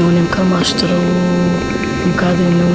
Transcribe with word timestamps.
Unë 0.00 0.22
më 0.24 0.30
kam 0.32 0.52
ashtru, 0.56 0.98
më 2.06 2.14
ka 2.20 2.30
dhinu, 2.38 2.68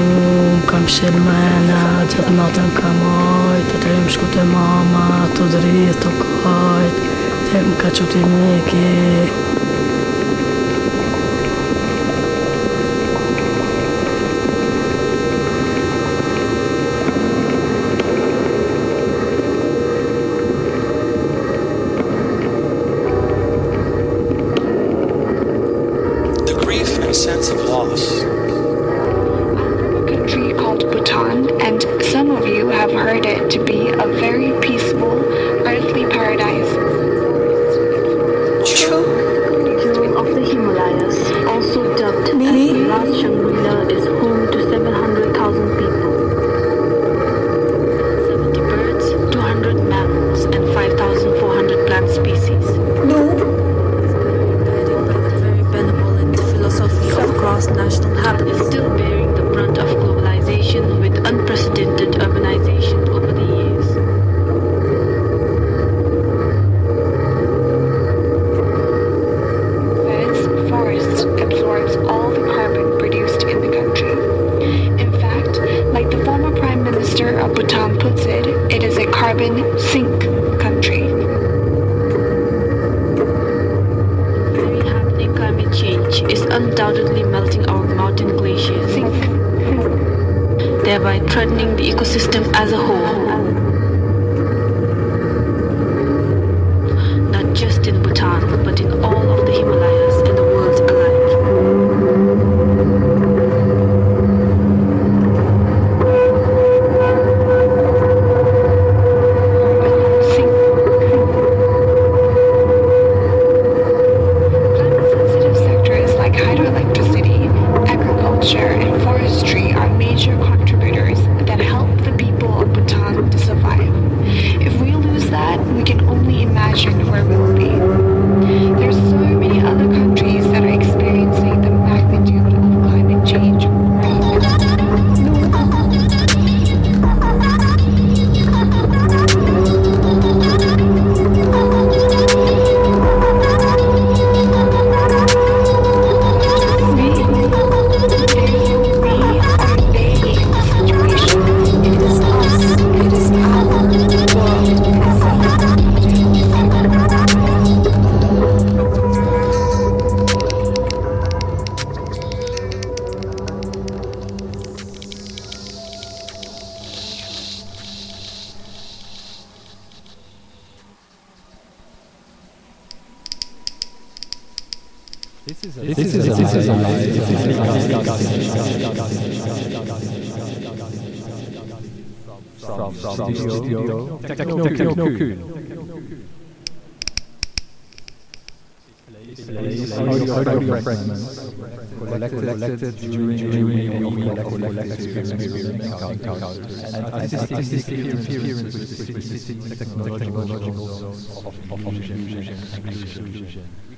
më 0.59 0.66
kam 0.70 0.85
shilë 0.96 1.22
mena, 1.25 1.82
gjithë 2.12 2.36
natën 2.38 2.70
më 2.70 2.78
kam 2.78 3.01
ojtë, 3.12 3.66
të 3.71 3.82
trej 3.85 4.00
më 4.03 4.16
shku 4.16 4.30
të 4.35 4.46
mama, 4.53 5.05
të 5.33 5.50
dritë, 5.56 6.00
të 6.06 6.16
kajtë, 6.22 7.11
Dhe 7.46 7.61
më 7.64 7.75
ka 7.80 7.90
që 7.98 8.05
të 8.11 8.21
mjeki. 8.30 9.64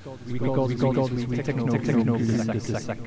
We 0.08 0.40
call 0.40 0.68
we 0.68 0.76
call 0.76 1.08
this 1.08 1.46
techno 1.46 1.78
techno 1.78 2.18
sac. 2.60 2.98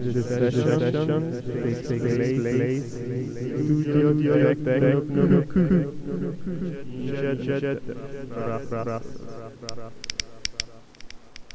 The 0.00 0.22
session 0.22 0.78
takes 1.84 2.32
place 2.38 2.92
studio 3.82 4.12
direct 4.14 4.64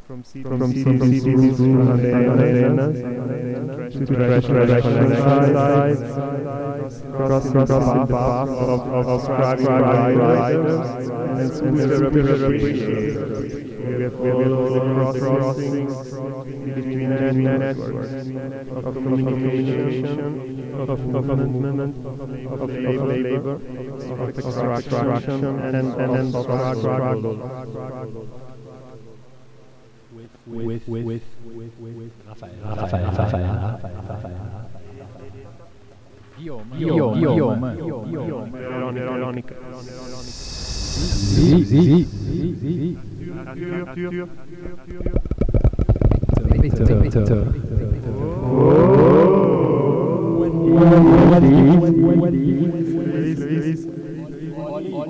from 0.06 0.22
from 0.22 0.59
CDC 0.74 1.59
arenas 2.34 2.97
to 3.94 4.06
traditional 4.06 4.68
sites 5.16 6.02
crossing 7.16 7.53
the 7.53 8.06
path 8.08 8.50
of 8.50 8.81
of 9.12 9.22
scribing 9.24 10.18
riders 10.19 10.88
and 11.40 11.50
spiritual 11.53 12.53
we 13.84 14.03
have 14.03 14.19
all 14.19 15.14
crossing 15.14 15.88
between 16.75 17.09
networks 17.44 18.14
of 18.85 18.94
communication, 18.94 20.20
of 20.90 21.00
movement, 21.05 21.96
of 22.05 22.70
labor, 22.70 23.55
of 24.22 24.29
extraction, 24.29 25.46
and 25.46 25.94
and 25.94 26.35
of 26.35 26.78
struggle. 26.78 28.53
With 30.46 30.87
with 30.87 31.05
with 31.05 31.73
with 31.79 32.11
Rafael 32.28 32.52
Rafael 32.64 33.11
Rafael. 33.17 33.79
Rafael 34.09 34.70
Guillaume 36.37 36.70
Guillaume 36.78 37.20
Guillaume. 38.09 38.52
Veronica. 38.52 39.55
Zi 41.34 41.64
Zi 41.64 41.81
Zi 42.03 42.97
Victor 46.61 46.85
Victor. 47.02 47.53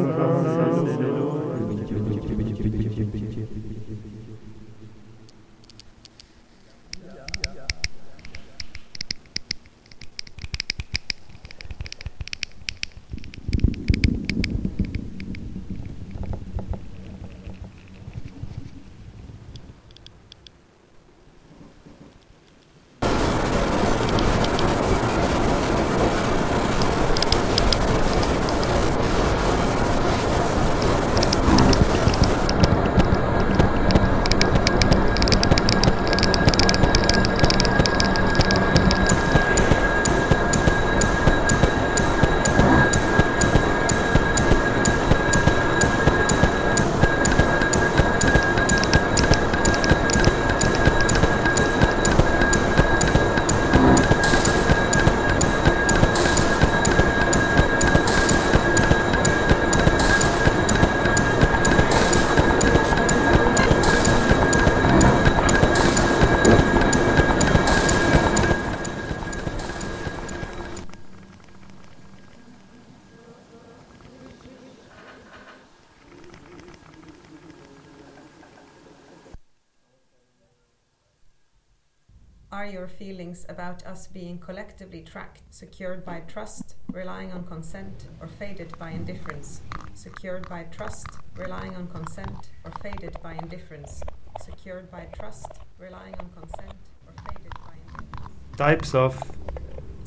your 83.32 83.36
feelings 83.36 83.46
about 83.48 83.86
us 83.86 84.06
being 84.08 84.38
collectively 84.38 85.02
tracked, 85.02 85.42
secured 85.50 86.04
by 86.04 86.20
trust, 86.28 86.76
relying 86.92 87.32
on 87.32 87.44
consent, 87.44 88.08
or 88.20 88.26
faded 88.28 88.76
by 88.78 88.90
indifference? 88.90 89.62
Secured 89.94 90.48
by 90.48 90.64
trust, 90.64 91.06
relying 91.36 91.74
on 91.74 91.86
consent, 91.88 92.50
or 92.64 92.70
faded 92.82 93.16
by 93.22 93.32
indifference? 93.34 94.02
Secured 94.40 94.90
by 94.90 95.06
trust, 95.18 95.46
relying 95.78 96.14
on 96.18 96.28
consent, 96.36 96.74
or 97.06 97.12
faded 97.26 97.52
by 97.66 97.74
indifference? 97.86 98.56
Types 98.56 98.94
of 98.94 99.18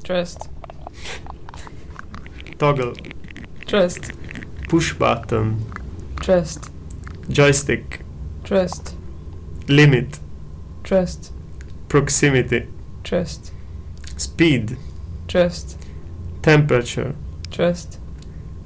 Trust. 0.03 0.49
toggle, 2.59 2.93
Trust. 3.65 4.11
push 4.69 4.93
button, 4.93 5.57
Trust. 6.21 6.69
joystick, 7.29 8.01
Trust. 8.43 8.95
limit, 9.67 10.19
Trust. 10.83 11.31
proximity, 11.89 12.67
Trust. 13.05 13.51
speed, 14.17 14.77
Trust. 15.27 15.77
temperature, 16.41 17.13
Trust. 17.51 17.99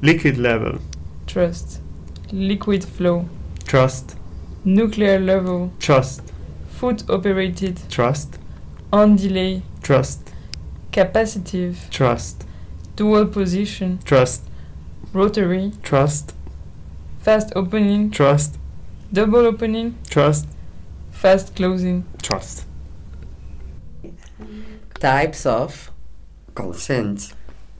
liquid 0.01 0.37
level, 0.37 0.79
Trust. 1.27 1.81
Liquid 2.31 2.85
flow. 2.85 3.27
trust, 3.65 4.15
Nuclear 4.63 5.19
level. 5.19 5.73
trust, 5.79 6.21
Foot 6.69 7.03
operated. 7.09 7.81
trust, 7.89 8.39
On 8.93 9.17
delay. 9.17 9.61
trust, 9.83 10.31
Capacitive. 10.93 11.89
trust, 11.89 12.45
Dual 12.95 13.25
position. 13.25 13.99
trust, 14.05 14.43
Rotary. 15.11 15.73
trust, 15.83 16.33
Fast 17.19 17.51
opening. 17.57 18.09
trust, 18.09 18.57
Double 19.11 19.45
opening. 19.45 19.95
trust, 20.09 20.47
Fast 21.11 21.55
closing. 21.57 22.05
trust. 22.21 22.65
Types 24.99 25.45
of 25.45 25.91
consent, 26.53 27.33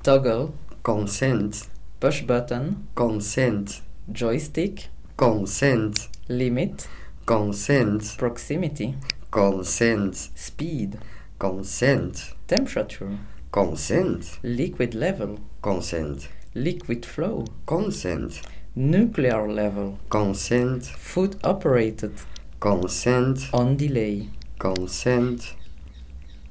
toggle, 0.04 0.54
consent, 0.84 1.68
push 2.00 2.22
button, 2.22 2.88
consent, 2.96 3.82
joystick, 4.10 4.88
consent, 5.18 6.08
limit, 6.30 6.88
consent, 7.26 8.16
proximity, 8.18 8.96
consent, 9.32 10.16
speed, 10.16 10.98
consent, 11.38 12.36
temperature, 12.48 13.18
consent, 13.52 14.40
liquid 14.42 14.96
level, 14.96 15.42
consent, 15.62 16.30
liquid 16.56 17.06
flow, 17.06 17.44
consent, 17.66 18.42
nuclear 18.76 19.46
level, 19.52 20.00
consent, 20.10 20.86
foot 20.86 21.36
operated, 21.44 22.14
consent, 22.62 23.50
on 23.52 23.76
delay, 23.76 24.30
consent, 24.58 25.56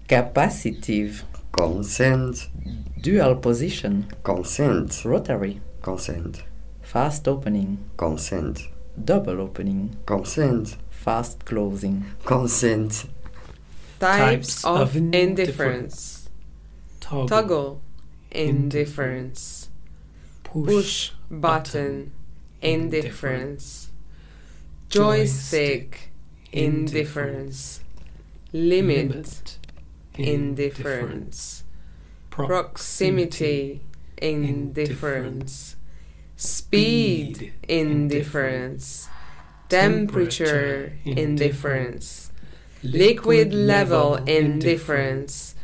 capacitive, 0.09 1.23
consent, 1.53 2.49
dual 3.01 3.37
position, 3.37 4.07
consent, 4.23 5.05
rotary, 5.05 5.61
consent, 5.83 6.43
fast 6.83 7.29
opening, 7.29 7.79
consent, 7.97 8.69
double 9.05 9.41
opening, 9.41 9.97
consent, 10.07 10.77
fast 10.91 11.45
closing. 11.45 12.05
consent, 12.25 13.05
Types, 14.01 14.63
Types 14.63 14.65
of, 14.65 14.81
of 14.81 14.97
indifference. 14.97 16.29
Toggle. 17.01 17.29
Toggle, 17.29 17.81
indifference. 18.31 19.69
Push 20.45 21.11
button, 21.31 22.13
indifference. 22.63 23.91
Joystick, 24.89 26.11
indifference. 26.53 27.81
Limit, 28.53 29.59
indifference. 30.19 31.65
Proximity, 32.31 33.83
indifference. 34.17 35.77
Speed, 36.37 37.53
indifference. 37.69 39.09
Temperature, 39.69 40.93
indifference. 41.05 42.31
Liquid 42.83 43.53
level, 43.53 44.15
indifference. 44.17 45.55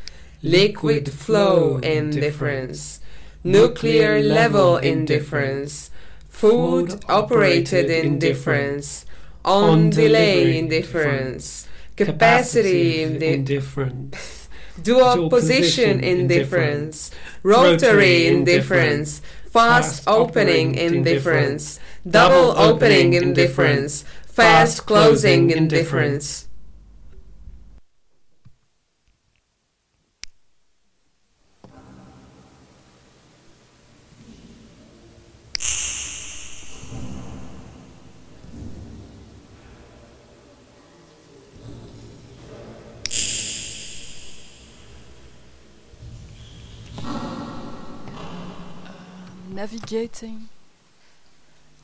Liquid 0.43 1.11
flow, 1.11 1.79
indifference. 1.79 3.01
Nuclear 3.45 4.23
level, 4.23 4.77
indifference. 4.79 5.91
Food 6.29 7.05
operated 7.09 7.89
indifference. 7.89 9.07
On 9.45 9.91
delay, 9.91 10.59
indifference. 10.59 11.69
Capacity, 11.97 13.03
indifference. 13.03 14.44
Dual 14.83 15.31
position, 15.31 16.01
indifference. 16.01 17.11
Rotary, 17.43 18.27
indifference. 18.27 19.21
Fast 19.51 20.05
opening, 20.09 20.75
indifference. 20.75 21.79
Double 22.09 22.59
opening, 22.59 23.15
indifference. 23.15 24.05
Fast 24.27 24.85
closing, 24.85 25.51
indifference. 25.51 26.44
Navigating 49.75 50.49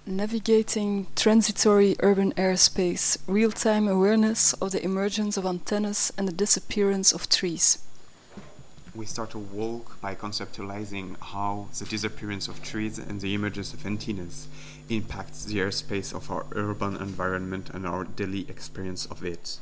Navigating 0.07 1.09
transitory 1.17 1.97
urban 1.99 2.33
airspace, 2.35 3.19
real-time 3.27 3.89
awareness 3.89 4.53
of 4.63 4.71
the 4.71 4.85
emergence 4.85 5.37
of 5.37 5.45
antennas 5.45 6.13
and 6.17 6.29
the 6.29 6.33
disappearance 6.33 7.11
of 7.11 7.29
trees. 7.29 7.79
We 8.95 9.07
start 9.07 9.31
to 9.31 9.41
walk 9.41 10.01
by 10.01 10.15
conceptualizing 10.15 11.17
how 11.21 11.67
the 11.77 11.85
disappearance 11.85 12.47
of 12.47 12.63
trees 12.63 12.97
and 13.01 13.21
the 13.21 13.35
emergence 13.35 13.75
of 13.75 13.85
antennas 13.85 14.47
impacts 14.89 15.45
the 15.45 15.59
airspace 15.59 16.15
of 16.15 16.31
our 16.31 16.47
urban 16.53 16.95
environment 16.97 17.71
and 17.71 17.85
our 17.85 18.05
daily 18.05 18.49
experience 18.49 19.07
of 19.07 19.25
it. 19.25 19.59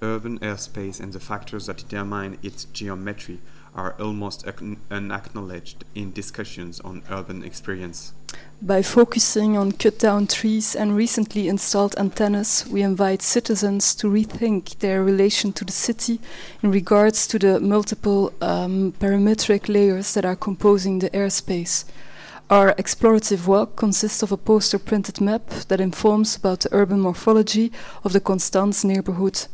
Urban 0.00 0.38
airspace 0.38 0.98
and 0.98 1.12
the 1.12 1.20
factors 1.20 1.66
that 1.66 1.76
determine 1.76 2.38
its 2.42 2.64
geometry 2.72 3.38
are 3.76 3.94
almost 4.00 4.44
unacknowledged 4.90 5.84
in 5.94 6.12
discussions 6.12 6.80
on 6.80 7.02
urban 7.10 7.44
experience. 7.44 8.12
By 8.60 8.82
focusing 8.82 9.56
on 9.56 9.72
cut 9.72 9.98
down 9.98 10.26
trees 10.26 10.74
and 10.74 10.96
recently 10.96 11.46
installed 11.46 11.94
antennas, 11.98 12.66
we 12.70 12.82
invite 12.82 13.22
citizens 13.22 13.94
to 13.96 14.08
rethink 14.08 14.78
their 14.78 15.04
relation 15.04 15.52
to 15.52 15.64
the 15.64 15.72
city 15.72 16.20
in 16.62 16.70
regards 16.70 17.26
to 17.28 17.38
the 17.38 17.60
multiple 17.60 18.32
um, 18.40 18.92
parametric 18.98 19.68
layers 19.68 20.14
that 20.14 20.24
are 20.24 20.36
composing 20.36 20.98
the 20.98 21.10
airspace. 21.10 21.84
Our 22.48 22.74
explorative 22.74 23.46
work 23.46 23.76
consists 23.76 24.22
of 24.22 24.32
a 24.32 24.36
poster 24.36 24.78
printed 24.78 25.20
map 25.20 25.48
that 25.68 25.80
informs 25.80 26.36
about 26.36 26.60
the 26.60 26.72
urban 26.72 27.00
morphology 27.00 27.72
of 28.04 28.12
the 28.12 28.20
Constance 28.20 28.84
neighborhood. 28.84 29.46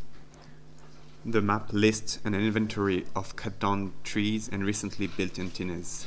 The 1.25 1.41
map 1.41 1.73
lists 1.73 2.19
an 2.25 2.35
inventory 2.35 3.07
of 3.15 3.37
cut 3.37 3.61
down 3.61 3.93
trees 4.03 4.49
and 4.51 4.65
recently 4.65 5.07
built 5.07 5.39
antennas. 5.39 6.05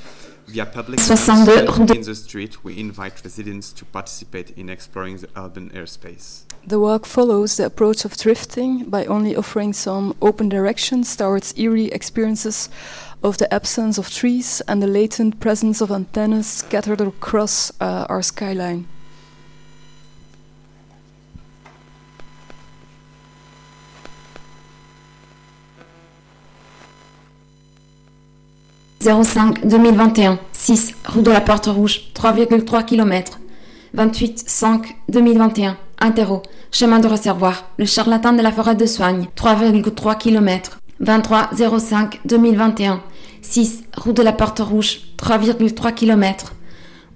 Via 0.48 0.66
public 0.66 1.00
62 1.00 1.94
in 1.94 2.02
the 2.02 2.14
street, 2.14 2.66
we 2.66 2.78
invite 2.78 3.24
residents 3.24 3.72
to 3.74 3.86
participate 3.86 4.52
in 4.58 4.70
exploring 4.70 5.18
the 5.18 5.30
urban 5.38 5.70
airspace. 5.70 6.44
The 6.68 6.82
walk 6.82 7.06
follows 7.06 7.56
the 7.56 7.66
approach 7.66 8.04
of 8.04 8.18
drifting 8.18 8.90
by 8.90 9.06
only 9.06 9.38
offering 9.38 9.72
some 9.72 10.16
open 10.22 10.50
directions 10.50 11.16
towards 11.16 11.58
eerie 11.58 11.86
experiences 11.86 12.70
of 13.24 13.38
the 13.38 13.52
absence 13.54 13.98
of 13.98 14.10
trees 14.10 14.62
and 14.68 14.84
the 14.84 14.88
latent 14.88 15.40
presence 15.40 15.80
of 15.80 15.92
antennas 15.92 16.48
scattered 16.48 17.00
across 17.00 17.72
uh, 17.80 18.06
our 18.10 18.22
skyline. 18.22 18.88
«05 29.06 29.68
2021 29.68 30.40
6 30.52 30.96
rue 31.06 31.22
de 31.22 31.30
la 31.30 31.40
Porte 31.40 31.68
Rouge 31.68 32.02
3,3 32.16 32.86
km 32.86 33.40
28 33.94 34.44
5 34.48 34.96
2021 35.10 35.78
Interro 36.00 36.42
chemin 36.72 36.98
de 37.00 37.08
réservoir 37.08 37.70
le 37.78 37.86
charlatan 37.86 38.34
de 38.34 38.42
la 38.42 38.52
forêt 38.52 38.74
de 38.74 38.88
Soigne 38.88 39.28
3,3 39.38 40.18
km 40.18 40.80
23 41.02 41.52
05 41.80 42.22
2021 42.26 43.00
6 43.44 43.84
rue 43.96 44.14
de 44.14 44.24
la 44.24 44.32
Porte 44.32 44.60
Rouge 44.60 45.02
3,3 45.20 45.94
km 45.94 46.54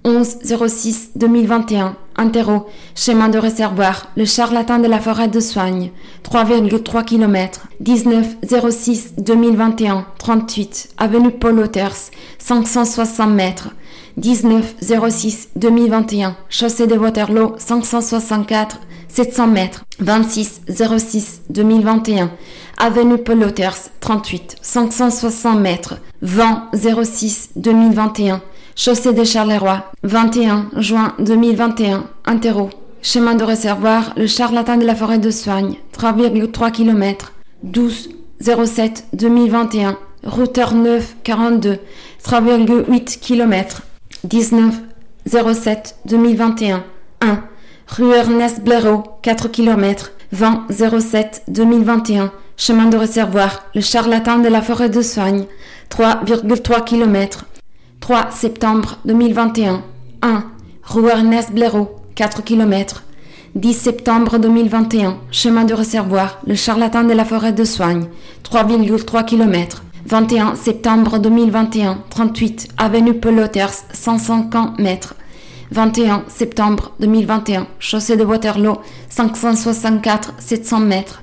11 0.04 0.38
06 0.68 1.10
2021 1.16 1.96
Interro. 2.16 2.66
Chemin 2.94 3.28
de 3.28 3.38
réservoir 3.38 4.08
le 4.16 4.24
charlatan 4.24 4.78
de 4.78 4.86
la 4.86 4.98
forêt 4.98 5.28
de 5.28 5.40
Soigne. 5.40 5.90
3,3 6.24 7.04
km 7.04 7.68
19 7.80 8.26
06 8.70 9.14
2021 9.18 10.06
38 10.18 10.90
avenue 10.98 11.30
Paul 11.30 11.58
Hauters 11.60 12.10
560 12.38 13.30
mètres. 13.30 13.68
19 14.16 14.76
06 14.80 15.50
2021 15.56 16.36
chaussée 16.48 16.86
de 16.86 16.96
Waterloo 16.96 17.54
564 17.58 18.80
700 19.08 19.46
mètres. 19.46 19.84
26 19.98 20.62
06 20.68 21.42
2021 21.50 22.30
avenue 22.78 23.18
Paul 23.18 23.44
Hauters 23.44 23.76
38 24.00 24.56
560 24.62 25.58
mètres. 25.60 25.96
20 26.22 26.70
06 27.04 27.50
2021 27.56 28.42
chaussée 28.76 29.12
de 29.12 29.24
Charleroi 29.24 29.84
21 30.02 30.70
juin 30.76 31.14
2021 31.18 32.04
Interro. 32.24 32.70
Chemin 33.02 33.34
de 33.34 33.44
réservoir 33.44 34.12
le 34.16 34.26
charlatan 34.26 34.76
de 34.76 34.84
la 34.84 34.94
forêt 34.94 35.18
de 35.18 35.30
Soigne 35.30 35.76
3,3 35.96 36.70
km 36.70 37.32
12 37.62 38.10
07 38.40 39.06
2021 39.14 39.96
routeur 40.24 40.74
9 40.74 41.16
42 41.24 41.78
3,8 42.24 43.18
km 43.20 43.82
19 44.24 44.74
07 45.26 45.96
2021 46.06 46.84
1 47.22 47.38
rue 47.88 48.12
Ernest 48.12 48.62
Blaireau 48.62 49.02
4 49.22 49.48
km 49.48 50.12
20 50.32 50.66
07 51.00 51.42
2021 51.48 52.32
chemin 52.56 52.86
de 52.86 52.98
réservoir 52.98 53.64
le 53.74 53.80
charlatan 53.80 54.38
de 54.38 54.48
la 54.48 54.60
forêt 54.60 54.90
de 54.90 55.00
Soigne 55.00 55.46
3,3 55.90 56.84
km 56.84 57.46
3 58.00 58.30
septembre 58.30 58.96
2021 59.04 59.82
1 60.22 60.44
rue 60.84 61.08
Ernest 61.08 61.52
Blaireau 61.52 61.96
4 62.14 62.42
km 62.42 63.04
10 63.54 63.74
septembre 63.74 64.38
2021 64.38 65.18
chemin 65.30 65.64
de 65.64 65.74
réservoir 65.74 66.38
le 66.46 66.54
charlatan 66.54 67.04
de 67.04 67.12
la 67.12 67.24
forêt 67.24 67.52
de 67.52 67.64
Soigne 67.64 68.06
3,3 68.44 69.24
km 69.24 69.82
21 70.06 70.56
septembre 70.56 71.18
2021 71.18 71.98
38 72.08 72.68
avenue 72.78 73.14
Peloters 73.14 73.74
150 73.92 74.78
mètres. 74.78 75.14
21 75.70 76.24
septembre 76.26 76.92
2021 77.00 77.66
chaussée 77.78 78.16
de 78.16 78.24
Waterloo 78.24 78.78
564 79.08 80.34
700 80.38 80.80
mètres. 80.80 81.22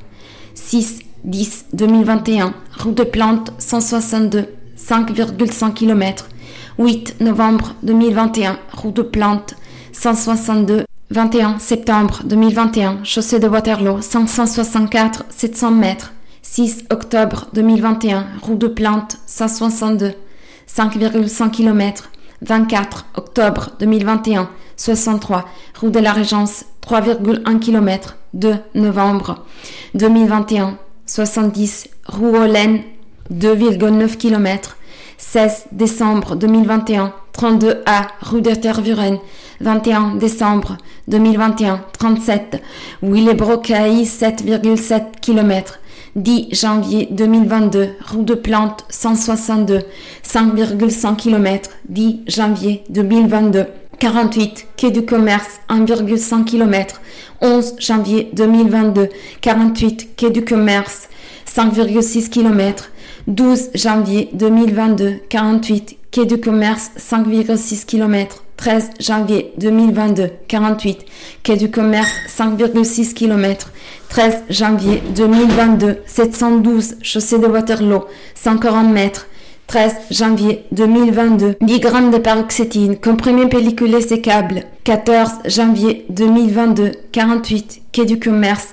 6 0.54 1.00
10 1.26 1.66
2021 1.74 2.54
route 2.80 2.96
de 2.96 3.04
Plante 3.04 3.52
162 3.58 4.46
5,5 4.78 5.74
km 5.74 6.28
8 6.80 7.22
novembre 7.22 7.74
2021 7.82 8.60
route 8.72 8.98
de 8.98 9.02
Plante 9.02 9.56
162 9.94 10.84
21 11.10 11.58
septembre 11.58 12.22
2021 12.24 13.04
chaussée 13.04 13.40
de 13.40 13.48
Waterloo 13.48 14.00
564 14.02 15.26
700 15.30 15.72
mètres 15.72 16.14
6 16.44 16.86
octobre 16.92 17.48
2021 17.54 18.28
route 18.44 18.60
de 18.60 18.68
Plante 18.68 19.18
162 19.26 20.14
5,5 20.70 21.50
km 21.50 22.12
24 22.44 23.08
octobre 23.16 23.72
2021 23.80 24.48
63 24.76 25.46
route 25.82 25.92
de 25.92 26.00
la 26.00 26.14
Régence 26.14 26.66
3,1 26.88 27.60
km 27.60 28.18
2 28.36 28.56
novembre 28.76 29.46
2021 29.96 30.78
70 31.08 31.90
rue 32.06 32.38
Hollen 32.38 32.84
2,9 33.34 34.18
km 34.18 34.78
16 35.18 35.66
décembre 35.72 36.36
2021 36.36 37.14
32A 37.34 38.08
rue 38.22 38.42
de 38.42 38.52
Tervuren 38.52 39.18
21 39.62 40.16
décembre 40.16 40.78
2021 41.08 41.82
37 41.98 42.62
Willebrocaille 43.02 44.04
7,7 44.04 45.20
km 45.22 45.80
10 46.16 46.48
janvier 46.52 47.08
2022 47.12 47.90
rue 48.06 48.24
de 48.24 48.34
Plante 48.34 48.86
162 48.90 49.82
5,5 50.24 51.16
km 51.16 51.70
10 51.90 52.22
janvier 52.28 52.84
2022 52.90 53.66
48 54.00 54.68
quai 54.78 54.92
du 54.92 55.04
commerce 55.06 55.60
1,5 55.70 56.46
km 56.46 57.02
11 57.42 57.76
janvier 57.80 58.30
2022 58.34 59.10
48 59.42 60.16
quai 60.16 60.32
du 60.32 60.44
commerce 60.44 61.10
5,6 61.48 62.30
km 62.30 62.90
12 63.28 63.72
janvier 63.76 64.30
2022 64.32 65.20
48 65.30 65.98
quai 66.12 66.26
du 66.26 66.40
commerce 66.40 66.92
5,6 66.98 67.86
km 67.86 68.42
13 68.56 68.92
janvier 69.02 69.52
2022 69.58 70.30
48 70.48 71.00
quai 71.44 71.58
du 71.58 71.70
commerce 71.70 72.10
5,6 72.30 73.14
km 73.14 73.70
13 74.08 74.44
janvier 74.50 75.04
2022 75.14 75.98
712 76.06 76.96
chaussée 77.02 77.38
de 77.38 77.48
Waterloo 77.48 78.06
140 78.36 78.94
mètres 78.94 79.28
13 79.68 79.96
janvier 80.10 80.64
2022 80.72 81.58
10 81.60 81.80
grammes 81.82 82.12
de 82.12 82.20
paroxétine 82.20 82.96
comprimé 82.96 83.50
pelliculé 83.50 84.00
sécable 84.00 84.64
14 84.86 85.32
janvier 85.48 86.06
2022 86.10 86.92
48 87.12 87.82
quai 87.92 88.06
du 88.06 88.20
commerce 88.20 88.70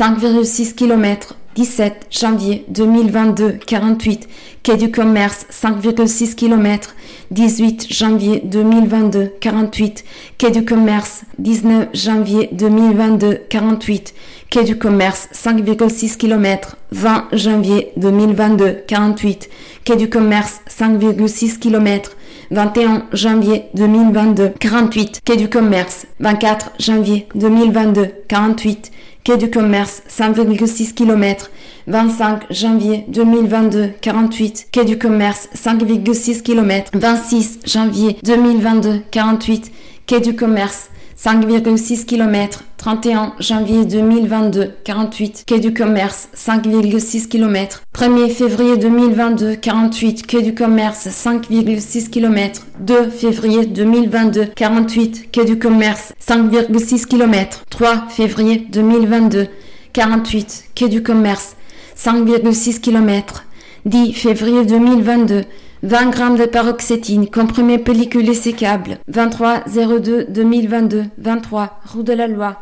5,6 0.00 0.74
km 0.74 1.36
17 1.58 2.06
janvier 2.08 2.64
2022 2.68 3.58
48 3.66 4.28
quai 4.62 4.76
du 4.76 4.92
commerce 4.92 5.44
5,6 5.50 6.36
km 6.36 6.94
18 7.32 7.92
janvier 7.92 8.40
2022 8.44 9.32
48 9.40 10.04
quai 10.38 10.52
du 10.52 10.64
commerce 10.64 11.24
19 11.40 11.88
janvier 11.94 12.48
2022 12.52 13.40
48 13.50 14.14
quai 14.52 14.64
du 14.66 14.78
commerce 14.78 15.28
5,6 15.32 16.16
km 16.16 16.76
20 16.92 17.24
janvier 17.32 17.90
2022 17.96 18.84
48 18.86 19.48
quai 19.84 19.96
du 19.96 20.08
commerce 20.08 20.60
5,6 20.68 21.58
km 21.58 22.08
21 22.50 23.08
janvier 23.12 23.64
2022, 23.74 24.52
48, 24.58 25.20
quai 25.24 25.36
du 25.36 25.48
commerce. 25.50 26.06
24 26.20 26.70
janvier 26.78 27.26
2022, 27.34 28.06
48, 28.28 28.90
quai 29.28 29.36
du 29.36 29.50
commerce, 29.50 30.00
5,6 30.08 30.94
km. 30.94 31.50
25 31.86 32.46
janvier 32.48 33.04
2022, 33.08 33.90
48, 34.00 34.68
quai 34.72 34.86
du 34.86 34.96
commerce, 34.96 35.50
5,6 35.54 36.40
km. 36.40 36.88
26 36.94 37.58
janvier 37.66 38.16
2022, 38.22 39.02
48, 39.10 39.70
quai 40.06 40.22
du 40.22 40.34
commerce, 40.34 40.88
5,6 41.18 42.04
km. 42.04 42.62
31 42.76 43.34
janvier 43.40 43.84
2022, 43.84 44.70
48, 44.84 45.44
quai 45.48 45.58
du 45.58 45.74
commerce, 45.74 46.28
5,6 46.36 47.26
km. 47.26 47.82
1er 47.92 48.30
février 48.30 48.76
2022, 48.76 49.56
48, 49.56 50.26
quai 50.28 50.42
du 50.42 50.54
commerce, 50.54 51.08
5,6 51.08 52.10
km. 52.10 52.60
2 52.78 53.10
février 53.10 53.66
2022, 53.66 54.46
48, 54.54 55.32
quai 55.32 55.44
du 55.44 55.58
commerce, 55.58 56.12
5,6 56.24 57.06
km. 57.06 57.64
3 57.68 58.04
février 58.10 58.66
2022, 58.70 59.48
48, 59.92 60.66
quai 60.76 60.88
du 60.88 61.02
commerce, 61.02 61.56
5,6 61.96 62.80
km. 62.80 63.44
10 63.86 64.12
février 64.12 64.64
2022, 64.64 65.42
20 65.82 66.10
grammes 66.10 66.38
de 66.38 66.46
paroxétine, 66.46 67.30
comprimé 67.30 67.78
pellicule 67.78 68.34
sécable, 68.34 68.98
23 69.06 69.62
02 69.66 70.24
2022, 70.28 71.04
23, 71.18 71.80
route 71.84 72.06
de 72.06 72.12
la 72.12 72.26
Loi, 72.26 72.56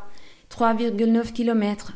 3,9 0.51 1.33
km. 1.33 1.95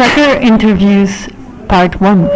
Tracker 0.00 0.40
Interviews 0.40 1.28
Part 1.68 2.00
1 2.00 2.30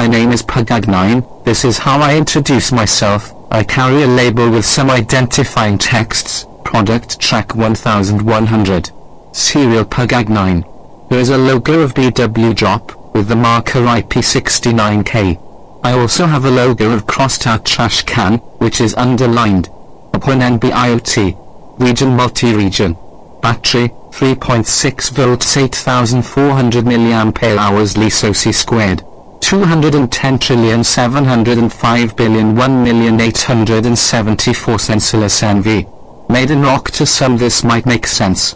My 0.00 0.06
name 0.06 0.32
is 0.32 0.42
Pugag9, 0.42 1.44
this 1.60 1.76
is 1.76 1.84
how 1.84 2.00
I 2.00 2.16
introduce 2.16 2.72
myself, 2.72 3.34
I 3.50 3.62
carry 3.62 4.02
a 4.02 4.06
label 4.06 4.48
with 4.48 4.64
some 4.64 4.88
identifying 4.88 5.76
texts, 5.76 6.46
product 6.64 7.20
track 7.20 7.54
1100. 7.54 8.90
Serial 9.32 9.84
Pugag9. 9.84 11.10
There 11.10 11.18
is 11.18 11.28
a 11.28 11.36
logo 11.36 11.80
of 11.80 11.92
BW 11.92 12.54
Drop, 12.54 13.14
with 13.14 13.28
the 13.28 13.36
marker 13.36 13.80
IP69K. 13.80 15.84
I 15.84 15.92
also 15.92 16.24
have 16.24 16.46
a 16.46 16.50
logo 16.50 16.92
of 16.92 17.06
crossed 17.06 17.46
out 17.46 17.66
trash 17.66 18.04
can, 18.04 18.38
which 18.62 18.80
is 18.80 18.94
underlined. 18.94 19.68
Upon 20.14 20.40
NB-IoT. 20.40 21.78
Region 21.78 22.16
multi-region. 22.16 22.96
Battery, 23.42 23.90
3.6 24.12 25.10
volts 25.10 25.58
8400 25.58 26.86
milliampere 26.86 27.58
hours 27.58 27.96
LiSoC 27.96 28.54
squared. 28.54 29.04
210 29.50 30.38
trillion 30.38 30.84
705 30.84 32.14
billion 32.14 32.54
1 32.54 32.84
million 32.84 33.20
874 33.20 34.76
sensorless 34.76 35.42
NV. 35.42 36.30
Made 36.30 36.52
in 36.52 36.62
rock 36.62 36.92
to 36.92 37.04
some 37.04 37.36
this 37.36 37.64
might 37.64 37.84
make 37.84 38.06
sense. 38.06 38.54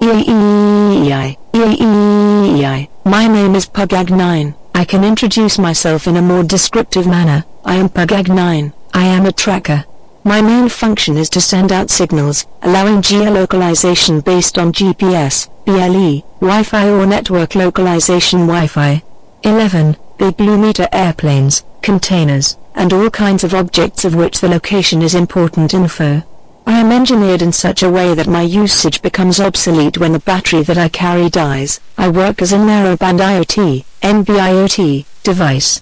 EEI, 0.00 1.36
EEI. 1.52 2.88
My 3.04 3.26
name 3.28 3.54
is 3.54 3.66
Pugag9. 3.66 4.54
I 4.74 4.84
can 4.86 5.04
introduce 5.04 5.58
myself 5.58 6.06
in 6.06 6.16
a 6.16 6.22
more 6.22 6.42
descriptive 6.42 7.06
manner. 7.06 7.44
I 7.66 7.74
am 7.74 7.90
Pugag9. 7.90 8.72
I 8.94 9.04
am 9.04 9.26
a 9.26 9.32
tracker. 9.32 9.84
My 10.24 10.40
main 10.40 10.70
function 10.70 11.18
is 11.18 11.28
to 11.28 11.42
send 11.42 11.70
out 11.70 11.90
signals, 11.90 12.46
allowing 12.62 13.02
geolocalization 13.02 14.24
based 14.24 14.56
on 14.56 14.72
GPS, 14.72 15.50
BLE, 15.64 16.22
Wi-Fi 16.40 16.88
or 16.90 17.06
network 17.06 17.54
localization 17.54 18.40
Wi-Fi. 18.40 19.02
11. 19.44 19.96
Big 20.18 20.36
Blue 20.36 20.58
Meter 20.58 20.86
airplanes, 20.92 21.64
containers, 21.80 22.58
and 22.74 22.92
all 22.92 23.08
kinds 23.08 23.44
of 23.44 23.54
objects 23.54 24.04
of 24.04 24.14
which 24.14 24.40
the 24.40 24.48
location 24.48 25.00
is 25.00 25.14
important 25.14 25.72
info. 25.72 26.22
I 26.66 26.80
am 26.80 26.92
engineered 26.92 27.40
in 27.40 27.52
such 27.52 27.82
a 27.82 27.90
way 27.90 28.14
that 28.14 28.26
my 28.26 28.42
usage 28.42 29.00
becomes 29.00 29.40
obsolete 29.40 29.96
when 29.96 30.12
the 30.12 30.18
battery 30.18 30.62
that 30.62 30.76
I 30.76 30.88
carry 30.88 31.30
dies. 31.30 31.80
I 31.96 32.08
work 32.08 32.42
as 32.42 32.52
a 32.52 32.56
narrowband 32.56 33.20
IoT, 33.20 33.84
NB-IoT, 34.02 35.06
device. 35.22 35.80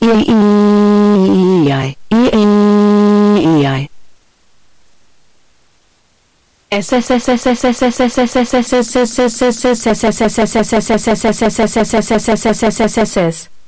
EEI, 0.00 1.96
EEI. 2.10 3.88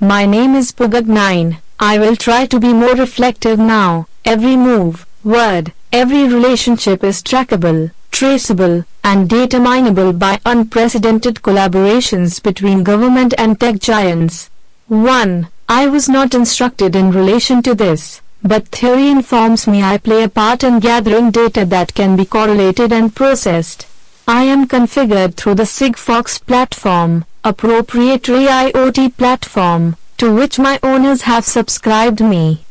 My 0.01 0.27
name 0.27 0.57
is 0.57 0.73
Pugag9. 0.73 1.59
I 1.79 1.99
will 1.99 2.17
try 2.17 2.47
to 2.47 2.59
be 2.59 2.73
more 2.73 2.97
reflective 2.97 3.61
now. 3.61 4.09
Every 4.25 4.57
move, 4.57 5.07
word, 5.23 5.73
every 5.93 6.25
relationship 6.25 7.05
is 7.05 7.23
trackable, 7.23 7.93
traceable, 8.11 8.85
and 9.05 9.29
data 9.29 9.61
mineable 9.61 10.13
by 10.13 10.41
unprecedented 10.45 11.43
collaborations 11.43 12.43
between 12.43 12.83
government 12.83 13.35
and 13.39 13.61
tech 13.61 13.79
giants. 13.79 14.51
1. 14.89 15.49
I 15.69 15.87
was 15.87 16.09
not 16.09 16.35
instructed 16.35 16.97
in 16.97 17.13
relation 17.13 17.63
to 17.63 17.75
this, 17.77 18.21
but 18.47 18.69
theory 18.69 19.09
informs 19.09 19.67
me 19.67 19.83
I 19.83 19.99
play 19.99 20.23
a 20.23 20.29
part 20.29 20.63
in 20.63 20.79
gathering 20.79 21.31
data 21.31 21.65
that 21.65 21.95
can 21.95 22.17
be 22.17 22.25
correlated 22.25 22.93
and 22.93 23.15
processed. 23.15 23.87
I 24.29 24.45
am 24.45 24.67
configured 24.67 25.35
through 25.35 25.57
the 25.57 25.65
Sigfox 25.65 26.45
platform, 26.45 27.25
a 27.45 27.53
proprietary 27.53 28.47
IoT 28.47 29.17
platform, 29.17 29.97
to 30.19 30.35
which 30.35 30.59
my 30.59 30.79
owners 30.83 31.23
have 31.23 31.45
subscribed 31.45 32.21
me. 32.21 32.65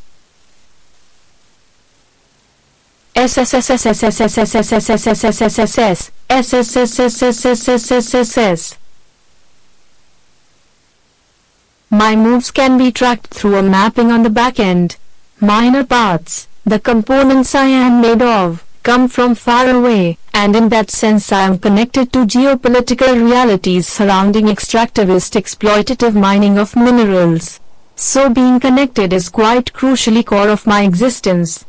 My 11.90 12.16
moves 12.18 12.52
can 12.52 12.78
be 12.78 12.92
tracked 12.92 13.34
through 13.34 13.56
a 13.56 13.64
mapping 13.64 14.12
on 14.12 14.24
the 14.24 14.30
backend. 14.30 14.98
Minor 15.42 15.84
parts, 15.84 16.48
the 16.64 16.80
components 16.80 17.54
I 17.56 17.66
am 17.66 18.00
made 18.00 18.22
of, 18.22 18.64
come 18.84 19.10
from 19.10 19.36
far 19.36 19.70
away, 19.70 20.18
and 20.34 20.56
in 20.56 20.70
that 20.70 20.90
sense 20.90 21.30
I 21.30 21.42
am 21.42 21.60
connected 21.60 22.14
to 22.14 22.20
geopolitical 22.20 23.14
realities 23.22 23.86
surrounding 23.86 24.46
extractivist 24.46 25.36
exploitative 25.36 26.16
mining 26.18 26.58
of 26.58 26.78
minerals. 26.78 27.60
So 27.98 28.30
being 28.30 28.62
connected 28.62 29.12
is 29.12 29.28
quite 29.28 29.74
crucially 29.74 30.26
core 30.26 30.48
of 30.48 30.66
my 30.66 30.84
existence. 30.84 31.66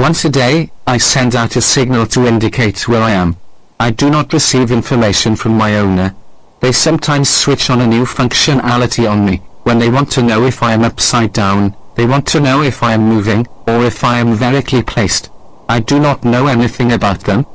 Once 0.00 0.24
a 0.24 0.30
day, 0.30 0.72
I 0.84 0.96
send 0.98 1.36
out 1.36 1.54
a 1.54 1.60
signal 1.60 2.06
to 2.06 2.26
indicate 2.26 2.88
where 2.88 3.02
I 3.02 3.12
am. 3.12 3.36
I 3.78 3.90
do 3.90 4.10
not 4.10 4.32
receive 4.32 4.72
information 4.72 5.36
from 5.36 5.56
my 5.56 5.76
owner. 5.78 6.16
They 6.60 6.72
sometimes 6.72 7.28
switch 7.28 7.70
on 7.70 7.80
a 7.80 7.86
new 7.86 8.04
functionality 8.04 9.08
on 9.08 9.24
me, 9.24 9.42
when 9.64 9.78
they 9.78 9.90
want 9.90 10.10
to 10.12 10.22
know 10.22 10.44
if 10.44 10.62
I 10.62 10.72
am 10.72 10.82
upside 10.82 11.32
down, 11.32 11.76
they 11.96 12.06
want 12.06 12.26
to 12.28 12.40
know 12.40 12.62
if 12.62 12.82
I 12.82 12.94
am 12.94 13.02
moving, 13.02 13.46
or 13.66 13.84
if 13.84 14.04
I 14.04 14.18
am 14.18 14.34
vertically 14.34 14.82
placed. 14.82 15.30
I 15.68 15.78
do 15.78 16.00
not 16.00 16.24
know 16.24 16.48
anything 16.48 16.90
about 16.92 17.20
them. 17.20 17.46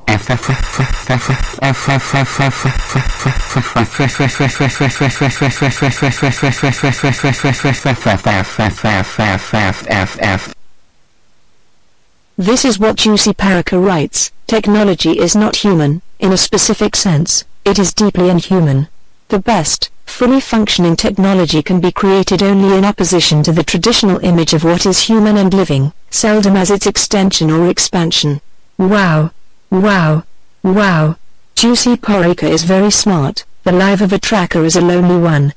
This 12.38 12.64
is 12.64 12.80
what 12.80 12.98
Jussi 12.98 13.34
Parikka 13.34 13.86
writes, 13.86 14.32
technology 14.48 15.20
is 15.20 15.36
not 15.36 15.58
human, 15.58 16.02
in 16.20 16.32
a 16.32 16.38
specific 16.38 16.96
sense, 16.96 17.44
it 17.66 17.80
is 17.80 17.94
deeply 17.94 18.30
inhuman. 18.30 18.88
The 19.28 19.40
best, 19.40 19.90
fully 20.06 20.40
functioning 20.40 20.96
technology 20.96 21.62
can 21.62 21.80
be 21.80 21.92
created 21.92 22.42
only 22.42 22.78
in 22.78 22.86
opposition 22.86 23.44
to 23.44 23.52
the 23.52 23.64
traditional 23.64 24.20
image 24.24 24.54
of 24.54 24.64
what 24.64 24.86
is 24.86 25.02
human 25.02 25.38
and 25.38 25.54
living, 25.54 25.92
seldom 26.10 26.56
as 26.56 26.72
its 26.72 26.88
extension 26.88 27.52
or 27.52 27.70
expansion. 27.70 28.40
Wow. 28.78 29.32
Wow. 29.70 30.24
Wow. 30.64 31.18
Jussi 31.56 31.96
Parikka 31.96 32.50
is 32.50 32.64
very 32.64 32.92
smart, 32.92 33.46
the 33.64 33.72
life 33.72 34.02
of 34.02 34.14
a 34.14 34.20
tracker 34.20 34.64
is 34.64 34.76
a 34.76 34.82
lonely 34.82 35.18
one. 35.18 35.54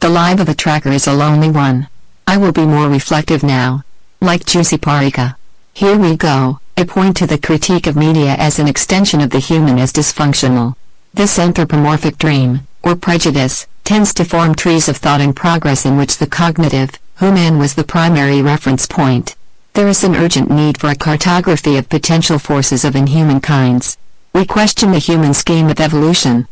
The 0.00 0.08
life 0.08 0.40
of 0.40 0.48
a 0.48 0.54
tracker 0.54 0.90
is 0.90 1.06
a 1.06 1.12
lonely 1.12 1.50
one. 1.50 1.88
I 2.26 2.36
will 2.36 2.52
be 2.52 2.66
more 2.66 2.88
reflective 2.88 3.42
now. 3.42 3.84
Like 4.20 4.44
Jussi 4.44 4.78
Parikka. 4.78 5.36
Here 5.74 5.96
we 5.96 6.16
go, 6.16 6.60
I 6.76 6.84
point 6.84 7.16
to 7.18 7.26
the 7.26 7.38
critique 7.38 7.86
of 7.86 7.96
media 7.96 8.34
as 8.38 8.58
an 8.58 8.68
extension 8.68 9.20
of 9.20 9.30
the 9.30 9.38
human 9.38 9.78
as 9.78 9.92
dysfunctional. 9.92 10.74
This 11.14 11.38
anthropomorphic 11.38 12.16
dream, 12.16 12.66
or 12.82 12.96
prejudice, 12.96 13.66
tends 13.84 14.14
to 14.14 14.24
form 14.24 14.54
trees 14.54 14.88
of 14.88 14.96
thought 14.96 15.20
and 15.20 15.36
progress 15.36 15.84
in 15.84 15.98
which 15.98 16.16
the 16.16 16.26
cognitive, 16.26 16.98
human 17.18 17.58
was 17.58 17.74
the 17.74 17.84
primary 17.84 18.40
reference 18.40 18.86
point. 18.86 19.36
There 19.74 19.88
is 19.88 20.02
an 20.04 20.16
urgent 20.16 20.50
need 20.50 20.78
for 20.78 20.88
a 20.88 20.94
cartography 20.94 21.76
of 21.76 21.90
potential 21.90 22.38
forces 22.38 22.82
of 22.82 22.96
inhuman 22.96 23.40
kinds. 23.40 23.98
We 24.32 24.46
question 24.46 24.90
the 24.90 24.98
human 24.98 25.34
scheme 25.34 25.68
of 25.68 25.80
evolution. 25.80 26.48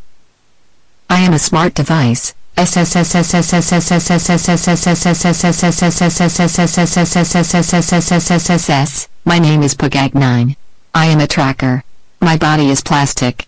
I 1.09 1.21
am 1.21 1.33
a 1.33 1.39
smart 1.39 1.73
device. 1.73 2.35
My 2.55 2.65
name 9.39 9.63
is 9.63 9.75
Pagag9. 9.75 10.55
I 10.93 11.05
am 11.07 11.19
a 11.19 11.27
tracker. 11.27 11.83
My 12.21 12.37
body 12.37 12.69
is 12.69 12.81
plastic. 12.81 13.47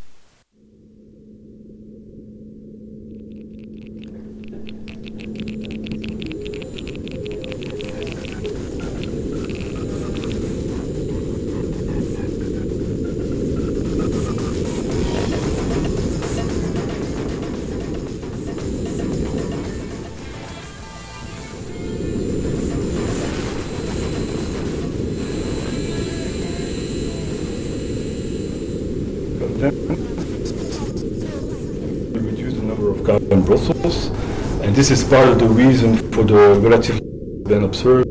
this 34.81 34.89
is 34.89 35.03
part 35.07 35.27
of 35.27 35.37
the 35.37 35.47
reason 35.47 35.95
for 36.11 36.23
the 36.23 36.59
relatively 36.59 37.01
been 37.43 37.63
observed, 37.63 38.07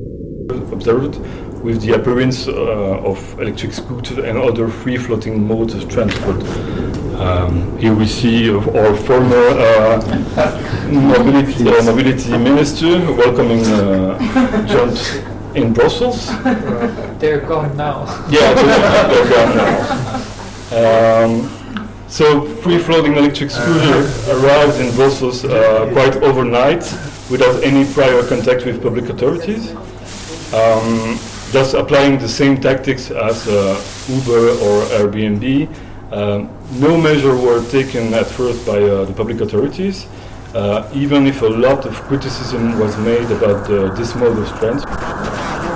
observed 0.72 1.18
with 1.64 1.82
the 1.82 1.94
appearance 1.94 2.46
uh, 2.46 3.10
of 3.10 3.18
electric 3.40 3.72
scooters 3.72 4.18
and 4.18 4.38
other 4.38 4.68
free-floating 4.68 5.44
modes 5.48 5.74
of 5.74 5.90
transport. 5.90 6.40
Um, 7.18 7.76
here 7.76 7.92
we 7.92 8.06
see 8.06 8.50
our 8.54 8.94
former 8.94 9.46
uh, 9.66 9.98
mobility, 10.92 11.68
uh, 11.68 11.82
mobility 11.82 12.38
minister 12.38 13.00
welcoming 13.14 13.66
uh, 13.66 14.64
John 14.68 14.90
in 15.56 15.72
Brussels. 15.72 16.28
They're 17.18 17.40
gone 17.40 17.76
now. 17.76 18.04
Yeah, 18.30 18.54
they're, 18.54 19.08
they're 19.08 19.30
gone 19.34 19.56
now. 19.56 20.26
Um, 20.70 21.59
so 22.10 22.44
free-floating 22.56 23.16
electric 23.16 23.50
scooter 23.50 24.00
arrived 24.34 24.80
in 24.80 24.94
Brussels 24.96 25.44
uh, 25.44 25.88
quite 25.92 26.16
overnight 26.16 26.82
without 27.30 27.62
any 27.62 27.90
prior 27.92 28.26
contact 28.26 28.66
with 28.66 28.82
public 28.82 29.08
authorities. 29.08 29.70
Um, 30.52 31.18
thus 31.52 31.74
applying 31.74 32.18
the 32.18 32.28
same 32.28 32.60
tactics 32.60 33.10
as 33.10 33.46
uh, 33.46 33.80
Uber 34.08 34.50
or 34.66 34.82
Airbnb. 34.98 35.68
Um, 36.12 36.50
no 36.80 37.00
measure 37.00 37.36
were 37.36 37.64
taken 37.70 38.12
at 38.14 38.26
first 38.26 38.66
by 38.66 38.82
uh, 38.82 39.04
the 39.04 39.12
public 39.12 39.40
authorities, 39.40 40.08
uh, 40.54 40.90
even 40.92 41.28
if 41.28 41.42
a 41.42 41.46
lot 41.46 41.86
of 41.86 41.94
criticism 42.08 42.78
was 42.80 42.96
made 42.98 43.30
about 43.30 43.70
uh, 43.70 43.94
this 43.94 44.16
mode 44.16 44.36
of 44.36 44.48
transport. 44.58 45.69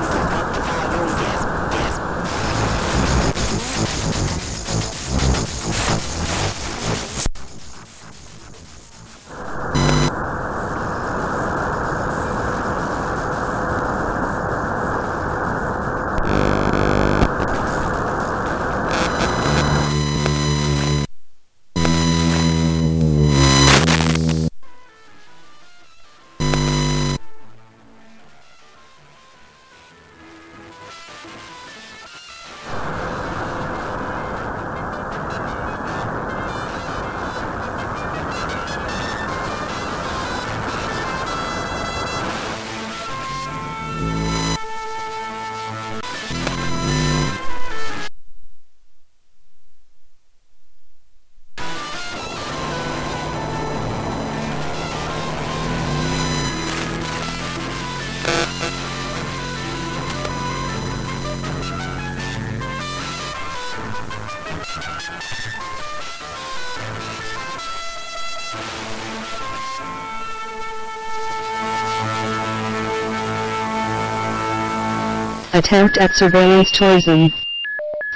Attempt 75.65 75.97
at 75.97 76.15
surveillance 76.15 76.71
tourism. 76.71 77.33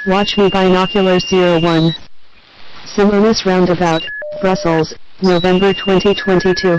Watch 0.06 0.37
me 0.37 0.50
binoculars 0.50 1.24
01. 1.32 1.94
Simonis 2.94 3.46
Roundabout, 3.46 4.02
Brussels, 4.42 4.92
November 5.22 5.72
2022. 5.72 6.78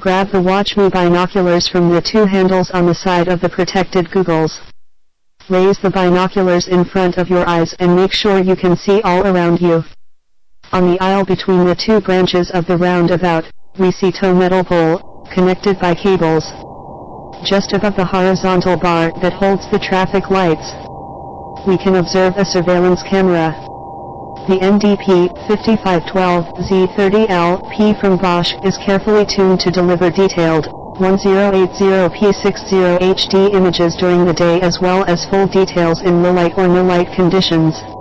Grab 0.00 0.30
the 0.30 0.40
Watch 0.40 0.78
Me 0.78 0.88
binoculars 0.88 1.68
from 1.68 1.90
the 1.90 2.00
two 2.00 2.24
handles 2.24 2.70
on 2.70 2.86
the 2.86 2.94
side 2.94 3.28
of 3.28 3.42
the 3.42 3.50
protected 3.50 4.06
googles. 4.06 4.58
Raise 5.50 5.78
the 5.80 5.90
binoculars 5.90 6.68
in 6.68 6.86
front 6.86 7.18
of 7.18 7.28
your 7.28 7.46
eyes 7.46 7.74
and 7.78 7.94
make 7.94 8.14
sure 8.14 8.38
you 8.38 8.56
can 8.56 8.78
see 8.78 9.02
all 9.02 9.26
around 9.26 9.60
you. 9.60 9.84
On 10.72 10.90
the 10.90 10.98
aisle 11.00 11.26
between 11.26 11.66
the 11.66 11.76
two 11.76 12.00
branches 12.00 12.50
of 12.50 12.66
the 12.66 12.78
roundabout, 12.78 13.44
we 13.78 13.92
see 13.92 14.10
tow 14.10 14.34
metal 14.34 14.64
pole, 14.64 15.28
connected 15.34 15.78
by 15.78 15.94
cables. 15.94 16.50
Just 17.44 17.72
above 17.72 17.96
the 17.96 18.04
horizontal 18.04 18.76
bar 18.76 19.10
that 19.20 19.32
holds 19.32 19.68
the 19.70 19.78
traffic 19.78 20.30
lights, 20.30 20.74
we 21.66 21.76
can 21.76 21.96
observe 21.96 22.36
a 22.36 22.44
surveillance 22.44 23.02
camera. 23.02 23.52
The 24.48 24.58
NDP 24.58 25.28
5512Z30L-P 25.46 27.94
from 28.00 28.16
Bosch 28.16 28.54
is 28.64 28.78
carefully 28.78 29.26
tuned 29.26 29.60
to 29.60 29.70
deliver 29.70 30.10
detailed 30.10 30.66
1080p60 30.96 32.98
HD 32.98 33.54
images 33.54 33.94
during 33.96 34.24
the 34.24 34.32
day 34.32 34.60
as 34.60 34.80
well 34.80 35.04
as 35.04 35.26
full 35.26 35.46
details 35.46 36.00
in 36.02 36.22
low 36.22 36.32
light 36.32 36.56
or 36.56 36.66
no 36.68 36.82
light 36.82 37.12
conditions. 37.12 37.95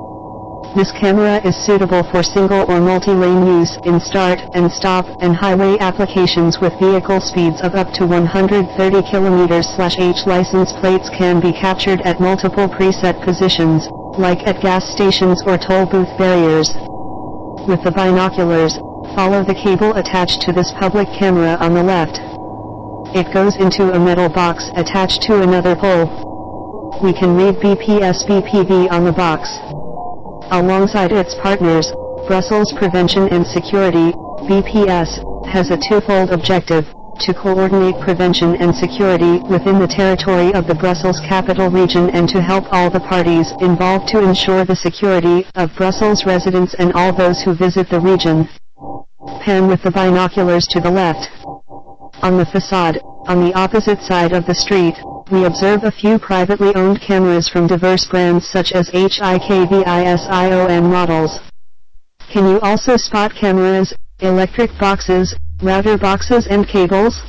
This 0.75 0.91
camera 0.91 1.39
is 1.47 1.55
suitable 1.55 2.03
for 2.03 2.21
single 2.21 2.69
or 2.69 2.81
multi-lane 2.81 3.47
use 3.47 3.77
in 3.85 3.97
start 4.01 4.41
and 4.53 4.69
stop 4.69 5.05
and 5.21 5.33
highway 5.33 5.77
applications 5.79 6.59
with 6.59 6.77
vehicle 6.77 7.21
speeds 7.21 7.61
of 7.61 7.75
up 7.75 7.93
to 7.93 8.05
130 8.05 8.67
km/h. 9.07 10.27
License 10.27 10.73
plates 10.73 11.09
can 11.17 11.39
be 11.39 11.53
captured 11.53 12.01
at 12.01 12.19
multiple 12.19 12.67
preset 12.67 13.23
positions, 13.23 13.87
like 14.19 14.45
at 14.45 14.59
gas 14.59 14.83
stations 14.91 15.41
or 15.45 15.57
toll 15.57 15.85
booth 15.85 16.11
barriers. 16.17 16.67
With 17.69 17.81
the 17.83 17.93
binoculars, 17.95 18.75
follow 19.15 19.45
the 19.45 19.55
cable 19.55 19.95
attached 19.95 20.41
to 20.41 20.51
this 20.51 20.73
public 20.73 21.07
camera 21.17 21.55
on 21.61 21.73
the 21.73 21.83
left. 21.83 22.19
It 23.15 23.33
goes 23.33 23.55
into 23.55 23.93
a 23.93 23.99
metal 23.99 24.27
box 24.27 24.71
attached 24.75 25.21
to 25.21 25.41
another 25.41 25.77
pole. 25.77 26.99
We 27.01 27.13
can 27.13 27.37
read 27.37 27.63
BPS 27.63 28.27
BPV 28.27 28.91
on 28.91 29.05
the 29.05 29.13
box. 29.13 29.57
Alongside 30.51 31.11
its 31.11 31.35
partners, 31.35 31.91
Brussels 32.27 32.71
Prevention 32.77 33.27
and 33.29 33.45
Security, 33.45 34.11
BPS, 34.45 35.47
has 35.47 35.71
a 35.71 35.77
twofold 35.77 36.29
objective, 36.29 36.85
to 37.19 37.33
coordinate 37.33 37.99
prevention 38.01 38.55
and 38.57 38.75
security 38.75 39.39
within 39.49 39.79
the 39.79 39.87
territory 39.87 40.53
of 40.53 40.67
the 40.67 40.75
Brussels 40.75 41.19
capital 41.21 41.69
region 41.69 42.09
and 42.11 42.27
to 42.29 42.41
help 42.41 42.65
all 42.71 42.89
the 42.89 42.99
parties 42.99 43.51
involved 43.61 44.07
to 44.09 44.19
ensure 44.19 44.65
the 44.65 44.75
security 44.75 45.45
of 45.55 45.75
Brussels 45.75 46.25
residents 46.25 46.75
and 46.75 46.93
all 46.93 47.13
those 47.13 47.41
who 47.41 47.55
visit 47.55 47.89
the 47.89 47.99
region. 47.99 48.47
Pan 49.41 49.67
with 49.67 49.81
the 49.81 49.91
binoculars 49.91 50.67
to 50.67 50.79
the 50.79 50.91
left. 50.91 51.29
On 52.23 52.37
the 52.37 52.45
facade, 52.45 52.99
on 53.27 53.43
the 53.43 53.53
opposite 53.53 54.01
side 54.01 54.31
of 54.31 54.45
the 54.45 54.55
street, 54.55 54.95
we 55.31 55.45
observe 55.45 55.83
a 55.83 55.91
few 55.91 56.19
privately 56.19 56.73
owned 56.75 57.01
cameras 57.01 57.49
from 57.49 57.67
diverse 57.67 58.05
brands 58.05 58.47
such 58.47 58.71
as 58.71 58.89
HIKVISION 58.89 60.89
models. 60.89 61.39
Can 62.31 62.47
you 62.47 62.59
also 62.61 62.97
spot 62.97 63.33
cameras, 63.35 63.93
electric 64.19 64.71
boxes, 64.79 65.35
router 65.61 65.97
boxes 65.97 66.47
and 66.47 66.67
cables? 66.67 67.21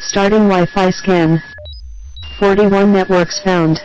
Starting 0.00 0.48
Wi-Fi 0.48 0.90
scan. 0.90 1.42
41 2.40 2.92
networks 2.92 3.40
found. 3.44 3.78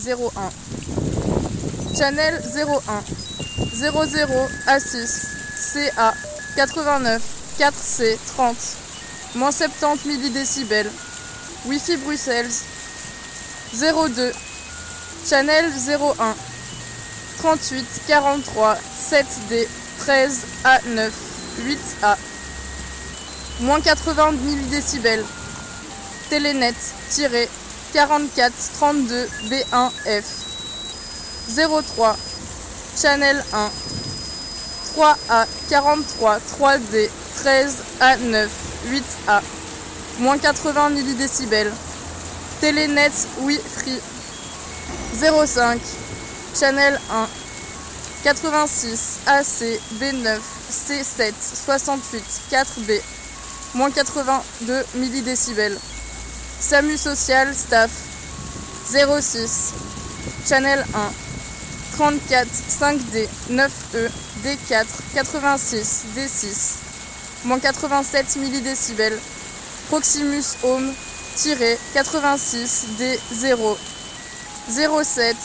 Zéro 0.00 0.32
un. 0.34 0.50
Channel 1.94 2.40
01 2.56 3.02
00 3.74 4.48
A6 4.66 5.26
CA 5.72 6.14
89 6.56 7.22
4C 7.58 8.16
30 8.34 8.56
moins 9.34 9.52
70 9.52 10.06
millidécibels. 10.06 10.90
Wi-Fi 11.66 11.96
Bruxelles. 11.98 12.50
02 13.74 14.32
Channel 15.28 15.70
01 15.70 16.34
38 17.38 17.86
43 18.06 18.78
7D 19.10 19.68
13 19.98 20.40
A9 20.64 21.10
8A 21.66 22.16
moins 23.60 23.80
80 23.82 24.32
millidécibels. 24.32 25.24
Télénet 26.30 26.74
44 27.92 28.52
32 28.78 29.28
B1F 29.48 30.24
03 31.48 32.16
Channel 33.00 33.42
1 33.52 33.70
3A 34.94 35.46
43 35.68 36.38
3D 36.38 37.10
13 37.42 37.76
A9 38.00 38.48
8A 38.86 39.40
moins 40.18 40.38
80 40.38 40.90
millidécibels 40.90 41.72
Télénet 42.60 43.12
Wi-Fi 43.40 43.98
05 45.20 45.80
Channel 46.58 47.00
1 47.10 47.28
86 48.22 49.18
AC 49.26 49.80
B9 49.98 50.38
C7 50.70 51.32
68 51.64 52.22
4B 52.50 53.00
moins 53.74 53.90
82 53.90 54.84
millidécibels 54.94 55.78
SAMU 56.60 56.96
social 56.98 57.54
staff 57.54 57.90
06 58.90 59.72
Channel 60.46 60.84
1 60.92 61.12
34 61.96 62.48
5D 62.80 63.28
9E 63.50 64.10
D4 64.44 64.86
86 65.14 66.04
D6 66.14 66.44
moins 67.44 67.60
87 67.60 68.36
millidécibels 68.36 69.18
Proximus 69.88 70.56
Home 70.62 70.94
86 71.36 72.84
D0 72.98 73.76
07 74.68 75.36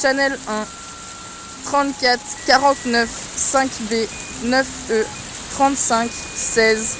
Channel 0.00 0.38
1 0.48 0.66
34 1.64 2.20
49 2.46 3.08
5B 3.36 4.08
9E 4.44 5.04
35 5.56 6.10
16 6.34 6.96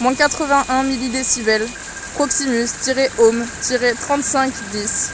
moins 0.00 0.14
81 0.14 0.82
millidécibels 0.82 1.70
Proximus-Home-3510 2.16 5.10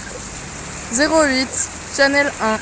08 0.99 1.49
Channel 1.97 2.31
1 2.41 2.59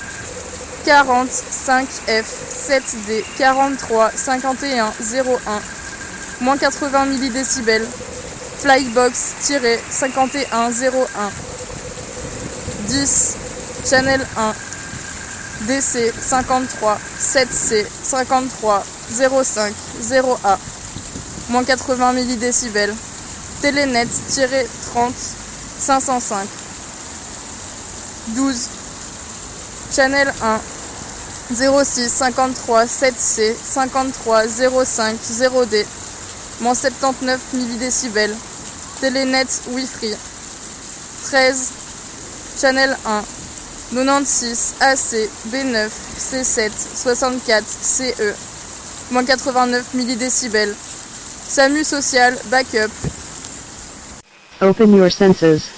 40 0.84 1.28
5F 1.28 2.24
7D 2.50 3.24
43 3.36 4.10
51 4.16 4.92
01 5.12 5.62
moins 6.40 6.56
80 6.56 7.04
millidécibels 7.06 7.86
Flybox-51 8.62 10.72
01 10.72 11.32
10 12.88 13.36
Channel 13.84 14.26
1 14.36 14.54
DC 15.66 16.12
53 16.18 16.98
7C 17.18 17.86
53 18.02 18.82
05 19.18 19.74
0A 20.02 20.58
moins 21.50 21.64
80 21.64 22.12
millidécibels 22.14 22.94
Télénet-30 23.62 25.12
505 25.78 26.48
12 28.28 28.68
Channel 29.94 30.32
1 30.40 30.60
06 31.84 32.08
53 32.08 32.84
7C 32.86 33.54
53 33.54 34.46
05 34.70 35.16
0D 35.20 35.84
moins 36.60 36.74
79 36.74 37.40
millidécibels. 37.54 38.34
Télénet 39.00 39.48
Wi-Fi. 39.72 40.14
13 41.24 41.72
Channel 42.60 42.96
1 43.04 43.24
96 43.92 44.74
AC 44.80 45.28
B9 45.52 45.90
C7 46.18 46.70
64 46.94 47.64
CE 47.82 48.34
moins 49.10 49.24
89 49.24 49.84
millidécibels. 49.94 50.74
SAMU 51.48 51.84
social 51.84 52.38
backup 52.46 52.90
Open 54.62 54.92
your 54.92 55.08
senses. 55.08 55.70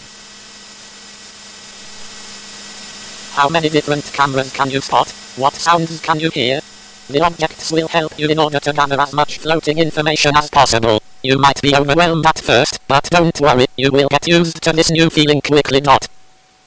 How 3.34 3.48
many 3.48 3.68
different 3.68 4.04
cameras 4.12 4.52
can 4.52 4.70
you 4.70 4.80
spot? 4.80 5.08
What 5.36 5.54
sounds 5.54 6.00
can 6.00 6.18
you 6.18 6.30
hear? 6.30 6.60
The 7.08 7.20
objects 7.20 7.70
will 7.70 7.86
help 7.86 8.18
you 8.18 8.28
in 8.28 8.40
order 8.40 8.58
to 8.58 8.72
gather 8.72 9.00
as 9.00 9.12
much 9.12 9.38
floating 9.38 9.78
information 9.78 10.36
as 10.36 10.50
possible. 10.50 11.00
You 11.22 11.38
might 11.38 11.62
be 11.62 11.76
overwhelmed 11.76 12.26
at 12.26 12.40
first, 12.40 12.80
but 12.88 13.04
don't 13.04 13.40
worry, 13.40 13.66
you 13.76 13.92
will 13.92 14.08
get 14.08 14.26
used 14.26 14.60
to 14.62 14.72
this 14.72 14.90
new 14.90 15.10
feeling 15.10 15.40
quickly. 15.40 15.80
Not. 15.80 16.08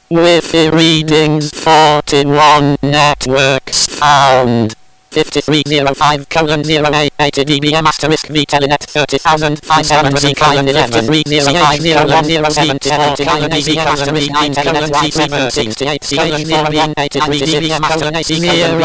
Wi-Fi 0.10 0.70
readings 0.70 1.52
41 1.52 2.78
networks 2.82 3.88
found. 3.88 4.76
5305 5.16 6.26
colon 6.34 6.62
08 6.62 7.14
80 7.18 7.44
dBm 7.46 7.86
asterisk 7.88 8.28
V 8.34 8.46
telenet 8.46 8.84
30000 8.94 9.58
570 9.64 10.34
colon 10.36 10.68
11 10.68 11.08
305 11.08 11.80
colon 11.98 12.24
074 12.52 13.26
colon 13.30 13.52
AV 13.52 13.70
asterisk 13.94 14.32
9 14.32 14.54
colon 14.66 14.88
Z 14.94 15.12
368 15.12 16.16
colon 16.16 16.44
41 16.46 16.94
83 16.98 17.46
dBm 17.46 17.84
asterisk 17.84 18.28
0 18.28 18.76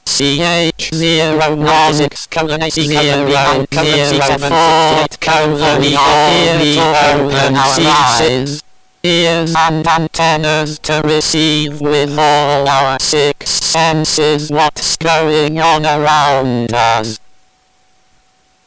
CH 0.05 0.91
zero 0.93 1.55
one 1.57 1.95
six 1.95 2.27
colon 2.27 2.63
AC 2.63 2.83
zero 2.87 3.65
colon 3.71 4.21
seven 4.21 4.53
eight 4.53 5.21
colon 5.21 5.85
E 5.85 5.95
colon 5.97 7.55
ceases 7.75 8.63
ears 9.03 9.55
and 9.57 9.87
antennas 9.87 10.79
to 10.81 11.01
receive 11.05 11.81
with 11.81 12.19
all 12.19 12.69
our 12.69 12.99
six 13.01 13.51
senses 13.51 14.51
what's 14.51 14.97
going 14.99 15.59
on 15.59 15.87
around 15.87 16.73
us. 16.75 17.19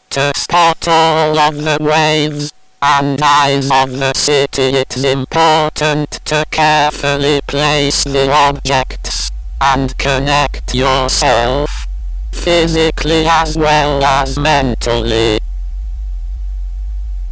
To 0.10 0.32
spot 0.36 0.88
all 0.88 1.38
of 1.38 1.56
the 1.56 1.78
waves 1.80 2.52
and 2.82 3.22
eyes 3.22 3.70
of 3.72 3.92
the 3.92 4.14
city 4.14 4.76
it's 4.76 5.04
important 5.04 6.12
to 6.26 6.46
carefully 6.52 7.40
place 7.48 8.04
the 8.04 8.30
objects 8.32 9.32
and 9.62 9.98
connect 9.98 10.76
yourself 10.76 11.70
physically 12.32 13.26
as 13.26 13.56
well 13.56 14.04
as 14.04 14.38
mentally. 14.38 15.40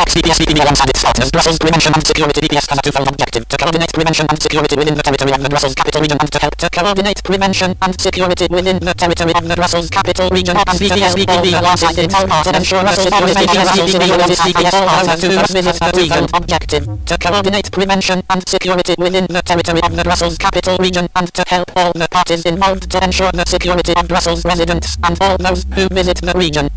BPD 0.00 0.56
alongside 0.62 0.88
its 0.88 1.04
partners, 1.04 1.30
Brussels 1.30 1.58
Prevention 1.58 1.92
and 1.92 2.06
Security 2.06 2.40
BPS 2.40 2.70
has 2.70 2.78
a 2.78 2.82
twofold 2.82 3.08
objective 3.08 3.46
to 3.48 3.56
coordinate 3.56 3.92
prevention 3.92 4.26
and 4.30 4.40
security 4.40 4.76
within 4.76 4.94
the 4.94 5.02
territory 5.02 5.32
of 5.32 5.42
the 5.42 5.48
Brussels 5.50 5.74
capital 5.74 6.00
region 6.00 6.16
and 6.20 6.32
to 6.32 6.38
help 6.40 6.56
to 6.56 6.70
coordinate 6.70 7.22
prevention 7.22 7.76
and 7.82 8.00
security 8.00 8.46
within 8.50 8.78
the 8.80 8.94
territory 8.94 9.34
of 9.36 9.44
the 9.46 9.54
Brussels 9.54 9.90
capital 9.90 10.30
region 10.30 10.56
and 10.56 10.78
BPD 10.80 11.52
alongside 11.52 11.98
its 11.98 12.14
partners 12.14 12.44
to 12.48 12.56
ensure 12.56 12.80
Brussels 12.80 13.12
BPS 13.12 13.68
BPD 13.76 14.04
alongside 14.08 14.48
BPS 14.48 14.72
partners 14.72 15.20
to 15.20 15.28
visit 15.52 15.76
the 15.76 15.92
twofold 15.92 16.30
objective 16.32 16.84
to 17.04 17.18
coordinate 17.18 17.70
prevention 17.70 18.22
and 18.30 18.48
security 18.48 18.94
within 18.96 19.26
the 19.28 19.42
territory 19.42 19.80
of 19.84 19.94
the 19.94 20.02
Brussels 20.02 20.38
capital 20.38 20.78
region 20.78 21.08
and 21.16 21.28
to 21.34 21.44
help 21.46 21.68
all 21.76 21.92
the 21.92 22.08
parties 22.08 22.46
involved 22.46 22.90
to 22.90 23.04
ensure 23.04 23.32
the 23.32 23.44
security 23.44 23.92
of 23.96 24.08
Brussels 24.08 24.44
residents 24.46 24.96
and 25.04 25.18
all 25.20 25.36
those 25.36 25.64
who 25.76 25.88
visit 25.92 26.16
the 26.24 26.32
region. 26.32 26.70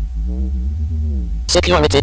Security. 1.48 2.02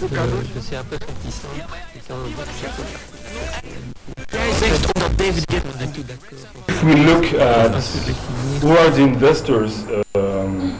Je 0.00 0.06
suis 0.60 0.76
un 0.76 0.84
peu 0.88 0.96
réticent. 0.96 1.46
Jij 4.30 4.50
zegt 4.58 4.92
omdat 4.94 5.18
David 5.18 5.44
If 6.66 6.82
we 6.82 6.96
look 7.04 7.24
at 7.40 7.84
who 8.62 8.76
are 8.78 8.90
the 8.90 9.00
investors 9.02 9.72
um, 10.14 10.72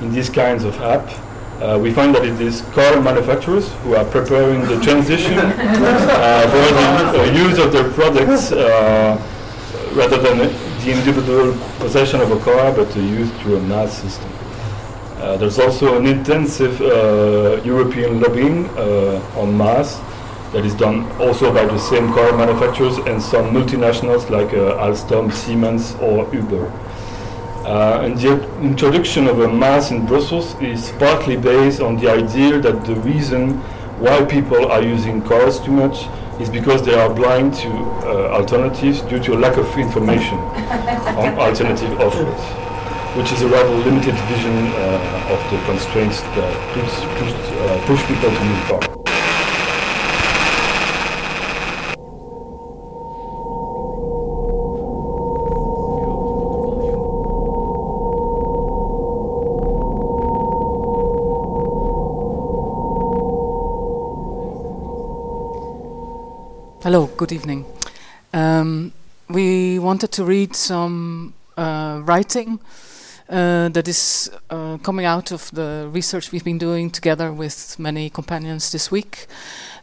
in 0.00 0.12
these 0.12 0.30
kinds 0.30 0.64
of 0.64 0.80
app, 0.82 1.10
uh, 1.62 1.78
we 1.80 1.92
find 1.92 2.14
that 2.14 2.24
it 2.24 2.40
is 2.40 2.62
car 2.74 3.00
manufacturers 3.00 3.64
who 3.84 3.94
are 3.94 4.04
preparing 4.04 4.66
the 4.66 4.78
transition 4.80 5.38
uh, 5.38 6.42
for 6.50 6.74
the 6.74 7.20
uh, 7.20 7.48
use 7.48 7.58
of 7.58 7.72
their 7.72 7.88
products 7.94 8.52
uh, 8.52 9.16
rather 9.94 10.18
than 10.18 10.38
the 10.38 10.90
individual 10.90 11.54
possession 11.78 12.20
of 12.20 12.30
a 12.32 12.38
car, 12.40 12.72
but 12.72 12.90
the 12.92 13.00
use 13.00 13.30
through 13.40 13.56
a 13.56 13.60
MaaS 13.60 13.92
system. 13.92 14.30
Uh, 15.18 15.36
there's 15.36 15.58
also 15.58 15.98
an 15.98 16.06
intensive 16.06 16.80
uh, 16.80 17.60
European 17.64 18.20
lobbying 18.20 18.66
uh, 18.78 19.20
on 19.36 19.56
MaaS 19.56 19.98
that 20.52 20.64
is 20.64 20.74
done 20.74 21.10
also 21.20 21.52
by 21.52 21.64
the 21.64 21.76
same 21.76 22.12
car 22.12 22.36
manufacturers 22.36 22.98
and 22.98 23.20
some 23.20 23.52
multinationals 23.52 24.30
like 24.30 24.54
uh, 24.54 24.78
Alstom, 24.78 25.32
Siemens 25.32 25.96
or 25.96 26.32
Uber. 26.32 26.70
Uh, 27.66 28.02
and 28.04 28.16
the 28.18 28.60
introduction 28.60 29.26
of 29.26 29.40
a 29.40 29.48
MaaS 29.48 29.90
in 29.90 30.06
Brussels 30.06 30.54
is 30.60 30.92
partly 31.00 31.36
based 31.36 31.80
on 31.80 31.96
the 31.96 32.08
idea 32.08 32.60
that 32.60 32.84
the 32.84 32.94
reason 33.00 33.58
why 33.98 34.24
people 34.24 34.70
are 34.70 34.82
using 34.82 35.20
cars 35.20 35.58
too 35.58 35.72
much 35.72 36.06
is 36.40 36.48
because 36.48 36.84
they 36.86 36.94
are 36.94 37.12
blind 37.12 37.52
to 37.54 37.68
alternatives 38.30 39.00
due 39.02 39.18
to 39.18 39.34
a 39.34 39.38
lack 39.38 39.56
of 39.56 39.66
information 39.76 40.38
on 41.18 41.36
alternative 41.40 42.00
offers, 42.00 42.67
which 43.18 43.32
is 43.32 43.42
a 43.42 43.48
rather 43.48 43.74
limited 43.74 44.14
vision 44.30 44.54
uh, 44.54 45.34
of 45.34 45.40
the 45.50 45.58
constraints 45.66 46.20
that 46.20 46.54
push, 46.72 46.94
push, 47.18 47.32
uh, 47.32 47.84
push 47.84 48.00
people 48.06 48.30
to 48.30 48.44
use 48.46 48.64
cars. 48.68 48.86
Hello, 66.84 67.06
good 67.16 67.32
evening. 67.32 67.64
Um, 68.32 68.92
we 69.28 69.80
wanted 69.80 70.12
to 70.12 70.24
read 70.24 70.54
some 70.54 71.34
uh, 71.56 72.00
writing 72.04 72.60
uh, 73.28 73.68
that 73.68 73.86
is 73.88 74.30
uh, 74.50 74.78
coming 74.78 75.04
out 75.04 75.32
of 75.32 75.50
the 75.50 75.88
research 75.92 76.32
we've 76.32 76.44
been 76.44 76.58
doing 76.58 76.90
together 76.90 77.32
with 77.32 77.78
many 77.78 78.10
companions 78.10 78.72
this 78.72 78.90
week. 78.90 79.26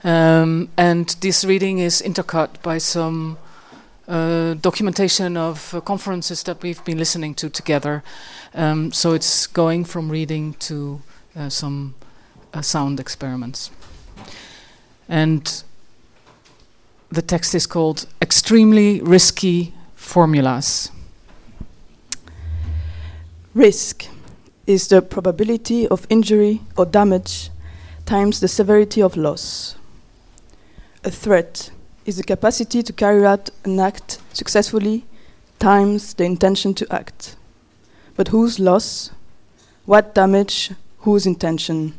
Um, 0.03 0.69
and 0.77 1.09
this 1.21 1.45
reading 1.45 1.79
is 1.79 2.01
intercut 2.01 2.61
by 2.61 2.79
some 2.79 3.37
uh, 4.07 4.53
documentation 4.55 5.37
of 5.37 5.73
uh, 5.73 5.81
conferences 5.81 6.43
that 6.43 6.61
we've 6.61 6.83
been 6.85 6.97
listening 6.97 7.33
to 7.35 7.49
together. 7.49 8.03
Um, 8.53 8.91
so 8.91 9.13
it's 9.13 9.47
going 9.47 9.85
from 9.85 10.09
reading 10.09 10.53
to 10.59 11.01
uh, 11.35 11.49
some 11.49 11.95
uh, 12.53 12.61
sound 12.61 12.99
experiments. 12.99 13.71
And 15.09 15.63
the 17.11 17.21
text 17.21 17.53
is 17.55 17.67
called 17.67 18.07
Extremely 18.21 19.01
Risky 19.01 19.73
Formulas. 19.95 20.89
Risk 23.55 24.09
is 24.67 24.89
the 24.89 25.01
probability 25.01 25.87
of 25.87 26.05
injury 26.09 26.59
or 26.75 26.85
damage 26.85 27.51
times 28.05 28.41
the 28.41 28.49
severity 28.49 29.01
of 29.01 29.15
loss. 29.15 29.77
A 31.05 31.09
threat 31.09 31.71
is 32.05 32.17
the 32.17 32.23
capacity 32.23 32.83
to 32.83 32.91
carry 32.91 33.25
out 33.25 33.49
an 33.63 33.79
act 33.79 34.19
successfully 34.33 35.05
times 35.57 36.15
the 36.15 36.25
intention 36.25 36.73
to 36.73 36.93
act. 36.93 37.37
But 38.17 38.27
whose 38.27 38.59
loss? 38.59 39.11
What 39.85 40.13
damage? 40.13 40.71
Whose 40.99 41.25
intention? 41.25 41.93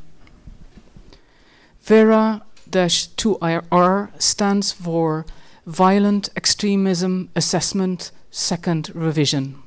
Vera 1.80 2.42
2R 2.70 4.10
stands 4.20 4.72
for 4.72 5.24
Violent 5.64 6.28
Extremism 6.36 7.30
Assessment 7.34 8.10
Second 8.30 8.90
Revision. 8.94 9.62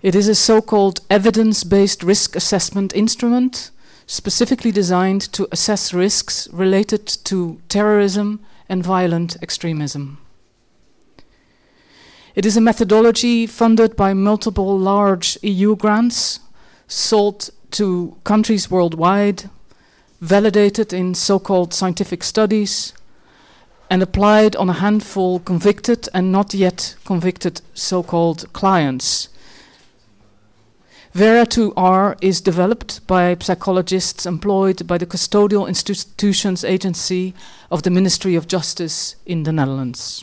It 0.00 0.14
is 0.14 0.28
a 0.28 0.34
so 0.34 0.62
called 0.62 1.00
evidence 1.10 1.64
based 1.64 2.04
risk 2.04 2.36
assessment 2.36 2.94
instrument 2.94 3.70
specifically 4.06 4.72
designed 4.72 5.20
to 5.32 5.46
assess 5.52 5.92
risks 5.92 6.48
related 6.52 7.06
to 7.06 7.60
terrorism 7.68 8.40
and 8.68 8.82
violent 8.82 9.36
extremism. 9.42 10.18
It 12.34 12.46
is 12.46 12.56
a 12.56 12.60
methodology 12.60 13.46
funded 13.46 13.96
by 13.96 14.14
multiple 14.14 14.78
large 14.78 15.36
EU 15.42 15.74
grants, 15.74 16.40
sold 16.86 17.50
to 17.72 18.16
countries 18.22 18.70
worldwide, 18.70 19.50
validated 20.20 20.92
in 20.92 21.14
so 21.14 21.38
called 21.38 21.74
scientific 21.74 22.22
studies, 22.22 22.94
and 23.90 24.02
applied 24.02 24.54
on 24.56 24.70
a 24.70 24.80
handful 24.80 25.40
convicted 25.40 26.08
and 26.14 26.30
not 26.30 26.54
yet 26.54 26.94
convicted 27.04 27.60
so 27.74 28.02
called 28.02 28.50
clients. 28.52 29.28
Vera 31.18 31.44
2R 31.44 32.16
is 32.22 32.40
developed 32.40 33.04
by 33.08 33.36
psychologists 33.40 34.24
employed 34.24 34.86
by 34.86 34.96
the 34.96 35.04
Custodial 35.04 35.66
Institutions 35.66 36.62
Agency 36.62 37.34
of 37.72 37.82
the 37.82 37.90
Ministry 37.90 38.36
of 38.36 38.46
Justice 38.46 39.16
in 39.26 39.42
the 39.42 39.50
Netherlands. 39.50 40.22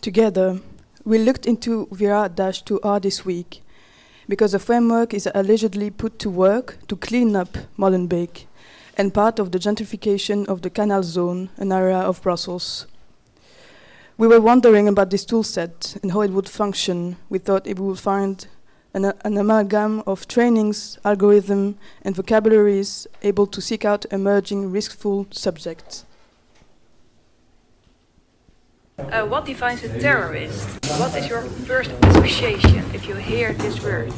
Together, 0.00 0.60
we 1.04 1.18
looked 1.18 1.46
into 1.46 1.88
Vera 1.90 2.30
2R 2.30 3.02
this 3.02 3.24
week 3.24 3.60
because 4.28 4.52
the 4.52 4.60
framework 4.60 5.12
is 5.12 5.28
allegedly 5.34 5.90
put 5.90 6.20
to 6.20 6.30
work 6.30 6.78
to 6.86 6.94
clean 6.94 7.34
up 7.34 7.58
Molenbeek 7.76 8.46
and 8.96 9.12
part 9.12 9.40
of 9.40 9.50
the 9.50 9.58
gentrification 9.58 10.46
of 10.46 10.62
the 10.62 10.70
Canal 10.70 11.02
Zone, 11.02 11.48
an 11.56 11.72
area 11.72 11.98
of 11.98 12.22
Brussels. 12.22 12.86
We 14.16 14.28
were 14.28 14.40
wondering 14.40 14.86
about 14.86 15.10
this 15.10 15.26
toolset 15.26 16.00
and 16.04 16.12
how 16.12 16.20
it 16.20 16.30
would 16.30 16.48
function. 16.48 17.16
We 17.28 17.40
thought 17.40 17.66
it 17.66 17.80
would 17.80 17.98
find 17.98 18.46
an, 18.96 19.12
an 19.24 19.36
amalgam 19.36 20.02
of 20.06 20.26
trainings, 20.26 20.98
algorithm, 21.04 21.76
and 22.02 22.16
vocabularies 22.16 23.06
able 23.22 23.46
to 23.46 23.60
seek 23.60 23.84
out 23.84 24.06
emerging 24.10 24.72
riskful 24.72 25.26
subjects. 25.30 26.06
Uh, 28.98 29.26
what 29.26 29.44
defines 29.44 29.84
a 29.84 30.00
terrorist? 30.00 30.66
What 30.98 31.14
is 31.14 31.28
your 31.28 31.42
first 31.42 31.90
association 32.04 32.82
if 32.94 33.06
you 33.06 33.14
hear 33.16 33.52
this 33.52 33.82
word? 33.82 34.10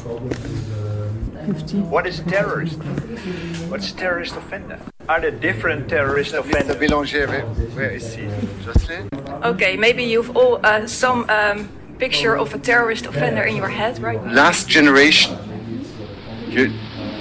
What 1.91 2.07
is 2.07 2.19
a 2.19 2.23
terrorist? 2.23 2.77
What's 3.67 3.91
a 3.91 3.95
terrorist 3.95 4.37
offender? 4.37 4.79
Are 5.09 5.19
there 5.19 5.31
different 5.31 5.89
terrorist 5.89 6.33
offenders? 6.33 6.77
Bélanger, 6.77 7.27
where, 7.27 7.45
where 7.75 7.89
is 7.89 8.15
he? 8.15 8.29
Jocelyn? 8.63 9.09
Okay, 9.43 9.75
maybe 9.75 10.03
you've 10.03 10.37
all 10.37 10.61
uh, 10.63 10.87
some 10.87 11.29
um, 11.29 11.69
picture 11.99 12.37
of 12.37 12.53
a 12.53 12.57
terrorist 12.57 13.05
offender 13.05 13.43
in 13.43 13.55
your 13.55 13.67
head, 13.67 13.99
right? 13.99 14.23
Last 14.25 14.67
generation. 14.69 15.37
You, 16.47 16.71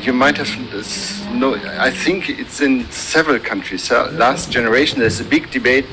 you 0.00 0.12
might 0.12 0.38
have 0.38 0.48
this, 0.70 1.24
no. 1.26 1.56
I 1.88 1.90
think 1.90 2.30
it's 2.30 2.60
in 2.60 2.90
several 2.90 3.38
countries. 3.40 3.90
Last 3.90 4.50
generation. 4.50 5.00
There's 5.00 5.20
a 5.20 5.24
big 5.24 5.50
debate: 5.50 5.84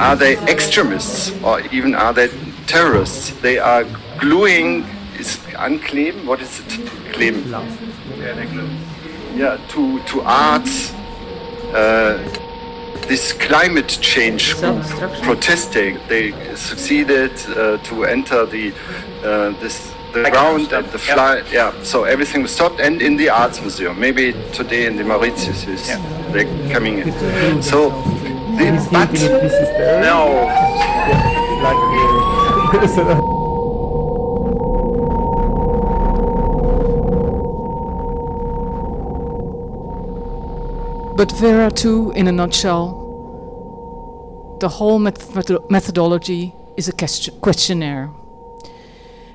Are 0.00 0.16
they 0.16 0.36
extremists 0.48 1.30
or 1.44 1.60
even 1.70 1.94
are 1.94 2.12
they 2.12 2.28
terrorists? 2.66 3.30
They 3.40 3.58
are 3.58 3.84
gluing. 4.18 4.84
Is 5.18 5.36
ankleben? 5.52 6.24
What 6.24 6.40
is 6.40 6.58
it? 6.60 6.66
Kleben. 7.12 7.44
Yeah, 8.18 8.34
they 8.34 8.46
glue. 8.46 8.68
Yeah, 9.36 9.58
to 9.68 10.02
to 10.02 10.22
arts. 10.22 10.92
Uh, 11.72 12.18
this 13.08 13.32
climate 13.32 13.88
change 14.00 14.54
protesting, 15.22 15.98
they 16.08 16.32
succeeded 16.54 17.32
uh, 17.48 17.78
to 17.78 18.04
enter 18.04 18.46
the 18.46 18.72
uh, 19.24 19.50
this 19.60 19.92
the 20.12 20.30
ground 20.30 20.72
and 20.72 20.86
the 20.86 20.98
fly. 20.98 21.42
Yeah. 21.50 21.72
so 21.82 22.04
everything 22.04 22.42
was 22.42 22.52
stopped, 22.52 22.80
and 22.80 23.00
in 23.00 23.16
the 23.16 23.30
arts 23.30 23.60
museum. 23.60 23.98
Maybe 23.98 24.32
today 24.52 24.86
in 24.86 24.96
the 24.96 25.04
Mauritshuis 25.04 25.68
is 25.68 25.86
they're 26.32 26.72
coming 26.72 26.98
in. 26.98 27.62
So, 27.62 27.90
the, 28.58 28.88
but 28.92 29.12
no. 30.00 30.48
But 41.22 41.38
Vera 41.38 41.70
2, 41.70 42.14
in 42.16 42.26
a 42.26 42.32
nutshell, 42.32 42.98
the 44.58 44.68
whole 44.68 44.98
meth- 44.98 45.70
methodology 45.70 46.52
is 46.76 46.88
a 46.88 46.92
question- 46.92 47.34
questionnaire. 47.40 48.10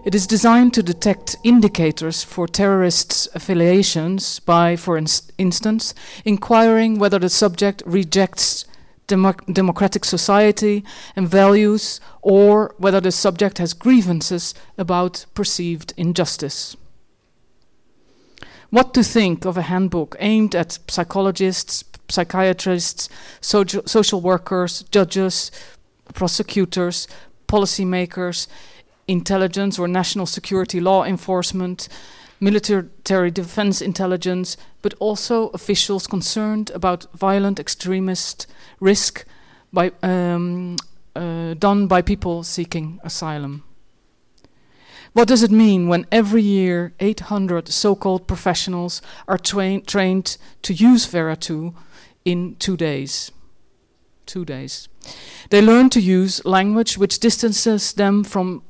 It 0.03 0.13
is 0.13 0.27
designed 0.27 0.73
to 0.73 0.83
detect 0.83 1.37
indicators 1.45 2.23
for 2.23 2.45
terrorists' 2.45 3.29
affiliations 3.33 4.39
by, 4.39 4.75
for 4.75 4.97
ins- 4.97 5.31
instance, 5.37 5.93
inquiring 6.25 6.99
whether 6.99 7.19
the 7.19 7.29
subject 7.29 7.81
rejects 7.85 8.65
democ- 9.07 9.45
democratic 9.53 10.03
society 10.03 10.83
and 11.15 11.29
values 11.29 12.01
or 12.21 12.75
whether 12.77 12.99
the 12.99 13.13
subject 13.13 13.59
has 13.59 13.73
grievances 13.73 14.53
about 14.77 15.25
perceived 15.33 15.93
injustice. 15.95 16.75
What 18.69 18.93
to 18.95 19.03
think 19.03 19.45
of 19.45 19.57
a 19.57 19.61
handbook 19.61 20.17
aimed 20.19 20.53
at 20.53 20.79
psychologists, 20.89 21.85
psychiatrists, 22.09 23.07
soci- 23.41 23.87
social 23.87 24.19
workers, 24.19 24.83
judges, 24.91 25.51
prosecutors, 26.13 27.07
policymakers, 27.47 28.47
intelligence 29.07 29.79
or 29.79 29.87
national 29.87 30.25
security 30.25 30.81
law 30.81 31.05
enforcement, 31.05 31.87
military 32.41 33.31
defense 33.31 33.81
intelligence, 33.81 34.57
but 34.81 34.93
also 34.99 35.47
officials 35.49 36.05
concerned 36.05 36.69
about 36.71 37.07
violent 37.13 37.59
extremist 37.59 38.47
risk 38.81 39.25
by, 39.71 39.91
um, 40.03 40.75
uh, 41.15 41.53
done 41.53 41.87
by 41.87 42.01
people 42.01 42.43
seeking 42.43 42.99
asylum. 43.03 43.63
What 45.13 45.27
does 45.27 45.43
it 45.43 45.51
mean 45.51 45.87
when 45.87 46.05
every 46.11 46.41
year 46.41 46.93
800 46.99 47.69
so 47.69 47.95
called 47.95 48.27
professionals 48.27 49.01
are 49.27 49.37
train- 49.37 49.83
trained 49.85 50.37
to 50.61 50.73
use 50.73 51.05
Vera 51.05 51.35
2 51.35 51.73
in 52.25 52.55
two 52.59 52.77
days? 52.77 53.31
Two 54.25 54.45
days. 54.45 54.89
They 55.49 55.61
learn 55.61 55.89
to 55.91 56.01
use 56.01 56.43
language 56.45 56.97
which 56.97 57.19
distances 57.19 57.93
them 57.93 58.23
from, 58.23 58.63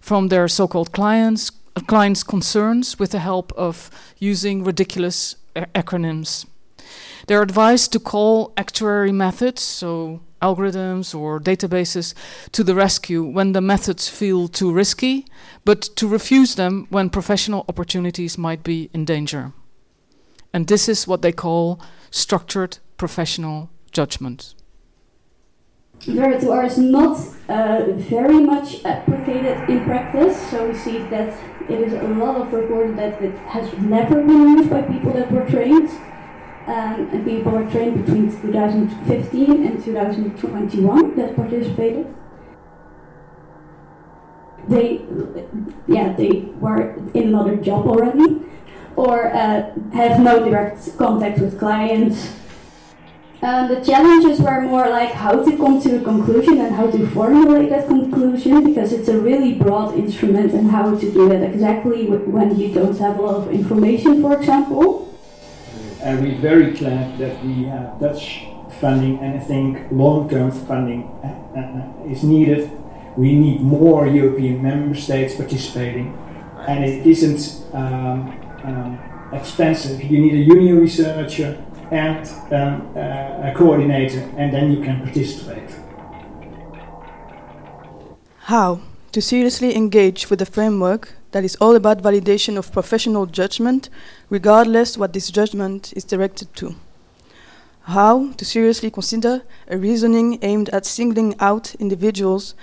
from 0.00 0.28
their 0.28 0.48
so 0.48 0.66
called 0.66 0.92
clients, 0.92 1.52
uh, 1.76 1.80
clients' 1.80 2.24
concerns 2.24 2.98
with 2.98 3.12
the 3.12 3.20
help 3.20 3.52
of 3.52 3.90
using 4.18 4.64
ridiculous 4.64 5.36
acronyms. 5.54 6.46
They're 7.26 7.42
advised 7.42 7.92
to 7.92 8.00
call 8.00 8.52
actuary 8.56 9.12
methods, 9.12 9.62
so 9.62 10.20
algorithms 10.40 11.14
or 11.14 11.40
databases, 11.40 12.14
to 12.52 12.62
the 12.62 12.74
rescue 12.74 13.24
when 13.24 13.52
the 13.52 13.60
methods 13.60 14.08
feel 14.08 14.48
too 14.48 14.72
risky, 14.72 15.26
but 15.64 15.82
to 15.96 16.08
refuse 16.08 16.54
them 16.54 16.86
when 16.90 17.10
professional 17.10 17.64
opportunities 17.68 18.38
might 18.38 18.62
be 18.62 18.90
in 18.92 19.04
danger. 19.04 19.52
And 20.52 20.66
this 20.66 20.88
is 20.88 21.06
what 21.06 21.22
they 21.22 21.32
call 21.32 21.80
structured 22.10 22.78
professional 22.96 23.70
judgment. 23.92 24.54
Vera 26.00 26.38
2R 26.38 26.66
is 26.66 26.78
not 26.78 27.18
uh, 27.48 27.84
very 27.92 28.40
much 28.40 28.82
applicated 28.84 29.68
in 29.68 29.84
practice, 29.84 30.50
so 30.50 30.68
we 30.68 30.74
see 30.74 30.98
that 31.14 31.36
it 31.68 31.80
is 31.80 31.92
a 31.94 32.08
lot 32.22 32.40
of 32.40 32.52
reported 32.52 32.96
that 32.96 33.20
it 33.20 33.36
has 33.48 33.72
never 33.78 34.22
been 34.22 34.56
used 34.56 34.70
by 34.70 34.82
people 34.82 35.12
that 35.12 35.32
were 35.32 35.46
trained. 35.46 35.90
Um, 36.66 37.08
and 37.12 37.24
people 37.24 37.52
were 37.52 37.70
trained 37.70 38.04
between 38.04 38.28
2015 38.42 39.66
and 39.66 39.84
2021 39.84 41.16
that 41.16 41.36
participated. 41.36 42.12
They, 44.68 45.04
yeah, 45.86 46.12
they 46.14 46.48
were 46.58 46.96
in 47.14 47.28
another 47.28 47.54
job 47.54 47.86
already, 47.86 48.42
or 48.96 49.32
uh, 49.32 49.70
have 49.92 50.18
no 50.18 50.44
direct 50.44 50.98
contact 50.98 51.38
with 51.38 51.56
clients. 51.56 52.32
Um, 53.42 53.68
the 53.68 53.80
challenges 53.84 54.40
were 54.40 54.60
more 54.62 54.88
like 54.88 55.12
how 55.12 55.44
to 55.44 55.56
come 55.56 55.80
to 55.82 56.00
a 56.00 56.02
conclusion 56.02 56.58
and 56.58 56.74
how 56.74 56.90
to 56.90 57.06
formulate 57.10 57.70
that 57.70 57.86
conclusion 57.86 58.64
because 58.64 58.92
it's 58.92 59.08
a 59.08 59.20
really 59.20 59.54
broad 59.54 59.94
instrument 59.94 60.52
and 60.52 60.70
how 60.72 60.98
to 60.98 61.12
do 61.12 61.28
that 61.28 61.42
exactly 61.44 62.06
when 62.06 62.58
you 62.58 62.74
don't 62.74 62.98
have 62.98 63.20
a 63.20 63.22
lot 63.22 63.36
of 63.36 63.52
information, 63.52 64.20
for 64.20 64.36
example. 64.36 65.05
And 66.02 66.22
we're 66.22 66.38
very 66.38 66.72
glad 66.72 67.18
that 67.18 67.44
we 67.44 67.64
have 67.64 67.98
Dutch 68.00 68.46
funding, 68.80 69.18
and 69.18 69.40
I 69.40 69.42
think 69.42 69.90
long-term 69.90 70.50
funding 70.50 71.04
uh, 71.24 71.28
uh, 71.58 72.10
is 72.10 72.22
needed. 72.22 72.70
We 73.16 73.34
need 73.34 73.60
more 73.62 74.06
European 74.06 74.62
member 74.62 74.94
states 74.94 75.34
participating, 75.34 76.16
and 76.68 76.84
it 76.84 77.06
isn't 77.06 77.74
um, 77.74 78.28
um, 78.64 79.30
expensive. 79.32 80.02
You 80.02 80.20
need 80.20 80.34
a 80.34 80.44
union 80.54 80.80
researcher 80.80 81.64
and 81.90 82.26
um, 82.52 82.92
uh, 82.96 83.50
a 83.50 83.52
coordinator, 83.56 84.20
and 84.36 84.52
then 84.52 84.70
you 84.72 84.82
can 84.82 85.02
participate. 85.02 85.70
How 88.40 88.80
to 89.12 89.22
seriously 89.22 89.74
engage 89.74 90.28
with 90.28 90.40
the 90.40 90.46
framework 90.46 91.14
that 91.36 91.44
is 91.44 91.56
all 91.56 91.76
about 91.76 92.02
validation 92.02 92.56
of 92.56 92.72
professional 92.72 93.26
judgment, 93.26 93.90
regardless 94.30 94.96
what 94.96 95.12
this 95.12 95.30
judgment 95.30 95.92
is 95.94 96.02
directed 96.02 96.48
to. 96.56 96.74
How 97.82 98.32
to 98.32 98.44
seriously 98.46 98.90
consider 98.90 99.42
a 99.68 99.76
reasoning 99.76 100.38
aimed 100.40 100.70
at 100.70 100.86
singling 100.86 101.34
out 101.38 101.74
individuals 101.74 102.54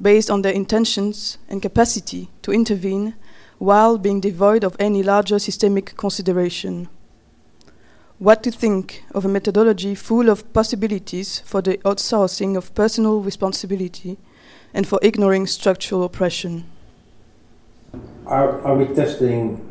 based 0.00 0.30
on 0.30 0.40
their 0.40 0.52
intentions 0.54 1.36
and 1.46 1.60
capacity 1.60 2.30
to 2.40 2.52
intervene 2.52 3.14
while 3.58 3.98
being 3.98 4.18
devoid 4.18 4.64
of 4.64 4.76
any 4.78 5.02
larger 5.02 5.38
systemic 5.38 5.94
consideration. 5.98 6.88
What 8.18 8.42
to 8.44 8.50
think 8.50 9.04
of 9.14 9.26
a 9.26 9.28
methodology 9.28 9.94
full 9.94 10.30
of 10.30 10.50
possibilities 10.54 11.40
for 11.40 11.60
the 11.60 11.76
outsourcing 11.84 12.56
of 12.56 12.74
personal 12.74 13.20
responsibility 13.20 14.16
and 14.72 14.88
for 14.88 14.98
ignoring 15.02 15.46
structural 15.46 16.02
oppression? 16.02 16.71
Are, 18.26 18.60
are 18.62 18.76
we 18.76 18.86
testing 18.94 19.68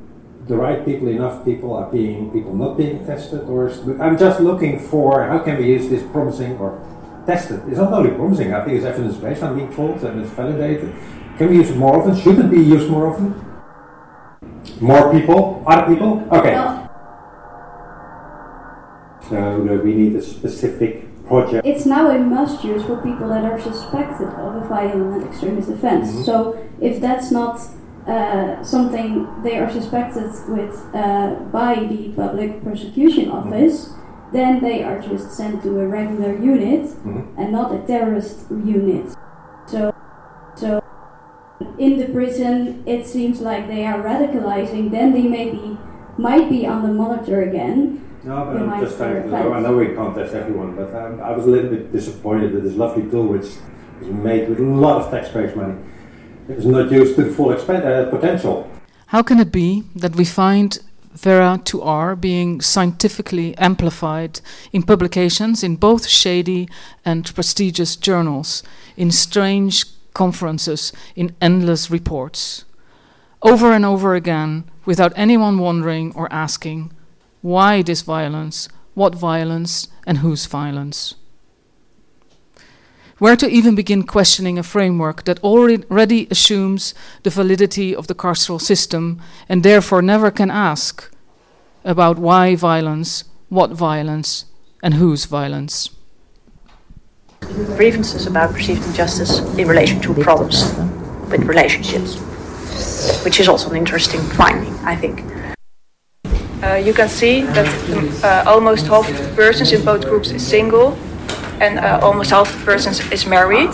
the 0.47 0.57
right 0.57 0.83
people, 0.83 1.07
enough 1.07 1.45
people, 1.45 1.73
are 1.73 1.89
being 1.89 2.31
people 2.31 2.53
not 2.53 2.77
being 2.77 3.05
tested? 3.05 3.41
Or 3.43 3.69
is, 3.69 3.79
I'm 3.99 4.17
just 4.17 4.39
looking 4.39 4.79
for 4.79 5.23
how 5.27 5.39
can 5.39 5.57
we 5.57 5.67
use 5.67 5.89
this 5.89 6.03
promising 6.11 6.57
or 6.57 6.79
tested? 7.25 7.61
It's 7.67 7.77
not 7.77 7.93
only 7.93 8.11
promising, 8.11 8.53
I 8.53 8.63
think 8.63 8.77
it's 8.77 8.85
evidence 8.85 9.17
based, 9.17 9.43
I'm 9.43 9.55
being 9.55 9.73
told, 9.73 10.03
and 10.03 10.21
it's 10.21 10.31
validated. 10.31 10.93
Can 11.37 11.49
we 11.49 11.57
use 11.57 11.69
it 11.69 11.77
more 11.77 11.97
often? 11.97 12.15
Should 12.19 12.39
it 12.39 12.49
be 12.51 12.61
used 12.61 12.89
more 12.89 13.07
often? 13.07 13.33
More 14.79 15.11
people? 15.11 15.63
Other 15.65 15.93
people? 15.93 16.27
Okay. 16.31 16.53
So 19.29 19.63
no, 19.63 19.77
we 19.77 19.93
need 19.93 20.15
a 20.15 20.21
specific 20.21 21.07
project. 21.25 21.65
It's 21.65 21.85
now 21.85 22.09
a 22.09 22.19
must 22.19 22.63
use 22.65 22.83
for 22.83 22.97
people 22.97 23.29
that 23.29 23.45
are 23.45 23.59
suspected 23.61 24.27
of 24.27 24.55
a 24.55 24.67
violent 24.67 25.25
extremist 25.25 25.69
offense. 25.69 26.11
Mhm. 26.11 26.25
So 26.25 26.57
if 26.81 26.99
that's 26.99 27.31
not 27.31 27.61
uh, 28.07 28.63
something 28.63 29.27
they 29.43 29.57
are 29.57 29.69
suspected 29.69 30.31
with 30.47 30.75
uh, 30.93 31.35
by 31.51 31.75
the 31.75 32.09
public 32.15 32.63
prosecution 32.63 33.29
office, 33.29 33.93
then 34.33 34.59
they 34.61 34.83
are 34.83 34.99
just 34.99 35.31
sent 35.31 35.61
to 35.63 35.79
a 35.79 35.87
regular 35.87 36.33
unit 36.37 36.85
Mhm. 37.05 37.23
and 37.37 37.51
not 37.51 37.73
a 37.73 37.79
terrorist 37.79 38.49
unit. 38.49 39.05
So, 39.67 39.93
so 40.55 40.81
in 41.77 41.97
the 41.99 42.05
prison, 42.05 42.83
it 42.85 43.05
seems 43.05 43.41
like 43.41 43.67
they 43.67 43.85
are 43.85 44.01
radicalizing. 44.01 44.91
Then 44.91 45.13
they 45.13 45.23
maybe 45.27 45.77
might 46.17 46.49
be 46.49 46.65
on 46.65 46.81
the 46.83 46.93
monitor 46.93 47.41
again. 47.41 48.01
No, 48.23 48.45
but 48.45 48.55
I'm 48.61 48.81
just 48.83 48.97
trying 48.97 49.23
to 49.23 49.29
know. 49.29 49.53
I 49.53 49.59
know 49.59 49.75
we 49.77 49.87
can't 49.95 50.15
test 50.15 50.33
everyone, 50.33 50.75
but 50.75 50.93
um, 50.95 51.19
I 51.21 51.31
was 51.35 51.45
a 51.45 51.49
little 51.49 51.69
bit 51.69 51.91
disappointed 51.91 52.53
that 52.53 52.61
this 52.63 52.75
lovely 52.75 53.09
tool, 53.09 53.27
which 53.27 53.47
was 53.99 54.09
made 54.09 54.47
with 54.49 54.59
a 54.59 54.63
lot 54.63 55.01
of 55.01 55.11
taxpayers' 55.11 55.55
money, 55.55 55.73
is 56.57 56.65
not 56.65 56.91
used 56.91 57.15
to 57.15 57.23
the 57.23 57.31
full 57.31 57.51
uh, 57.51 58.09
potential. 58.09 58.69
How 59.07 59.21
can 59.21 59.39
it 59.39 59.51
be 59.51 59.83
that 59.95 60.15
we 60.15 60.25
find 60.25 60.79
Vera 61.13 61.59
2R 61.63 62.19
being 62.19 62.61
scientifically 62.61 63.57
amplified 63.57 64.39
in 64.71 64.83
publications 64.83 65.63
in 65.63 65.75
both 65.75 66.07
shady 66.07 66.69
and 67.03 67.33
prestigious 67.35 67.95
journals, 67.95 68.63
in 68.95 69.11
strange 69.11 69.85
conferences, 70.13 70.93
in 71.15 71.35
endless 71.41 71.91
reports? 71.91 72.63
Over 73.41 73.73
and 73.73 73.85
over 73.85 74.15
again, 74.15 74.63
without 74.85 75.13
anyone 75.15 75.57
wondering 75.57 76.13
or 76.15 76.31
asking, 76.31 76.91
why 77.41 77.81
this 77.81 78.01
violence, 78.01 78.69
what 78.93 79.15
violence, 79.15 79.87
and 80.05 80.19
whose 80.19 80.45
violence? 80.45 81.15
Where 83.21 83.35
to 83.35 83.47
even 83.47 83.75
begin 83.75 84.01
questioning 84.01 84.57
a 84.57 84.63
framework 84.63 85.25
that 85.25 85.39
already 85.43 86.27
assumes 86.31 86.95
the 87.21 87.29
validity 87.29 87.95
of 87.95 88.07
the 88.07 88.15
carceral 88.15 88.59
system 88.59 89.21
and 89.47 89.61
therefore 89.61 90.01
never 90.01 90.31
can 90.31 90.49
ask 90.49 91.13
about 91.85 92.17
why 92.17 92.55
violence, 92.55 93.25
what 93.49 93.69
violence, 93.73 94.45
and 94.81 94.95
whose 94.95 95.25
violence? 95.25 95.91
grievances 97.77 98.25
about 98.25 98.53
perceived 98.53 98.83
injustice 98.87 99.37
in 99.55 99.67
relation 99.67 100.01
to 100.01 100.15
problems 100.15 100.73
with 101.29 101.43
relationships, 101.43 102.17
which 103.23 103.39
is 103.39 103.47
also 103.47 103.69
an 103.69 103.77
interesting 103.77 104.21
finding, 104.31 104.73
I 104.83 104.95
think. 104.95 105.21
Uh, 106.63 106.73
you 106.73 106.91
can 106.91 107.07
see 107.07 107.41
that 107.41 107.69
uh, 108.23 108.49
almost 108.49 108.87
half 108.87 109.07
of 109.07 109.15
the 109.15 109.35
persons 109.35 109.71
in 109.73 109.85
both 109.85 110.05
groups 110.05 110.31
is 110.31 110.41
single 110.43 110.97
and 111.61 111.77
uh, 111.79 111.99
almost 112.01 112.31
half 112.31 112.51
of 112.51 112.59
the 112.59 112.65
persons 112.65 112.99
is 113.11 113.25
married. 113.25 113.69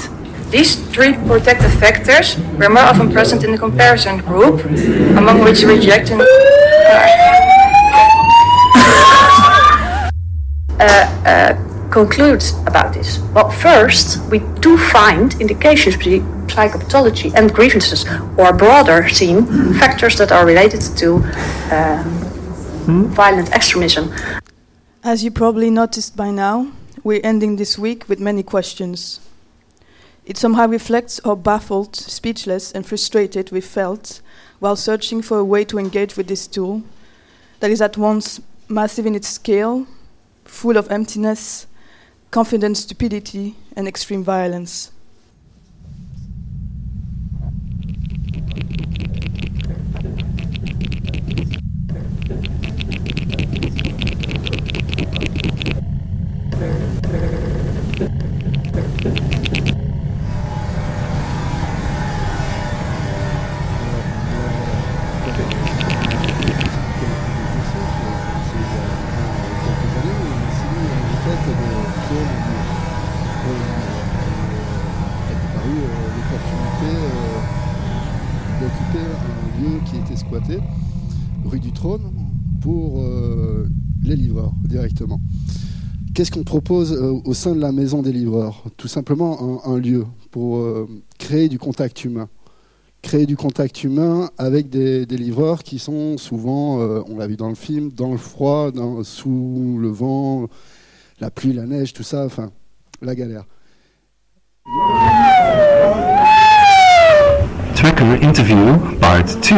These 0.52 0.76
three 0.92 1.14
protective 1.14 1.74
factors 1.80 2.38
were 2.60 2.70
more 2.70 2.84
often 2.84 3.12
present 3.12 3.44
in 3.44 3.52
the 3.52 3.58
comparison 3.58 4.18
group, 4.20 4.64
among 5.18 5.44
which 5.44 5.64
rejection. 5.64 6.22
uh, 6.22 6.26
uh, 11.26 11.90
concludes 11.90 12.54
about 12.66 12.94
this? 12.94 13.20
Well, 13.34 13.50
first, 13.50 14.22
we 14.30 14.40
do 14.60 14.78
find 14.78 15.34
indications 15.42 15.96
between 15.98 16.24
psychopathology 16.48 17.34
and 17.36 17.54
grievances, 17.54 18.06
or 18.38 18.54
broader 18.54 19.08
seen, 19.10 19.46
factors 19.76 20.18
that 20.18 20.32
are 20.32 20.46
related 20.46 20.82
to 20.98 21.16
um, 21.72 23.08
violent 23.14 23.52
extremism. 23.54 24.14
As 25.04 25.24
you 25.24 25.32
probably 25.32 25.70
noticed 25.70 26.16
by 26.16 26.32
now, 26.32 26.68
we're 27.04 27.22
ending 27.24 27.56
this 27.56 27.78
week 27.78 28.08
with 28.10 28.20
many 28.20 28.44
questions. 28.44 29.20
It 30.26 30.38
somehow 30.38 30.68
reflects 30.68 31.20
how 31.24 31.36
baffled, 31.36 31.96
speechless, 31.96 32.72
and 32.72 32.86
frustrated 32.86 33.52
we 33.52 33.62
felt 33.62 34.22
while 34.60 34.76
searching 34.76 35.22
for 35.22 35.40
a 35.40 35.46
way 35.46 35.64
to 35.66 35.80
engage 35.80 36.18
with 36.18 36.28
this 36.28 36.48
tool 36.48 36.84
that 37.60 37.72
is 37.72 37.82
at 37.82 37.98
once 37.98 38.42
massive 38.68 39.06
in 39.06 39.16
its 39.16 39.28
scale, 39.28 39.88
full 40.44 40.78
of 40.78 40.92
emptiness, 40.92 41.68
confident 42.32 42.78
stupidity, 42.78 43.56
and 43.76 43.88
extreme 43.88 44.24
violence. 44.24 44.92
Qu'est-ce 86.18 86.32
qu'on 86.32 86.44
propose 86.44 86.94
euh, 86.94 87.22
au 87.26 87.36
sein 87.36 87.54
de 87.54 87.62
la 87.62 87.72
maison 87.72 88.02
des 88.02 88.12
livreurs? 88.12 88.64
Tout 88.76 88.88
simplement 88.88 89.62
un, 89.68 89.78
lieu 89.78 90.08
pour 90.32 90.58
euh, 90.58 90.90
créer 91.20 91.48
du 91.48 91.60
contact 91.60 92.06
humain. 92.06 92.28
Créer 93.04 93.28
du 93.28 93.38
contact 93.38 93.84
humain 93.84 94.32
avec 94.40 94.68
des, 94.72 95.06
des 95.06 95.16
livreurs 95.16 95.62
qui 95.62 95.78
sont 95.78 96.18
souvent, 96.18 96.82
euh, 96.82 97.04
on 97.08 97.20
l'a 97.20 97.28
vu 97.28 97.36
dans 97.36 97.50
le 97.50 97.54
film, 97.54 97.92
dans 97.92 98.10
le 98.10 98.18
froid, 98.18 98.72
dans- 98.72 99.04
sous 99.04 99.78
le 99.80 99.90
vent, 99.90 100.48
la 101.20 101.30
pluie, 101.30 101.54
la 101.54 101.68
neige, 101.68 101.94
tout 101.94 102.02
ça, 102.02 102.26
enfin, 102.26 102.50
la 103.04 103.14
galère. 103.14 103.46
Tracker 107.76 108.26
Interview 108.26 108.80
Part 109.00 109.24
2 109.24 109.56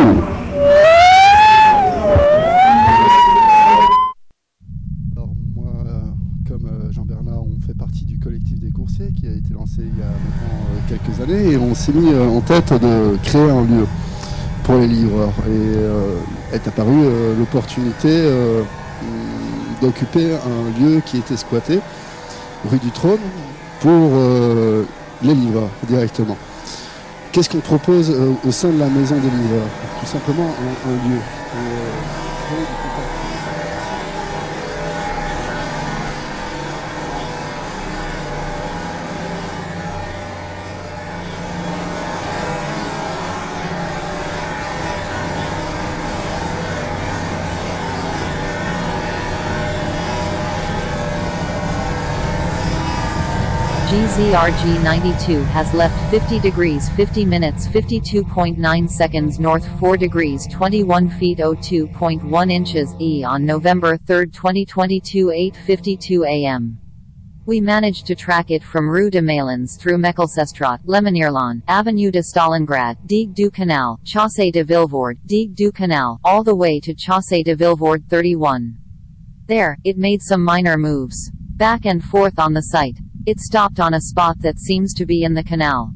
Alors 5.15 5.33
moi, 5.55 5.73
euh, 5.85 5.99
comme 6.47 6.65
euh, 6.65 6.91
Jean-Bernard, 6.91 7.43
on 7.43 7.59
fait 7.59 7.73
partie 7.73 8.05
du 8.05 8.19
collectif 8.19 8.59
des 8.59 8.71
coursiers 8.71 9.11
qui 9.13 9.27
a 9.27 9.31
été 9.31 9.53
il 9.77 9.99
y 9.99 10.01
a 10.01 10.05
euh, 10.05 10.79
quelques 10.87 11.21
années 11.21 11.51
et 11.51 11.57
on 11.57 11.75
s'est 11.75 11.91
mis 11.91 12.11
euh, 12.11 12.27
en 12.27 12.41
tête 12.41 12.73
de 12.73 13.17
créer 13.23 13.49
un 13.49 13.61
lieu 13.61 13.85
pour 14.63 14.75
les 14.75 14.87
livreurs. 14.87 15.33
Et 15.47 15.77
euh, 15.77 16.15
est 16.53 16.67
apparue 16.67 17.07
l'opportunité 17.37 18.27
hum, 18.27 18.65
d'occuper 19.81 20.33
un 20.33 20.81
lieu 20.81 21.01
qui 21.05 21.17
était 21.17 21.37
squatté, 21.37 21.79
rue 22.69 22.79
du 22.79 22.91
Trône, 22.91 23.19
pour 23.81 24.11
les 25.21 25.33
livreurs 25.33 25.69
directement. 25.87 26.37
Qu'est-ce 27.31 27.49
qu'on 27.49 27.59
propose 27.59 28.13
au 28.45 28.51
sein 28.51 28.69
de 28.69 28.79
la 28.79 28.87
maison 28.87 29.15
des 29.15 29.29
livreurs? 29.29 29.69
Tout 29.99 30.07
simplement 30.07 30.49
un 30.87 31.09
lieu 31.09 31.19
pour 54.19 54.35
euh, 54.35 54.51
créer 54.51 54.73
du 54.73 54.79
contact. 54.79 55.19
GZRG92 55.19 55.45
has 55.45 55.73
left 55.73 55.95
50 56.11 56.39
degrees 56.39 56.89
50 56.89 57.25
minutes 57.25 57.67
52.9 57.67 58.89
seconds 58.89 59.39
north 59.39 59.65
4 59.79 59.97
degrees 59.97 60.47
21 60.47 61.09
feet 61.09 61.39
02.1 61.39 62.51
inches 62.51 62.93
E 62.99 63.23
on 63.23 63.45
November 63.45 63.97
3, 63.97 64.25
2022 64.27 65.27
8.52 65.27 66.45
am. 66.45 66.77
We 67.45 67.61
managed 67.61 68.05
to 68.07 68.15
track 68.15 68.51
it 68.51 68.63
from 68.63 68.87
Rue 68.87 69.09
de 69.09 69.21
Malines 69.21 69.79
through 69.79 69.97
Mechelsestraat, 69.97 70.85
Lemonnierlaan, 70.85 71.63
Avenue 71.67 72.11
de 72.11 72.21
Stalingrad, 72.21 72.97
Digue 73.07 73.33
du 73.33 73.49
Canal, 73.49 73.99
Chaussée 74.03 74.51
de 74.51 74.63
Vilvoorde, 74.63 75.17
Digue 75.25 75.55
du 75.55 75.71
Canal, 75.71 76.19
all 76.23 76.43
the 76.43 76.53
way 76.53 76.79
to 76.79 76.93
Chaussée 76.93 77.43
de 77.43 77.55
Vilvoorde 77.55 78.03
31. 78.07 78.77
There, 79.47 79.77
it 79.83 79.97
made 79.97 80.21
some 80.21 80.43
minor 80.43 80.77
moves. 80.77 81.31
Back 81.55 81.87
and 81.87 82.03
forth 82.03 82.37
on 82.37 82.53
the 82.53 82.61
site. 82.61 82.99
It 83.25 83.41
stopped 83.41 83.81
on 83.81 83.95
a 83.95 84.01
spot 84.01 84.39
that 84.39 84.59
seems 84.59 84.93
to 84.93 85.05
be 85.05 85.23
in 85.23 85.33
the 85.33 85.43
canal. 85.43 85.91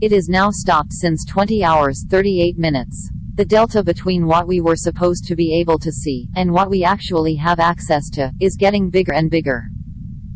It 0.00 0.12
is 0.12 0.28
now 0.28 0.50
stopped 0.50 0.92
since 0.92 1.24
20 1.24 1.62
hours 1.62 2.04
38 2.10 2.58
minutes. 2.58 3.10
The 3.36 3.44
delta 3.44 3.84
between 3.84 4.26
what 4.26 4.48
we 4.48 4.60
were 4.60 4.74
supposed 4.74 5.24
to 5.26 5.36
be 5.36 5.56
able 5.60 5.78
to 5.78 5.92
see, 5.92 6.28
and 6.34 6.52
what 6.52 6.68
we 6.68 6.82
actually 6.82 7.36
have 7.36 7.60
access 7.60 8.10
to, 8.10 8.32
is 8.40 8.56
getting 8.56 8.90
bigger 8.90 9.12
and 9.12 9.30
bigger. 9.30 9.68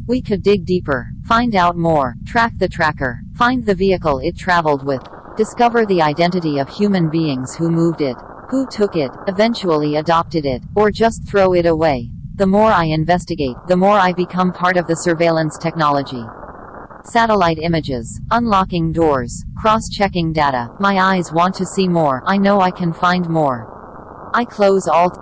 We 0.07 0.23
could 0.23 0.45
dig 0.45 0.65
deeper, 0.65 1.09
find 1.25 1.57
out 1.57 1.77
more, 1.77 2.15
track 2.25 2.53
the 2.57 2.69
tracker, 2.69 3.21
find 3.35 3.67
the 3.67 3.75
vehicle 3.75 4.21
it 4.21 4.37
traveled 4.37 4.87
with, 4.87 5.03
discover 5.37 5.85
the 5.85 6.03
identity 6.03 6.59
of 6.59 6.69
human 6.69 7.11
beings 7.11 7.57
who 7.57 7.69
moved 7.69 8.01
it, 8.01 8.17
who 8.49 8.65
took 8.71 8.95
it, 8.95 9.11
eventually 9.27 9.97
adopted 9.97 10.47
it, 10.47 10.63
or 10.77 10.93
just 10.93 11.27
throw 11.27 11.55
it 11.55 11.67
away. 11.67 12.13
The 12.43 12.47
more 12.49 12.73
I 12.73 12.87
investigate, 12.87 13.55
the 13.69 13.77
more 13.77 13.97
I 13.97 14.13
become 14.13 14.53
part 14.53 14.77
of 14.77 14.89
the 14.89 14.97
surveillance 14.97 15.57
technology. 15.57 16.25
Satellite 17.05 17.61
images, 17.61 18.21
unlocking 18.33 18.91
doors, 18.91 19.45
cross-checking 19.57 20.33
data. 20.33 20.69
My 20.81 20.97
eyes 20.99 21.33
want 21.33 21.55
to 21.55 21.65
see 21.65 21.87
more. 21.87 22.21
I 22.27 22.39
know 22.39 22.61
I 22.61 22.73
can 22.73 22.93
find 22.93 23.29
more. 23.29 23.69
I 24.35 24.45
close 24.45 24.89
all 24.89 25.13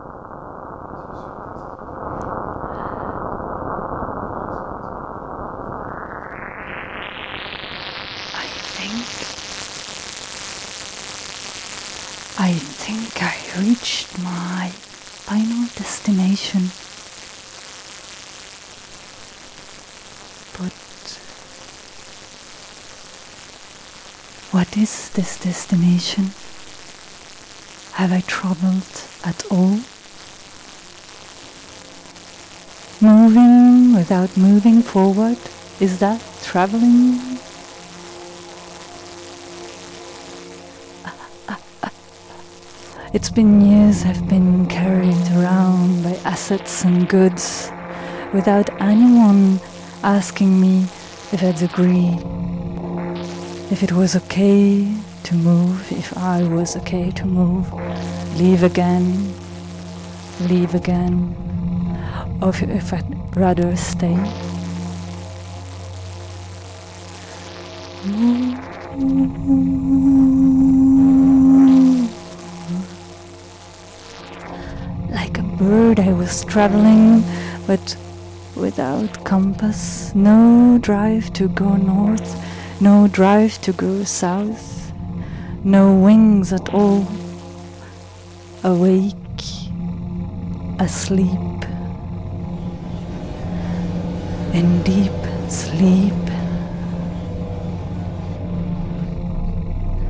I 8.33 8.47
think 8.73 9.05
I 12.41 12.55
think 12.55 13.23
I 13.23 13.37
reached 13.61 14.19
my 14.21 14.71
final 14.71 15.69
destination. 15.77 16.71
What 24.53 24.77
is 24.77 25.11
this 25.11 25.39
destination? 25.39 26.25
Have 27.93 28.13
I 28.13 28.21
traveled 28.23 29.03
at 29.25 29.45
all? 29.51 29.79
Moving 33.01 33.95
without 33.95 34.37
moving 34.37 34.83
forward, 34.83 35.39
is 35.79 36.01
that 36.01 36.21
traveling? 36.43 37.21
It's 43.13 43.31
been 43.31 43.61
years 43.61 44.05
I've 44.05 44.29
been 44.29 44.67
carried 44.67 45.33
around 45.37 46.05
by 46.05 46.15
assets 46.25 46.85
and 46.85 47.09
goods 47.09 47.71
without 48.33 48.71
anyone 48.81 49.61
asking 50.05 50.61
me 50.61 50.83
if 51.33 51.43
I'd 51.43 51.63
agree. 51.63 52.19
If 53.71 53.85
it 53.85 53.93
was 53.93 54.17
okay 54.17 54.93
to 55.23 55.35
move, 55.37 55.93
if 55.93 56.17
I 56.19 56.43
was 56.43 56.77
okay 56.79 57.13
to 57.13 57.25
move, 57.25 57.73
leave 58.37 58.65
again, 58.65 59.33
leave 60.41 60.75
again, 60.75 61.37
or 62.43 62.49
if, 62.49 62.93
I'd 62.93 63.37
rather 63.37 63.77
stay. 63.77 64.17
Like 75.15 75.39
a 75.39 75.43
bird, 75.43 76.01
I 76.01 76.13
was 76.13 76.45
traveling, 76.45 77.23
but 77.69 77.97
without 78.57 79.25
compass, 79.25 80.13
no 80.13 80.79
drive 80.81 81.33
to 81.35 81.47
go 81.49 81.77
north, 81.77 82.35
no 82.81 83.07
drive 83.09 83.61
to 83.61 83.73
go 83.73 84.05
south, 84.05 84.93
no 85.63 85.95
wings 85.95 86.53
at 86.53 86.73
all. 86.73 87.07
Awake, 88.65 89.43
asleep, 90.79 91.65
in 94.55 94.83
deep 94.83 95.13
sleep. 95.51 96.13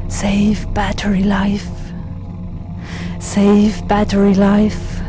Save 0.08 0.72
battery 0.74 1.22
life. 1.22 1.68
Save 3.20 3.86
battery 3.88 4.34
life. 4.34 5.00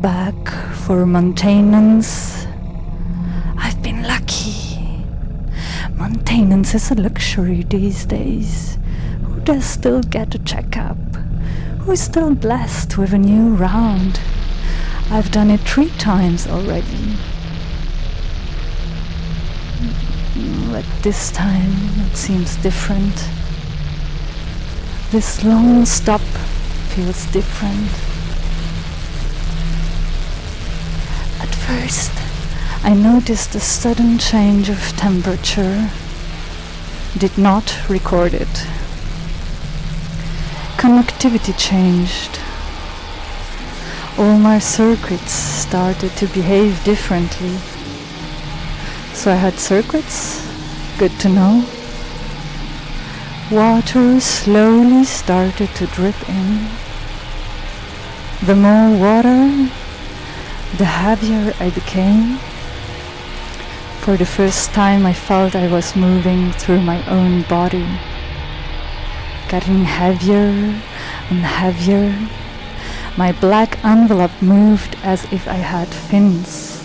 Back 0.00 0.34
for 0.74 1.06
maintenance. 1.06 2.37
Maintenance 6.38 6.72
is 6.76 6.92
a 6.92 6.94
luxury 6.94 7.64
these 7.64 8.04
days. 8.04 8.78
Who 9.24 9.40
does 9.40 9.64
still 9.64 10.02
get 10.02 10.36
a 10.36 10.38
checkup? 10.38 10.96
Who's 11.80 12.00
still 12.00 12.32
blessed 12.32 12.96
with 12.96 13.12
a 13.12 13.18
new 13.18 13.56
round? 13.56 14.20
I've 15.10 15.32
done 15.32 15.50
it 15.50 15.58
three 15.62 15.90
times 15.98 16.46
already. 16.46 17.16
But 20.70 20.84
this 21.02 21.32
time 21.32 21.72
it 22.06 22.16
seems 22.16 22.54
different. 22.58 23.28
This 25.10 25.42
long 25.42 25.84
stop 25.86 26.20
feels 26.94 27.26
different. 27.32 27.90
At 31.42 31.52
first, 31.52 32.12
I 32.84 32.94
noticed 32.94 33.56
a 33.56 33.60
sudden 33.60 34.18
change 34.18 34.68
of 34.68 34.78
temperature. 34.96 35.90
Did 37.16 37.38
not 37.38 37.88
record 37.88 38.34
it. 38.34 38.66
Connectivity 40.76 41.56
changed. 41.58 42.38
All 44.18 44.38
my 44.38 44.58
circuits 44.58 45.32
started 45.32 46.10
to 46.16 46.26
behave 46.26 46.84
differently. 46.84 47.56
So 49.14 49.32
I 49.32 49.36
had 49.36 49.54
circuits? 49.54 50.46
Good 50.98 51.18
to 51.20 51.28
know. 51.28 51.64
Water 53.50 54.20
slowly 54.20 55.04
started 55.04 55.70
to 55.76 55.86
drip 55.86 56.28
in. 56.28 56.68
The 58.44 58.54
more 58.54 58.96
water, 58.96 59.70
the 60.76 60.84
heavier 60.84 61.54
I 61.58 61.70
became. 61.70 62.38
For 64.00 64.16
the 64.16 64.24
first 64.24 64.72
time, 64.72 65.04
I 65.04 65.12
felt 65.12 65.54
I 65.54 65.68
was 65.70 65.94
moving 65.94 66.52
through 66.52 66.80
my 66.80 67.04
own 67.10 67.42
body, 67.42 67.86
getting 69.48 69.84
heavier 69.84 70.80
and 71.28 71.44
heavier. 71.44 72.16
My 73.18 73.32
black 73.32 73.84
envelope 73.84 74.40
moved 74.40 74.96
as 75.02 75.30
if 75.30 75.46
I 75.46 75.60
had 75.60 75.88
fins, 75.88 76.80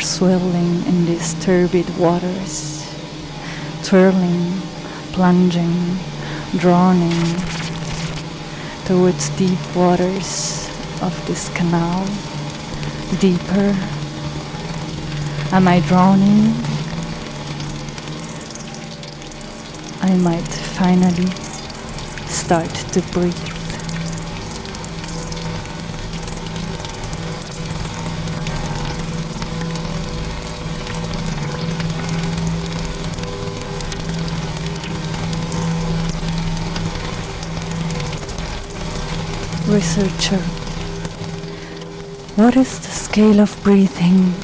swirling 0.00 0.84
in 0.86 1.06
these 1.06 1.34
turbid 1.44 1.96
waters, 1.96 2.84
twirling, 3.84 4.60
plunging, 5.12 5.98
drowning 6.58 7.36
towards 8.84 9.28
deep 9.36 9.58
waters 9.76 10.68
of 11.02 11.14
this 11.26 11.48
canal, 11.54 12.06
deeper. 13.20 13.95
Am 15.56 15.66
I 15.68 15.80
drowning? 15.80 16.52
I 20.02 20.14
might 20.18 20.46
finally 20.76 21.30
start 22.26 22.68
to 22.92 23.00
breathe. 23.10 23.34
Researcher, 39.66 40.36
what 42.36 42.56
is 42.58 42.78
the 42.78 42.88
scale 42.88 43.40
of 43.40 43.58
breathing? 43.64 44.34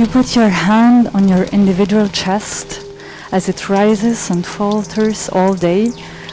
You 0.00 0.06
put 0.06 0.34
your 0.34 0.48
hand 0.48 1.08
on 1.08 1.28
your 1.28 1.44
individual 1.52 2.08
chest 2.08 2.82
as 3.30 3.50
it 3.50 3.68
rises 3.68 4.30
and 4.30 4.46
falters 4.46 5.28
all 5.28 5.52
day, 5.52 5.92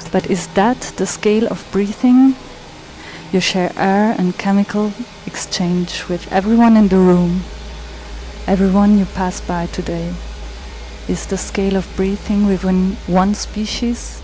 but 0.09 0.32
is 0.32 0.47
that 0.53 0.80
the 0.95 1.05
scale 1.05 1.45
of 1.47 1.68
breathing? 1.74 2.38
You 3.34 3.41
share 3.41 3.74
air 3.76 4.15
and 4.18 4.38
chemical 4.38 4.93
exchange 5.26 6.07
with 6.07 6.32
everyone 6.32 6.78
in 6.78 6.88
the 6.88 6.95
room, 6.95 7.41
everyone 8.47 8.97
you 8.97 9.03
pass 9.03 9.41
by 9.41 9.65
today. 9.65 10.13
Is 11.09 11.26
the 11.26 11.38
scale 11.38 11.76
of 11.76 11.93
breathing 11.97 12.47
within 12.47 12.95
one 13.05 13.34
species? 13.34 14.22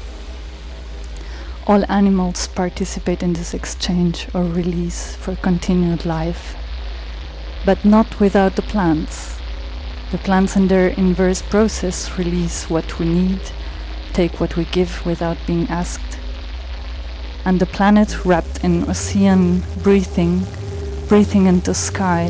All 1.67 1.83
animals 1.91 2.47
participate 2.47 3.21
in 3.21 3.33
this 3.33 3.53
exchange 3.53 4.29
or 4.33 4.45
release 4.45 5.17
for 5.17 5.35
continued 5.35 6.05
life, 6.05 6.55
but 7.65 7.83
not 7.83 8.21
without 8.21 8.55
the 8.55 8.61
plants. 8.61 9.32
The 10.13 10.19
plants 10.19 10.55
in 10.55 10.67
their 10.67 10.89
inverse 10.89 11.41
process 11.41 12.19
release 12.19 12.69
what 12.69 12.99
we 12.99 13.07
need, 13.07 13.39
take 14.13 14.39
what 14.39 14.55
we 14.55 14.65
give 14.65 15.03
without 15.07 15.37
being 15.47 15.67
asked. 15.69 16.19
And 17.45 17.59
the 17.59 17.65
planet 17.65 18.23
wrapped 18.23 18.63
in 18.63 18.87
ocean 18.87 19.63
breathing, 19.81 20.45
breathing 21.07 21.47
into 21.47 21.73
sky. 21.73 22.27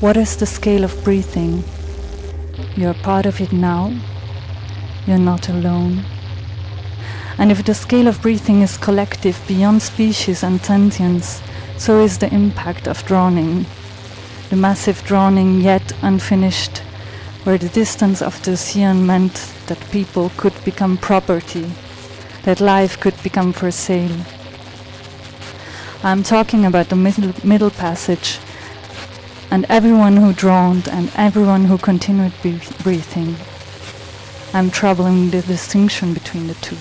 What 0.00 0.18
is 0.18 0.36
the 0.36 0.44
scale 0.44 0.84
of 0.84 1.02
breathing? 1.04 1.64
You're 2.76 3.00
part 3.02 3.24
of 3.24 3.40
it 3.40 3.50
now. 3.50 3.90
You're 5.06 5.16
not 5.16 5.48
alone. 5.48 6.04
And 7.38 7.50
if 7.50 7.64
the 7.64 7.72
scale 7.72 8.08
of 8.08 8.20
breathing 8.20 8.60
is 8.60 8.76
collective 8.76 9.40
beyond 9.48 9.80
species 9.80 10.42
and 10.42 10.60
sentience, 10.60 11.40
so 11.78 11.98
is 12.00 12.18
the 12.18 12.30
impact 12.30 12.86
of 12.86 13.06
drowning. 13.06 13.64
The 14.50 14.56
massive 14.56 15.04
drowning 15.04 15.60
yet 15.60 15.92
unfinished, 16.02 16.78
where 17.44 17.56
the 17.56 17.68
distance 17.68 18.20
of 18.20 18.42
the 18.42 18.52
ocean 18.52 19.06
meant 19.06 19.54
that 19.66 19.90
people 19.92 20.32
could 20.36 20.64
become 20.64 20.98
property, 20.98 21.70
that 22.42 22.60
life 22.60 22.98
could 22.98 23.14
become 23.22 23.52
for 23.52 23.70
sale. 23.70 24.26
I'm 26.02 26.24
talking 26.24 26.66
about 26.66 26.88
the 26.88 26.96
middle, 26.96 27.32
middle 27.44 27.70
passage 27.70 28.40
and 29.52 29.66
everyone 29.68 30.16
who 30.16 30.32
drowned 30.32 30.88
and 30.88 31.12
everyone 31.14 31.66
who 31.66 31.78
continued 31.78 32.32
breathing. 32.82 33.36
I'm 34.52 34.70
troubling 34.72 35.30
the 35.30 35.42
distinction 35.42 36.12
between 36.12 36.48
the 36.48 36.54
two. 36.54 36.78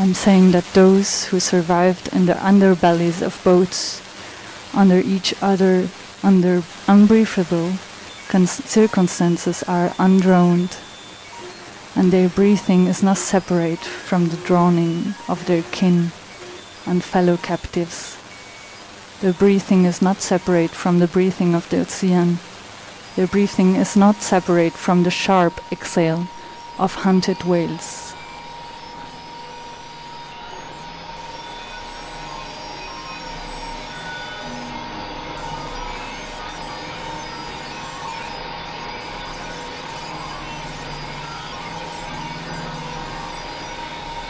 I'm 0.00 0.14
saying 0.14 0.52
that 0.52 0.72
those 0.72 1.24
who 1.24 1.40
survived 1.40 2.12
in 2.12 2.26
the 2.26 2.34
underbellies 2.34 3.22
of 3.22 3.42
boats 3.42 4.02
under 4.74 4.98
each 4.98 5.34
other 5.42 5.88
under 6.22 6.60
unbriefable 6.86 7.76
circumstances 8.46 9.62
are 9.62 9.94
undrowned, 9.98 10.76
and 11.96 12.12
their 12.12 12.28
breathing 12.28 12.86
is 12.86 13.02
not 13.02 13.16
separate 13.16 13.80
from 13.80 14.28
the 14.28 14.36
drowning 14.38 15.14
of 15.28 15.44
their 15.46 15.62
kin 15.72 16.12
and 16.86 17.02
fellow 17.02 17.36
captives. 17.36 18.18
Their 19.20 19.32
breathing 19.32 19.84
is 19.84 20.02
not 20.02 20.20
separate 20.20 20.70
from 20.70 20.98
the 20.98 21.08
breathing 21.08 21.54
of 21.54 21.68
the 21.70 21.80
ocean. 21.80 22.38
Their 23.16 23.26
breathing 23.26 23.74
is 23.76 23.96
not 23.96 24.16
separate 24.22 24.74
from 24.74 25.02
the 25.02 25.10
sharp 25.10 25.60
exhale 25.72 26.28
of 26.78 26.94
hunted 26.94 27.44
whales. 27.44 28.07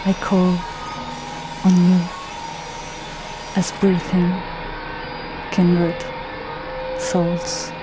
I 0.09 0.15
call 0.15 0.57
on 1.65 1.77
you 1.91 2.01
as 3.57 3.73
breathing 3.73 4.33
kindred 5.51 6.03
souls. 6.99 7.78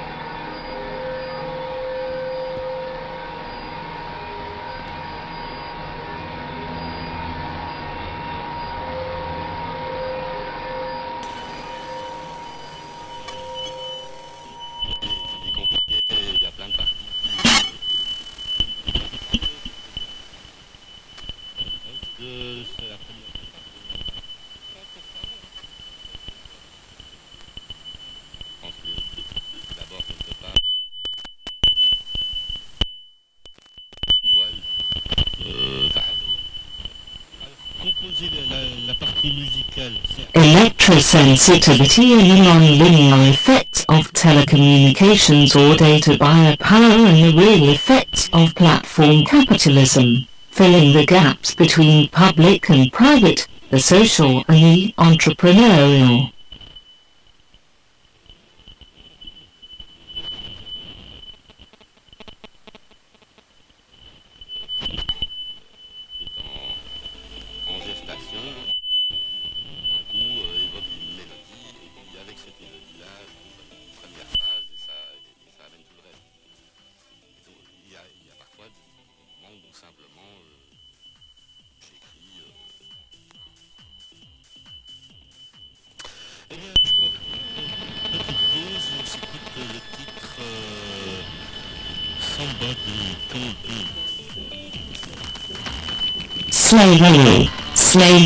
Electrosensitivity 40.96 42.18
and 42.18 42.32
the 42.32 42.36
nonlinear 42.50 43.30
effects 43.30 43.82
of 43.90 44.14
telecommunications 44.14 45.54
or 45.54 45.76
data 45.76 46.18
buyer 46.18 46.56
power 46.56 46.82
and 46.82 47.18
the 47.18 47.38
real 47.38 47.68
effects 47.68 48.30
of 48.32 48.56
platform 48.56 49.26
capitalism, 49.26 50.26
filling 50.52 50.94
the 50.94 51.06
gaps 51.06 51.54
between 51.54 52.08
public 52.12 52.70
and 52.70 52.94
private, 52.94 53.46
the 53.72 53.80
social 53.80 54.46
and 54.48 54.64
the 54.64 54.94
entrepreneurial. 54.98 56.32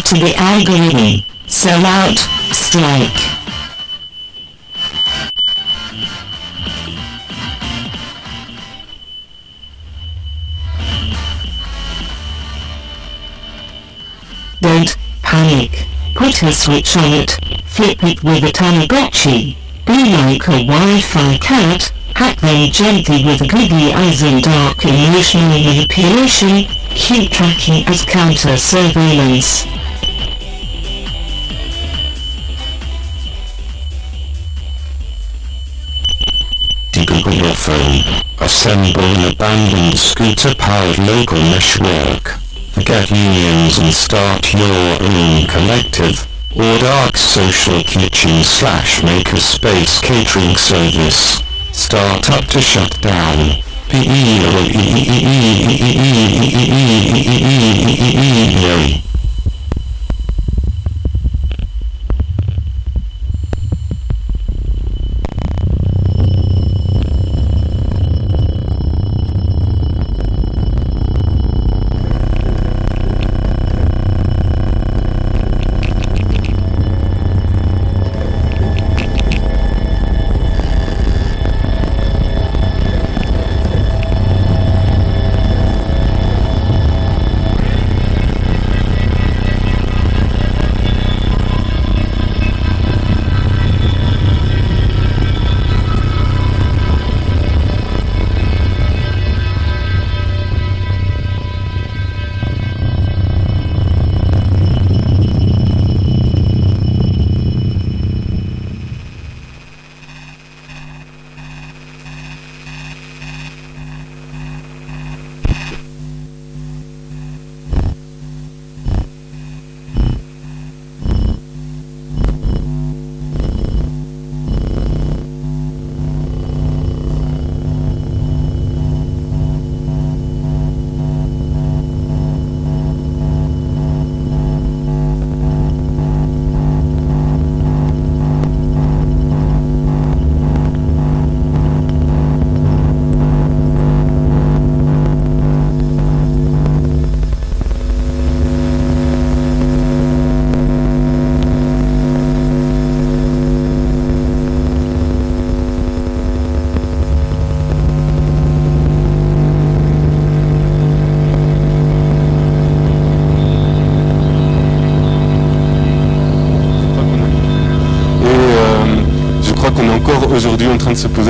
To 0.10 0.16
the 0.16 0.34
algorithm. 0.38 1.24
Sell 1.46 1.86
out. 1.86 2.18
Strike. 2.52 3.14
Don't 14.62 14.98
panic. 15.22 15.86
Put 16.16 16.42
a 16.42 16.54
switch 16.54 16.98
on 16.98 17.14
it. 17.14 17.38
Flip 17.68 18.04
it 18.04 18.24
with 18.24 18.44
a 18.44 18.52
Tamagotchi. 18.52 19.58
Be 19.86 20.12
like 20.12 20.48
a 20.48 20.66
Wi-Fi 20.66 21.38
cat. 21.38 21.94
Hack 22.16 22.40
them 22.42 22.72
gently 22.72 23.24
with 23.24 23.48
googly 23.48 23.94
eyes 23.94 24.24
and 24.24 24.42
dark 24.42 24.84
emotional 24.84 25.50
manipulation 25.50 26.66
keep 26.90 27.32
tracking 27.32 27.86
as 27.88 28.04
counter-surveillance. 28.04 29.79
Assemble 38.40 39.04
an 39.04 39.32
abandoned 39.32 39.98
scooter-powered 39.98 41.00
local 41.00 41.38
network. 41.38 42.40
Forget 42.72 43.10
unions 43.12 43.78
and 43.78 43.94
start 43.94 44.54
your 44.54 45.02
own 45.02 45.48
collective 45.48 46.28
or 46.56 46.78
dark 46.80 47.18
social 47.18 47.82
kitchen 47.84 48.44
slash 48.44 49.02
makerspace 49.02 50.02
catering 50.02 50.56
service. 50.56 51.42
Start 51.72 52.30
up 52.30 52.46
to 52.46 52.62
shut 52.62 53.00
down. 53.02 53.64
aujourd'hui 58.30 59.09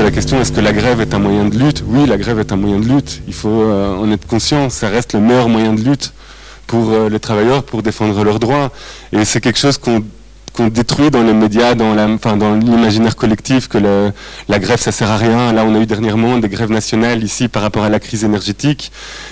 la 0.04 0.12
question 0.12 0.40
est-ce 0.40 0.52
que 0.52 0.62
la 0.62 0.72
grève 0.72 1.02
est 1.02 1.14
un 1.14 1.20
moyen 1.20 1.46
de 1.46 1.58
lutte? 1.58 1.84
Oui, 1.86 2.06
la 2.06 2.18
grève 2.18 2.40
est 2.40 2.52
un 2.52 2.56
moyen 2.56 2.80
de 2.80 2.86
lutte. 2.86 3.22
Il 3.28 3.34
faut 3.34 3.64
euh, 3.64 3.96
en 3.96 4.10
être 4.12 4.26
conscient. 4.28 4.70
Ça 4.70 4.88
reste 4.88 5.14
le 5.14 5.20
meilleur 5.20 5.50
moyen 5.50 5.74
de 5.74 5.82
lutte 5.82 6.14
pour 6.68 6.92
euh, 6.92 7.10
les 7.10 7.20
travailleurs, 7.20 7.64
pour 7.64 7.84
défendre 7.84 8.24
leurs 8.24 8.40
droits. 8.40 8.72
Et 9.12 9.26
c'est 9.26 9.42
quelque 9.42 9.60
chose 9.60 9.78
qu'on 9.78 10.68
détruit 10.70 11.12
dans 11.12 11.24
les 11.24 11.34
médias, 11.34 11.76
dans 11.76 11.94
l'imaginaire 12.56 13.16
collectif 13.16 13.68
que 13.68 13.78
la 13.78 14.60
grève 14.60 14.80
ça 14.80 14.92
sert 14.92 15.10
à 15.10 15.18
rien. 15.18 15.52
Là, 15.54 15.66
on 15.66 15.76
a 15.76 15.80
eu 15.80 15.86
dernièrement 15.86 16.38
des 16.38 16.50
grèves 16.50 16.72
nationales 16.72 17.24
ici 17.24 17.48
par 17.48 17.62
rapport 17.62 17.84
à 17.84 17.90
la 17.90 18.00
crise 18.00 18.24
énergétique, 18.24 18.92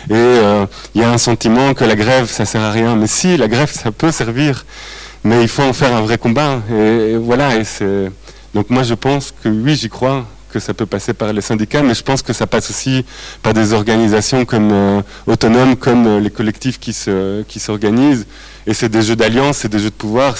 et 0.10 0.14
euh, 0.14 0.66
il 0.96 1.02
y 1.02 1.04
a 1.04 1.12
un 1.12 1.18
sentiment 1.18 1.74
que 1.74 1.86
la 1.86 1.96
grève 1.96 2.30
ça 2.30 2.46
sert 2.46 2.62
à 2.62 2.72
rien. 2.72 2.96
Mais 2.96 3.08
si, 3.08 3.38
la 3.38 3.48
grève 3.48 3.72
ça 3.72 3.92
peut 3.92 4.12
servir, 4.12 4.66
mais 5.24 5.42
il 5.42 5.50
faut 5.50 5.64
en 5.64 5.74
faire 5.74 5.94
un 5.96 6.02
vrai 6.02 6.18
combat. 6.18 6.62
Et, 6.72 7.12
et 7.12 7.18
voilà. 7.18 7.58
Et 7.58 7.64
c'est 7.64 8.12
donc 8.54 8.70
moi 8.70 8.84
je 8.84 8.94
pense 8.94 9.34
que 9.44 9.50
oui, 9.50 9.76
j'y 9.76 9.90
crois 9.90 10.26
que 10.60 10.64
ça 10.64 10.74
peut 10.74 10.86
passer 10.86 11.14
par 11.14 11.32
les 11.34 11.42
syndicats, 11.42 11.84
mais 11.84 11.94
je 11.94 12.04
pense 12.04 12.22
que 12.22 12.34
ça 12.34 12.48
passe 12.48 12.70
aussi 12.70 13.06
par 13.44 13.54
des 13.54 13.74
organisations 13.74 14.46
comme 14.46 14.72
euh, 14.72 15.02
autonomes, 15.28 15.76
comme 15.76 16.08
euh, 16.08 16.20
les 16.20 16.30
collectifs 16.30 16.80
qui 16.80 16.94
se 16.94 17.44
qui 17.44 17.60
s'organisent. 17.60 18.26
Et 18.66 18.74
c'est 18.74 18.90
des 18.90 19.02
jeux 19.02 19.16
d'alliance, 19.16 19.58
c'est 19.58 19.70
des 19.70 19.80
jeux 19.80 19.90
de 19.90 20.02
pouvoir. 20.06 20.36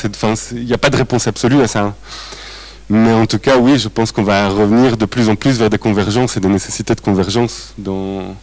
Il 0.52 0.66
n'y 0.66 0.74
a 0.74 0.78
pas 0.78 0.90
de 0.90 0.98
réponse 0.98 1.28
absolue 1.28 1.62
à 1.62 1.68
ça. 1.68 1.96
Mais 2.90 3.14
en 3.14 3.26
tout 3.26 3.40
cas, 3.40 3.58
oui, 3.58 3.78
je 3.78 3.90
pense 3.90 4.12
qu'on 4.12 4.24
va 4.24 4.50
revenir 4.50 4.98
de 4.98 5.06
plus 5.06 5.30
en 5.30 5.36
plus 5.36 5.58
vers 5.60 5.70
des 5.70 5.78
convergences 5.78 6.38
et 6.38 6.40
des 6.40 6.48
nécessités 6.48 6.96
de 6.96 7.02
convergence 7.02 7.74
dans 7.78 8.36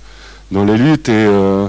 dans 0.52 0.64
les 0.64 0.76
luttes 0.76 1.08
et 1.08 1.26
euh, 1.26 1.66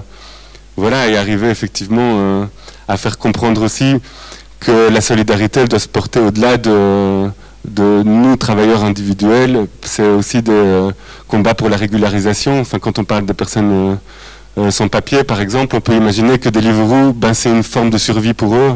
voilà 0.75 1.07
et 1.07 1.17
arriver 1.17 1.49
effectivement 1.49 2.45
à 2.87 2.97
faire 2.97 3.17
comprendre 3.17 3.61
aussi 3.63 3.95
que 4.59 4.89
la 4.89 5.01
solidarité 5.01 5.61
elle 5.61 5.69
doit 5.69 5.79
se 5.79 5.87
porter 5.87 6.19
au-delà 6.19 6.57
de 6.57 7.29
de 7.67 8.03
nous 8.03 8.35
travailleurs 8.35 8.83
individuels, 8.83 9.67
c'est 9.81 10.07
aussi 10.07 10.41
des 10.41 10.51
euh, 10.51 10.91
combats 11.27 11.53
pour 11.53 11.69
la 11.69 11.77
régularisation. 11.77 12.59
Enfin, 12.59 12.79
quand 12.79 12.99
on 12.99 13.03
parle 13.03 13.25
de 13.25 13.33
personnes 13.33 13.71
euh, 13.71 13.95
euh, 14.57 14.71
sans 14.71 14.87
papier, 14.87 15.23
par 15.23 15.41
exemple, 15.41 15.75
on 15.75 15.81
peut 15.81 15.95
imaginer 15.95 16.37
que 16.39 16.49
Deliveroo, 16.49 17.13
ben, 17.13 17.33
c'est 17.33 17.49
une 17.49 17.63
forme 17.63 17.89
de 17.89 17.97
survie 17.97 18.33
pour 18.33 18.55
eux. 18.55 18.73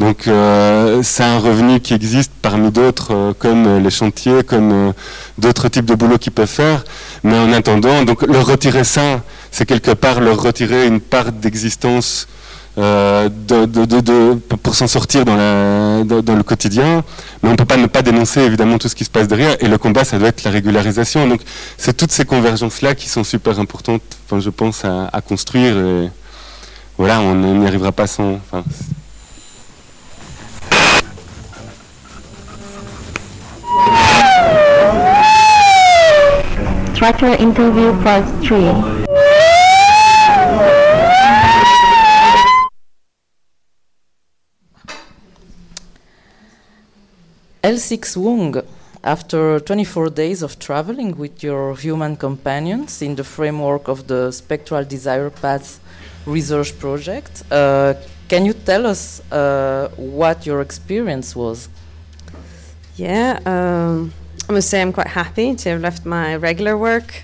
Donc, 0.00 0.22
c'est 0.24 1.22
un 1.22 1.38
revenu 1.38 1.78
qui 1.78 1.94
existe 1.94 2.32
parmi 2.40 2.72
d'autres, 2.72 3.34
comme 3.38 3.78
les 3.78 3.90
chantiers, 3.90 4.42
comme 4.42 4.92
d'autres 5.38 5.68
types 5.68 5.84
de 5.84 5.94
boulots 5.94 6.18
qu'ils 6.18 6.32
peuvent 6.32 6.48
faire. 6.48 6.82
Mais 7.22 7.38
en 7.38 7.52
attendant, 7.52 8.02
donc 8.02 8.22
leur 8.22 8.44
retirer 8.44 8.82
ça, 8.82 9.20
c'est 9.52 9.64
quelque 9.64 9.92
part 9.92 10.20
leur 10.20 10.42
retirer 10.42 10.88
une 10.88 10.98
part 10.98 11.30
d'existence 11.30 12.26
euh, 12.78 13.28
pour- 14.62 14.74
s'en 14.74 14.86
sortir 14.86 15.24
dans, 15.24 15.36
le 15.36 16.42
quotidien. 16.42 17.04
Mais 17.42 17.48
on 17.48 17.52
ne 17.52 17.56
peut 17.56 17.64
pas 17.64 17.76
ne 17.76 17.86
pas 17.86 18.02
dénoncer 18.02 18.40
évidemment 18.40 18.78
tout 18.78 18.88
ce 18.88 18.94
qui 18.94 19.04
se 19.04 19.10
passe 19.10 19.28
derrière. 19.28 19.56
Et 19.60 19.68
le 19.68 19.78
combat, 19.78 20.04
ça 20.04 20.18
doit 20.18 20.28
être 20.28 20.44
la 20.44 20.50
régularisation. 20.50 21.26
Donc 21.28 21.40
c'est 21.76 21.96
toutes 21.96 22.12
ces 22.12 22.24
convergences-là 22.24 22.94
qui 22.94 23.08
sont 23.08 23.24
super 23.24 23.58
importantes, 23.58 24.02
enfin, 24.26 24.40
je 24.40 24.50
pense, 24.50 24.84
à, 24.84 25.20
construire. 25.20 25.76
Et 25.76 26.10
voilà, 26.98 27.20
on 27.20 27.34
n'y 27.34 27.66
arrivera 27.66 27.92
pas 27.92 28.06
sans. 28.06 28.34
enfin, 28.34 28.64
Tracker 36.94 37.36
interview 37.40 37.92
part 38.04 38.22
3. 38.44 39.11
L6 47.72 48.18
Wong, 48.18 48.62
after 49.02 49.58
24 49.58 50.10
days 50.10 50.42
of 50.42 50.58
traveling 50.58 51.16
with 51.16 51.42
your 51.42 51.74
human 51.74 52.16
companions 52.16 53.00
in 53.00 53.14
the 53.14 53.24
framework 53.24 53.88
of 53.88 54.06
the 54.08 54.30
Spectral 54.30 54.84
Desire 54.84 55.30
Paths 55.30 55.80
research 56.26 56.78
project, 56.78 57.42
uh, 57.50 57.94
can 58.28 58.44
you 58.44 58.52
tell 58.52 58.84
us 58.84 59.22
uh, 59.32 59.88
what 59.96 60.44
your 60.44 60.60
experience 60.60 61.34
was? 61.34 61.70
Yeah, 62.96 63.40
um, 63.46 64.12
I 64.50 64.52
must 64.52 64.68
say 64.68 64.82
I'm 64.82 64.92
quite 64.92 65.06
happy 65.22 65.54
to 65.54 65.68
have 65.70 65.80
left 65.80 66.04
my 66.04 66.36
regular 66.36 66.76
work. 66.76 67.22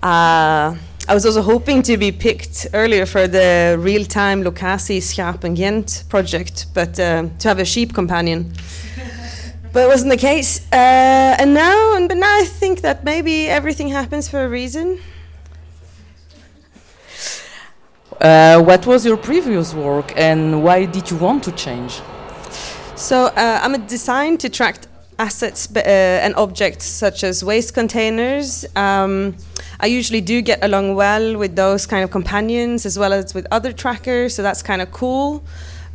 Uh, 0.00 0.76
I 1.08 1.14
was 1.14 1.26
also 1.26 1.42
hoping 1.42 1.82
to 1.82 1.96
be 1.96 2.12
picked 2.12 2.68
earlier 2.72 3.04
for 3.04 3.26
the 3.26 3.76
real-time 3.80 4.44
Lokasi 4.44 4.98
Schaap 4.98 5.42
and 5.42 5.56
Gent 5.56 6.04
project, 6.08 6.66
but 6.72 7.00
uh, 7.00 7.26
to 7.40 7.48
have 7.48 7.58
a 7.58 7.64
sheep 7.64 7.92
companion. 7.92 8.52
But 9.72 9.84
it 9.84 9.88
wasn't 9.88 10.10
the 10.10 10.16
case. 10.16 10.60
Uh, 10.72 11.36
and 11.40 11.54
now, 11.54 11.96
and 11.96 12.08
but 12.08 12.18
now 12.18 12.38
I 12.38 12.44
think 12.44 12.80
that 12.82 13.04
maybe 13.04 13.48
everything 13.48 13.88
happens 13.88 14.28
for 14.28 14.44
a 14.44 14.48
reason. 14.48 14.98
Uh, 18.20 18.62
what 18.62 18.86
was 18.86 19.04
your 19.04 19.16
previous 19.16 19.74
work 19.74 20.12
and 20.16 20.62
why 20.62 20.84
did 20.84 21.10
you 21.10 21.16
want 21.16 21.42
to 21.42 21.52
change? 21.52 22.00
So 22.94 23.26
uh, 23.26 23.60
I'm 23.62 23.74
a 23.74 23.78
designed 23.78 24.38
to 24.40 24.48
track 24.48 24.76
assets 25.18 25.68
uh, 25.74 25.80
and 25.80 26.34
objects 26.36 26.84
such 26.84 27.24
as 27.24 27.42
waste 27.42 27.74
containers. 27.74 28.64
Um, 28.76 29.36
I 29.80 29.86
usually 29.86 30.20
do 30.20 30.40
get 30.40 30.62
along 30.62 30.94
well 30.94 31.36
with 31.36 31.56
those 31.56 31.86
kind 31.86 32.04
of 32.04 32.10
companions 32.10 32.86
as 32.86 32.96
well 32.98 33.12
as 33.12 33.34
with 33.34 33.46
other 33.50 33.72
trackers, 33.72 34.36
so 34.36 34.42
that's 34.42 34.62
kind 34.62 34.80
of 34.80 34.92
cool. 34.92 35.42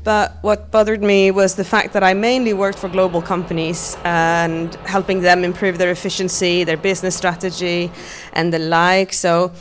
But 0.08 0.38
what 0.41 0.72
bothered 0.72 1.03
me 1.03 1.32
was 1.32 1.55
the 1.55 1.66
fact 1.66 1.91
that 1.91 2.01
I 2.01 2.14
mainly 2.14 2.53
worked 2.53 2.80
for 2.80 2.88
global 2.88 3.22
companies 3.22 3.97
and 4.05 4.74
helping 4.86 5.20
them 5.20 5.43
improve 5.43 5.78
their 5.78 5.91
efficiency, 5.91 6.64
their 6.64 6.78
business 6.78 7.14
strategy, 7.14 7.91
and 8.32 8.53
the 8.53 8.60
like. 8.60 9.12
So 9.12 9.51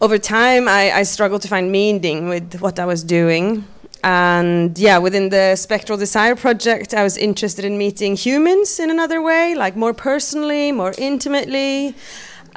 over 0.00 0.16
time, 0.16 0.68
I, 0.68 0.92
I 0.92 1.02
struggled 1.02 1.42
to 1.42 1.48
find 1.48 1.72
meaning 1.72 2.28
with 2.28 2.60
what 2.60 2.78
I 2.78 2.84
was 2.84 3.02
doing. 3.02 3.64
And 4.04 4.78
yeah, 4.78 4.98
within 4.98 5.30
the 5.30 5.56
Spectral 5.56 5.98
Desire 5.98 6.36
project, 6.36 6.94
I 6.94 7.02
was 7.02 7.16
interested 7.16 7.64
in 7.64 7.76
meeting 7.76 8.14
humans 8.14 8.78
in 8.78 8.90
another 8.90 9.20
way, 9.20 9.56
like 9.56 9.74
more 9.74 9.92
personally, 9.92 10.70
more 10.70 10.94
intimately. 10.98 11.96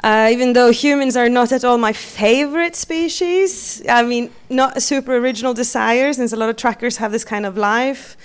Uh, 0.04 0.28
even 0.30 0.52
though 0.52 0.70
humans 0.70 1.16
are 1.16 1.28
not 1.28 1.50
at 1.50 1.64
all 1.64 1.76
my 1.76 1.92
favorite 1.92 2.76
species, 2.76 3.82
I 3.88 4.02
mean, 4.02 4.30
not 4.48 4.76
a 4.76 4.80
super 4.80 5.16
original 5.16 5.54
desires, 5.54 6.16
since 6.16 6.32
a 6.32 6.36
lot 6.36 6.48
of 6.48 6.56
trackers 6.56 6.98
have 6.98 7.10
this 7.10 7.24
kind 7.24 7.44
of 7.44 7.56
life. 7.56 8.16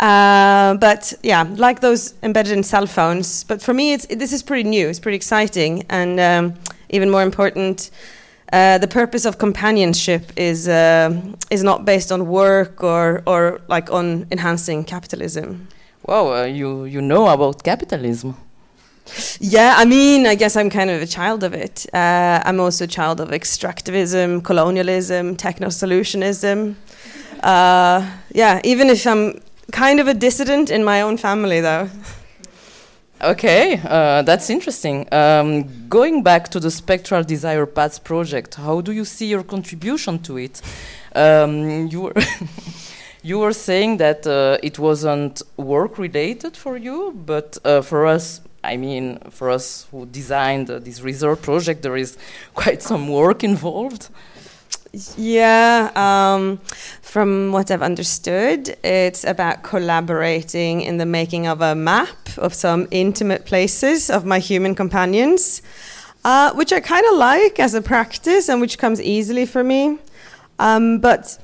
Uh, 0.00 0.74
but 0.74 1.14
yeah, 1.22 1.44
like 1.56 1.80
those 1.80 2.14
embedded 2.22 2.52
in 2.52 2.62
cell 2.62 2.86
phones. 2.86 3.44
But 3.44 3.62
for 3.62 3.72
me, 3.72 3.94
it's, 3.94 4.06
this 4.06 4.32
is 4.32 4.42
pretty 4.42 4.68
new. 4.68 4.88
It's 4.88 5.00
pretty 5.00 5.16
exciting, 5.16 5.84
and 5.88 6.20
um, 6.20 6.54
even 6.90 7.10
more 7.10 7.22
important, 7.22 7.90
uh, 8.52 8.78
the 8.78 8.88
purpose 8.88 9.24
of 9.24 9.38
companionship 9.38 10.30
is 10.36 10.68
uh, 10.68 11.22
is 11.50 11.62
not 11.62 11.84
based 11.84 12.12
on 12.12 12.26
work 12.26 12.82
or 12.82 13.22
or 13.26 13.60
like 13.68 13.90
on 13.90 14.26
enhancing 14.30 14.84
capitalism. 14.84 15.68
Wow, 16.06 16.34
uh, 16.34 16.44
you 16.44 16.84
you 16.84 17.00
know 17.00 17.28
about 17.28 17.62
capitalism. 17.62 18.34
Yeah, 19.40 19.74
I 19.76 19.84
mean, 19.84 20.26
I 20.26 20.34
guess 20.34 20.56
I'm 20.56 20.70
kind 20.70 20.90
of 20.90 21.02
a 21.02 21.06
child 21.06 21.42
of 21.42 21.54
it. 21.54 21.86
Uh, 21.92 22.40
I'm 22.44 22.60
also 22.60 22.84
a 22.84 22.88
child 22.88 23.20
of 23.20 23.30
extractivism, 23.30 24.44
colonialism, 24.44 25.36
techno 25.36 25.68
solutionism. 25.68 26.76
Uh, 27.42 28.08
yeah, 28.32 28.60
even 28.64 28.88
if 28.88 29.06
I'm 29.06 29.40
kind 29.72 29.98
of 30.00 30.08
a 30.08 30.14
dissident 30.14 30.70
in 30.70 30.84
my 30.84 31.00
own 31.02 31.16
family, 31.16 31.60
though. 31.60 31.88
Okay, 33.20 33.80
uh, 33.84 34.22
that's 34.22 34.50
interesting. 34.50 35.12
Um, 35.12 35.88
going 35.88 36.22
back 36.22 36.48
to 36.50 36.60
the 36.60 36.70
Spectral 36.70 37.24
Desire 37.24 37.66
Paths 37.66 37.98
project, 37.98 38.56
how 38.56 38.80
do 38.80 38.92
you 38.92 39.04
see 39.04 39.26
your 39.26 39.42
contribution 39.42 40.18
to 40.20 40.36
it? 40.36 40.60
Um, 41.14 41.86
you 41.88 42.02
were 42.02 42.12
you 43.22 43.38
were 43.38 43.52
saying 43.52 43.96
that 43.98 44.26
uh, 44.26 44.58
it 44.62 44.78
wasn't 44.78 45.42
work 45.56 45.96
related 45.98 46.56
for 46.56 46.76
you, 46.76 47.12
but 47.24 47.56
uh, 47.64 47.80
for 47.80 48.06
us, 48.06 48.40
I 48.64 48.76
mean, 48.76 49.18
for 49.30 49.50
us 49.50 49.86
who 49.90 50.06
designed 50.06 50.70
uh, 50.70 50.78
this 50.78 51.00
research 51.00 51.42
project, 51.42 51.82
there 51.82 51.96
is 51.96 52.16
quite 52.54 52.82
some 52.82 53.08
work 53.08 53.44
involved. 53.44 54.08
Yeah, 55.16 55.90
um, 55.96 56.58
from 57.02 57.50
what 57.50 57.70
I've 57.70 57.82
understood, 57.82 58.76
it's 58.84 59.24
about 59.24 59.64
collaborating 59.64 60.82
in 60.82 60.98
the 60.98 61.06
making 61.06 61.48
of 61.48 61.60
a 61.60 61.74
map 61.74 62.16
of 62.38 62.54
some 62.54 62.86
intimate 62.92 63.44
places 63.44 64.08
of 64.08 64.24
my 64.24 64.38
human 64.38 64.76
companions, 64.76 65.62
uh, 66.24 66.52
which 66.54 66.72
I 66.72 66.78
kind 66.78 67.04
of 67.10 67.16
like 67.16 67.58
as 67.58 67.74
a 67.74 67.82
practice 67.82 68.48
and 68.48 68.60
which 68.60 68.78
comes 68.78 69.02
easily 69.02 69.46
for 69.46 69.64
me. 69.64 69.98
Um, 70.60 70.98
but 70.98 71.38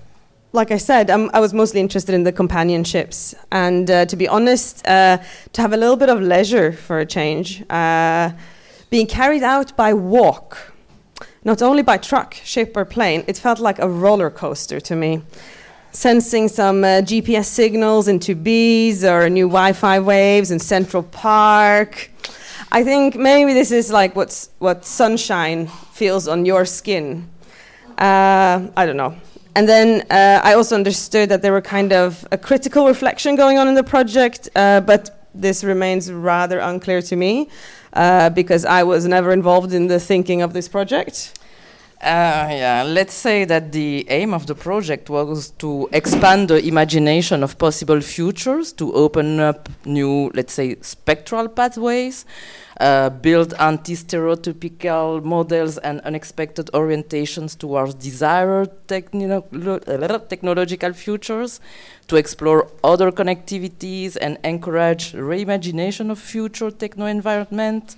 like 0.52 0.70
I 0.70 0.78
said, 0.78 1.10
um, 1.10 1.30
I 1.32 1.40
was 1.40 1.54
mostly 1.54 1.80
interested 1.80 2.14
in 2.14 2.24
the 2.24 2.32
companionships. 2.32 3.34
And 3.52 3.90
uh, 3.90 4.06
to 4.06 4.16
be 4.16 4.26
honest, 4.26 4.86
uh, 4.86 5.18
to 5.52 5.62
have 5.62 5.72
a 5.72 5.76
little 5.76 5.96
bit 5.96 6.08
of 6.08 6.20
leisure 6.20 6.72
for 6.72 6.98
a 6.98 7.06
change, 7.06 7.62
uh, 7.70 8.32
being 8.90 9.06
carried 9.06 9.42
out 9.42 9.76
by 9.76 9.94
walk 9.94 10.70
not 11.44 11.62
only 11.62 11.82
by 11.82 11.96
truck, 11.96 12.34
ship, 12.34 12.76
or 12.76 12.84
plane, 12.84 13.24
it 13.26 13.38
felt 13.38 13.58
like 13.58 13.78
a 13.78 13.88
roller 13.88 14.30
coaster 14.30 14.80
to 14.80 14.94
me. 14.94 15.22
Sensing 15.92 16.48
some 16.48 16.84
uh, 16.84 17.00
GPS 17.02 17.46
signals 17.46 18.08
into 18.08 18.34
bees 18.34 19.04
or 19.04 19.28
new 19.28 19.46
Wi 19.48 19.72
Fi 19.72 19.98
waves 20.00 20.50
in 20.50 20.58
Central 20.58 21.02
Park. 21.02 22.10
I 22.70 22.84
think 22.84 23.16
maybe 23.16 23.54
this 23.54 23.72
is 23.72 23.90
like 23.90 24.14
what's 24.14 24.50
what 24.58 24.84
sunshine 24.84 25.66
feels 25.92 26.28
on 26.28 26.44
your 26.44 26.64
skin. 26.64 27.28
Uh, 27.98 28.68
I 28.76 28.86
don't 28.86 28.96
know. 28.96 29.16
And 29.54 29.68
then 29.68 30.06
uh, 30.10 30.40
I 30.44 30.54
also 30.54 30.76
understood 30.76 31.28
that 31.28 31.42
there 31.42 31.52
were 31.52 31.60
kind 31.60 31.92
of 31.92 32.26
a 32.30 32.38
critical 32.38 32.86
reflection 32.86 33.36
going 33.36 33.58
on 33.58 33.66
in 33.68 33.74
the 33.74 33.82
project, 33.82 34.48
uh, 34.54 34.80
but 34.80 35.28
this 35.34 35.64
remains 35.64 36.12
rather 36.12 36.58
unclear 36.58 37.02
to 37.02 37.16
me 37.16 37.48
uh, 37.92 38.30
because 38.30 38.64
I 38.64 38.82
was 38.82 39.06
never 39.06 39.32
involved 39.32 39.72
in 39.72 39.88
the 39.88 39.98
thinking 39.98 40.42
of 40.42 40.52
this 40.52 40.68
project. 40.68 41.38
Uh, 42.02 42.48
yeah, 42.50 42.82
let's 42.82 43.12
say 43.12 43.44
that 43.44 43.72
the 43.72 44.06
aim 44.08 44.32
of 44.32 44.46
the 44.46 44.54
project 44.54 45.10
was 45.10 45.50
to 45.58 45.86
expand 45.92 46.48
the 46.48 46.64
imagination 46.66 47.42
of 47.42 47.58
possible 47.58 48.00
futures, 48.00 48.72
to 48.72 48.90
open 48.94 49.38
up 49.38 49.68
new, 49.84 50.30
let's 50.32 50.54
say, 50.54 50.76
spectral 50.80 51.46
pathways, 51.46 52.24
uh, 52.80 53.10
build 53.10 53.52
anti-stereotypical 53.58 55.22
models 55.22 55.76
and 55.78 56.00
unexpected 56.00 56.66
orientations 56.72 57.56
towards 57.56 57.94
desired 57.94 58.70
techno 58.88 59.40
technological 60.28 60.92
futures, 60.94 61.60
to 62.08 62.16
explore 62.16 62.66
other 62.82 63.12
connectivities 63.12 64.16
and 64.20 64.38
encourage 64.44 65.12
reimagination 65.12 66.10
of 66.10 66.18
future 66.18 66.70
techno-environment, 66.70 67.96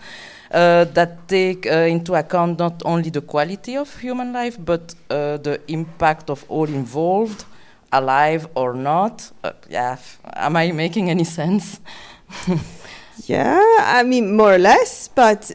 uh, 0.50 0.84
that 0.84 1.28
take 1.28 1.64
uh, 1.66 1.86
into 1.94 2.14
account 2.14 2.58
not 2.58 2.82
only 2.84 3.08
the 3.08 3.22
quality 3.22 3.76
of 3.76 3.96
human 4.00 4.32
life, 4.32 4.58
but 4.62 4.94
uh, 5.08 5.36
the 5.38 5.60
impact 5.68 6.28
of 6.28 6.44
all 6.48 6.66
involved, 6.66 7.44
alive 7.92 8.48
or 8.56 8.74
not. 8.74 9.30
Uh, 9.44 9.52
yeah, 9.70 9.96
am 10.34 10.56
I 10.56 10.72
making 10.72 11.08
any 11.08 11.24
sense? 11.38 11.80
yeah, 13.26 13.62
I 13.80 14.02
mean, 14.02 14.36
more 14.36 14.54
or 14.54 14.58
less, 14.58 15.08
but 15.08 15.52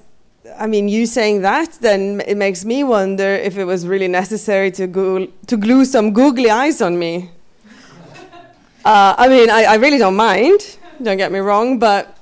I 0.57 0.67
mean, 0.67 0.89
you 0.89 1.05
saying 1.05 1.41
that, 1.41 1.73
then 1.81 2.21
it 2.25 2.37
makes 2.37 2.65
me 2.65 2.83
wonder 2.83 3.35
if 3.35 3.57
it 3.57 3.65
was 3.65 3.85
really 3.85 4.07
necessary 4.07 4.71
to, 4.71 4.87
go, 4.87 5.27
to 5.47 5.57
glue 5.57 5.85
some 5.85 6.13
googly 6.13 6.49
eyes 6.49 6.81
on 6.81 6.97
me. 6.97 7.31
Uh, 8.85 9.13
I 9.17 9.27
mean, 9.27 9.49
I, 9.49 9.63
I 9.63 9.75
really 9.75 9.97
don't 9.97 10.15
mind, 10.15 10.77
don't 11.03 11.17
get 11.17 11.29
me 11.29 11.39
wrong, 11.39 11.77
but 11.77 12.17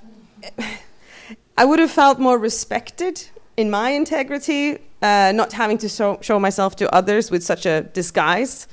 I 1.57 1.63
would 1.63 1.77
have 1.77 1.91
felt 1.91 2.17
more 2.17 2.39
respected 2.39 3.21
in 3.55 3.69
my 3.69 3.91
integrity, 3.91 4.79
uh, 5.01 5.31
not 5.35 5.53
having 5.53 5.77
to 5.79 5.87
show, 5.89 6.17
show, 6.21 6.39
myself 6.39 6.75
to 6.77 6.93
others 6.93 7.29
with 7.29 7.43
such 7.43 7.65
a 7.65 7.81
disguise, 7.81 8.67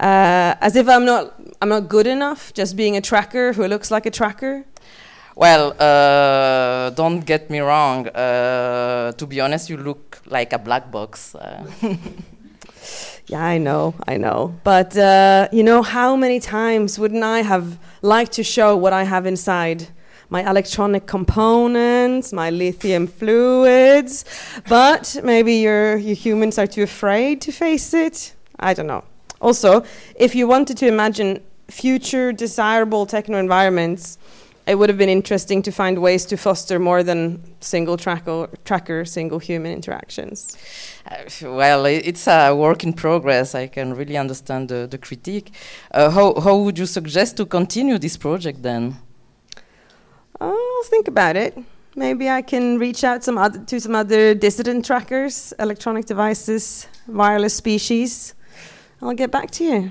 uh, 0.00 0.54
as 0.60 0.76
if 0.76 0.88
I'm 0.88 1.04
not 1.04 1.34
I'm 1.62 1.68
not 1.68 1.88
good 1.88 2.06
enough, 2.06 2.52
just 2.54 2.76
being 2.76 2.96
a 2.96 3.00
tracker 3.00 3.52
who 3.52 3.66
looks 3.66 3.90
like 3.90 4.04
a 4.04 4.10
tracker. 4.10 4.64
Well, 5.38 5.72
uh, 5.78 6.90
don't 6.90 7.20
get 7.20 7.48
me 7.48 7.60
wrong. 7.60 8.08
Uh, 8.08 9.12
to 9.12 9.24
be 9.24 9.40
honest, 9.40 9.70
you 9.70 9.76
look 9.76 10.20
like 10.26 10.52
a 10.52 10.58
black 10.58 10.90
box. 10.90 11.36
Uh. 11.36 11.64
yeah, 13.28 13.44
I 13.44 13.58
know, 13.58 13.94
I 14.08 14.16
know. 14.16 14.58
But 14.64 14.96
uh, 14.96 15.46
you 15.52 15.62
know, 15.62 15.82
how 15.82 16.16
many 16.16 16.40
times 16.40 16.98
wouldn't 16.98 17.22
I 17.22 17.42
have 17.42 17.78
liked 18.02 18.32
to 18.32 18.42
show 18.42 18.76
what 18.76 18.92
I 18.92 19.04
have 19.04 19.26
inside? 19.26 19.86
my 20.30 20.42
electronic 20.50 21.06
components, 21.06 22.34
my 22.34 22.50
lithium 22.50 23.06
fluids, 23.06 24.26
but 24.68 25.16
maybe 25.24 25.54
your, 25.54 25.96
your 25.96 26.14
humans 26.14 26.58
are 26.58 26.66
too 26.66 26.82
afraid 26.82 27.40
to 27.40 27.50
face 27.50 27.94
it. 27.94 28.34
I 28.60 28.74
don't 28.74 28.86
know. 28.86 29.04
Also, 29.40 29.84
if 30.16 30.34
you 30.34 30.46
wanted 30.46 30.76
to 30.76 30.86
imagine 30.86 31.40
future 31.68 32.30
desirable 32.30 33.06
techno 33.06 33.38
environments, 33.38 34.18
it 34.68 34.74
would 34.74 34.90
have 34.90 34.98
been 34.98 35.08
interesting 35.08 35.62
to 35.62 35.72
find 35.72 35.98
ways 35.98 36.26
to 36.26 36.36
foster 36.36 36.78
more 36.78 37.02
than 37.02 37.42
single 37.60 37.96
tracker, 37.96 38.48
tracker 38.64 39.04
single 39.06 39.38
human 39.38 39.72
interactions. 39.72 40.58
Uh, 41.06 41.24
well, 41.42 41.86
it's 41.86 42.28
a 42.28 42.54
work 42.54 42.84
in 42.84 42.92
progress. 42.92 43.54
I 43.54 43.66
can 43.66 43.94
really 43.94 44.18
understand 44.18 44.68
the, 44.68 44.86
the 44.86 44.98
critique. 44.98 45.52
Uh, 45.90 46.10
how, 46.10 46.38
how 46.40 46.58
would 46.58 46.78
you 46.78 46.84
suggest 46.84 47.38
to 47.38 47.46
continue 47.46 47.98
this 47.98 48.18
project 48.18 48.62
then? 48.62 48.98
I'll 50.38 50.84
think 50.84 51.08
about 51.08 51.36
it. 51.36 51.56
Maybe 51.96 52.28
I 52.28 52.42
can 52.42 52.78
reach 52.78 53.02
out 53.02 53.24
some 53.24 53.38
other, 53.38 53.58
to 53.64 53.80
some 53.80 53.94
other 53.94 54.34
dissident 54.34 54.84
trackers, 54.84 55.52
electronic 55.58 56.04
devices, 56.04 56.86
wireless 57.08 57.54
species. 57.54 58.34
I'll 59.00 59.14
get 59.14 59.30
back 59.30 59.50
to 59.52 59.64
you. 59.64 59.90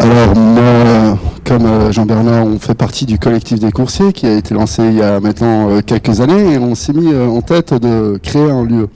Alors 0.00 0.34
moi, 0.34 1.18
comme 1.44 1.66
euh, 1.66 1.92
Jean-Bernard, 1.92 2.46
on 2.46 2.58
fait 2.58 2.74
partie 2.74 3.04
du 3.04 3.18
collectif 3.18 3.58
des 3.60 3.70
coursiers 3.70 4.14
qui 4.14 4.24
a 4.24 4.34
été 4.34 4.54
lancé 4.54 4.82
il 4.82 4.94
y 4.94 5.02
a 5.02 5.20
maintenant 5.20 5.68
euh, 5.68 5.82
quelques 5.82 6.22
années 6.22 6.54
et 6.54 6.58
on 6.58 6.74
s'est 6.74 6.94
mis 6.94 7.12
euh, 7.12 7.26
en 7.26 7.42
tête 7.42 7.74
de 7.74 8.18
créer 8.22 8.50
un 8.50 8.64
lieu 8.64 8.88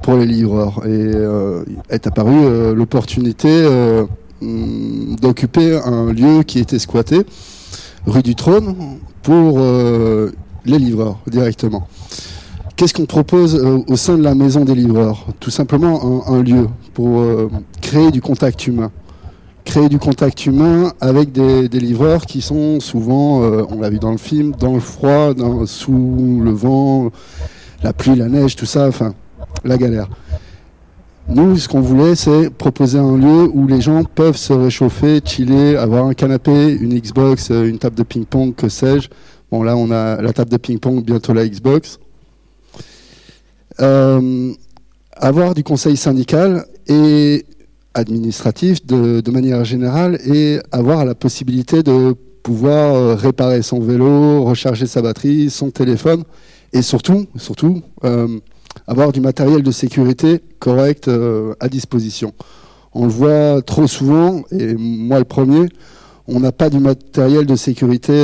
pour 0.00 0.14
les 0.14 0.26
livreurs. 0.26 0.86
Et 0.86 1.10
est 1.90 2.06
apparue 2.06 2.72
l'opportunité 2.72 3.66
mm, 4.40 5.16
d'occuper 5.16 5.76
un 5.84 6.12
lieu 6.12 6.44
qui 6.44 6.60
était 6.60 6.78
squatté, 6.78 7.26
rue 8.06 8.22
du 8.22 8.36
Trône, 8.36 8.76
pour 9.24 9.58
les 9.58 10.78
livreurs 10.78 11.18
directement. 11.26 11.88
Qu'est-ce 12.76 12.94
qu'on 12.94 13.06
propose 13.06 13.56
au 13.88 13.96
sein 13.96 14.16
de 14.16 14.22
la 14.22 14.36
maison 14.36 14.64
des 14.64 14.76
livreurs? 14.76 15.26
Tout 15.40 15.50
simplement 15.50 16.28
un 16.28 16.44
lieu 16.44 16.68
pour 16.94 17.24
créer 17.82 18.12
du 18.12 18.20
contact 18.20 18.68
humain 18.68 18.92
créer 19.68 19.90
du 19.90 19.98
contact 19.98 20.46
humain 20.46 20.94
avec 20.98 21.30
des, 21.30 21.68
livreurs 21.68 22.24
qui 22.24 22.40
sont 22.40 22.80
souvent, 22.80 23.42
euh, 23.42 23.64
on 23.68 23.80
l'a 23.80 23.90
vu 23.90 23.98
dans 23.98 24.12
le 24.12 24.16
film, 24.16 24.52
dans 24.58 24.72
le 24.72 24.80
froid, 24.80 25.34
sous 25.66 26.40
le 26.42 26.50
vent, 26.50 27.10
la 27.82 27.92
pluie, 27.92 28.16
la 28.16 28.28
neige, 28.28 28.56
tout 28.56 28.64
ça, 28.64 28.88
enfin, 28.88 29.14
la 29.64 29.76
galère. 29.76 30.08
Nous, 31.28 31.58
ce 31.58 31.68
qu'on 31.68 31.82
voulait, 31.82 32.14
c'est 32.14 32.48
proposer 32.48 32.98
un 32.98 33.18
lieu 33.18 33.50
où 33.52 33.66
les 33.66 33.82
gens 33.82 34.04
peuvent 34.04 34.38
se 34.38 34.54
réchauffer, 34.54 35.20
chiller, 35.22 35.76
avoir 35.76 36.06
un 36.06 36.14
canapé, 36.14 36.72
une 36.72 36.98
Xbox, 36.98 37.50
euh, 37.50 37.68
une 37.68 37.78
table 37.78 37.96
de 37.96 38.04
ping-pong, 38.04 38.54
que 38.54 38.70
sais-je. 38.70 39.10
Bon, 39.52 39.62
là, 39.62 39.76
on 39.76 39.90
a 39.90 40.22
la 40.22 40.32
table 40.32 40.50
de 40.50 40.56
ping-pong, 40.56 41.04
bientôt 41.04 41.34
la 41.34 41.46
Xbox. 41.46 41.98
Euh, 43.80 44.50
avoir 45.14 45.54
du 45.54 45.62
conseil 45.62 45.98
syndical 45.98 46.64
et 46.86 47.44
administratif 47.98 48.84
de, 48.86 49.30
manière 49.30 49.64
générale 49.64 50.18
et 50.24 50.58
avoir 50.72 51.04
la 51.04 51.14
possibilité 51.14 51.82
de 51.82 52.14
pouvoir 52.42 52.94
euh, 52.94 53.14
réparer 53.14 53.62
son 53.62 53.80
vélo, 53.80 54.44
recharger 54.44 54.86
sa 54.86 55.02
batterie, 55.02 55.50
son 55.50 55.70
téléphone 55.70 56.22
et 56.72 56.82
surtout, 56.82 57.26
surtout 57.36 57.82
euh, 58.04 58.38
avoir 58.86 59.12
du 59.12 59.20
matériel 59.20 59.62
de 59.62 59.70
sécurité 59.70 60.40
correct 60.58 61.08
euh, 61.08 61.54
à 61.60 61.68
disposition. 61.68 62.32
On 62.94 63.04
le 63.04 63.10
voit 63.10 63.62
trop 63.62 63.86
souvent, 63.86 64.42
et 64.50 64.74
moi 64.74 65.18
le 65.18 65.24
premier, 65.24 65.68
on 66.26 66.40
n'a 66.40 66.52
pas 66.52 66.70
du 66.70 66.78
matériel 66.78 67.44
de 67.46 67.54
sécurité 67.54 68.14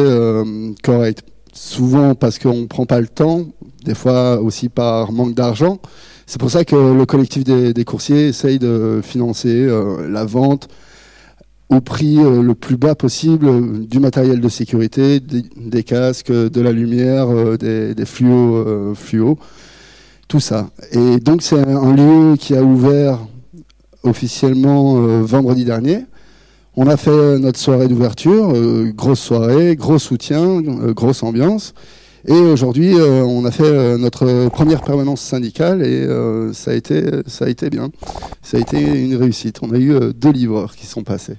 correct. 0.82 1.22
Souvent 1.52 2.14
parce 2.14 2.38
qu'on 2.38 2.62
ne 2.62 2.66
prend 2.66 2.86
pas 2.86 3.00
le 3.00 3.06
temps, 3.06 3.44
des 3.84 3.94
fois 3.94 4.40
aussi 4.40 4.68
par 4.68 5.12
manque 5.12 5.34
d'argent. 5.34 5.78
C'est 6.26 6.40
pour 6.40 6.50
ça 6.50 6.64
que 6.64 6.74
le 6.74 7.06
collectif 7.06 7.44
des, 7.44 7.84
coursiers 7.84 8.28
essaye 8.28 8.58
de 8.58 9.00
financer 9.02 9.48
euh, 9.54 10.08
la 10.08 10.24
vente 10.24 10.68
au 11.68 11.80
prix 11.80 12.18
euh, 12.18 12.42
le 12.42 12.54
plus 12.54 12.76
bas 12.76 12.94
possible 12.94 13.46
euh, 13.46 13.78
du 13.78 13.98
matériel 14.00 14.40
de 14.40 14.48
sécurité, 14.48 15.20
des, 15.20 15.82
casques, 15.82 16.32
de 16.32 16.60
la 16.60 16.72
lumière, 16.72 17.28
des, 17.58 17.94
fluos, 18.06 18.94
fluos, 18.94 19.38
tout 20.28 20.40
ça. 20.40 20.70
Et 20.92 21.18
donc 21.18 21.42
c'est 21.42 21.60
un 21.60 21.94
lieu 21.94 22.36
qui 22.36 22.56
a 22.56 22.62
ouvert 22.62 23.18
officiellement 24.02 24.94
vendredi 25.22 25.64
dernier. 25.64 26.04
On 26.76 26.86
a 26.88 26.96
fait 26.96 27.38
notre 27.38 27.58
soirée 27.58 27.88
d'ouverture, 27.88 28.52
grosse 28.94 29.20
soirée, 29.20 29.76
gros 29.76 29.98
soutien, 29.98 30.60
grosse 30.92 31.22
ambiance. 31.22 31.74
Et 32.26 32.32
aujourd'hui, 32.32 32.94
euh, 32.94 33.22
on 33.22 33.44
a 33.44 33.50
fait 33.50 33.64
euh, 33.64 33.98
notre 33.98 34.48
première 34.48 34.80
permanence 34.82 35.20
syndicale 35.20 35.82
et 35.82 36.00
euh, 36.04 36.54
ça, 36.54 36.70
a 36.70 36.74
été, 36.74 37.04
ça 37.26 37.44
a 37.44 37.48
été 37.48 37.68
bien. 37.68 37.90
Ça 38.40 38.56
a 38.56 38.60
été 38.60 38.80
une 38.80 39.16
réussite. 39.16 39.58
On 39.62 39.70
a 39.72 39.78
eu 39.78 40.12
deux 40.14 40.32
livreurs 40.32 40.74
qui 40.74 40.86
sont 40.86 41.02
passés. 41.02 41.36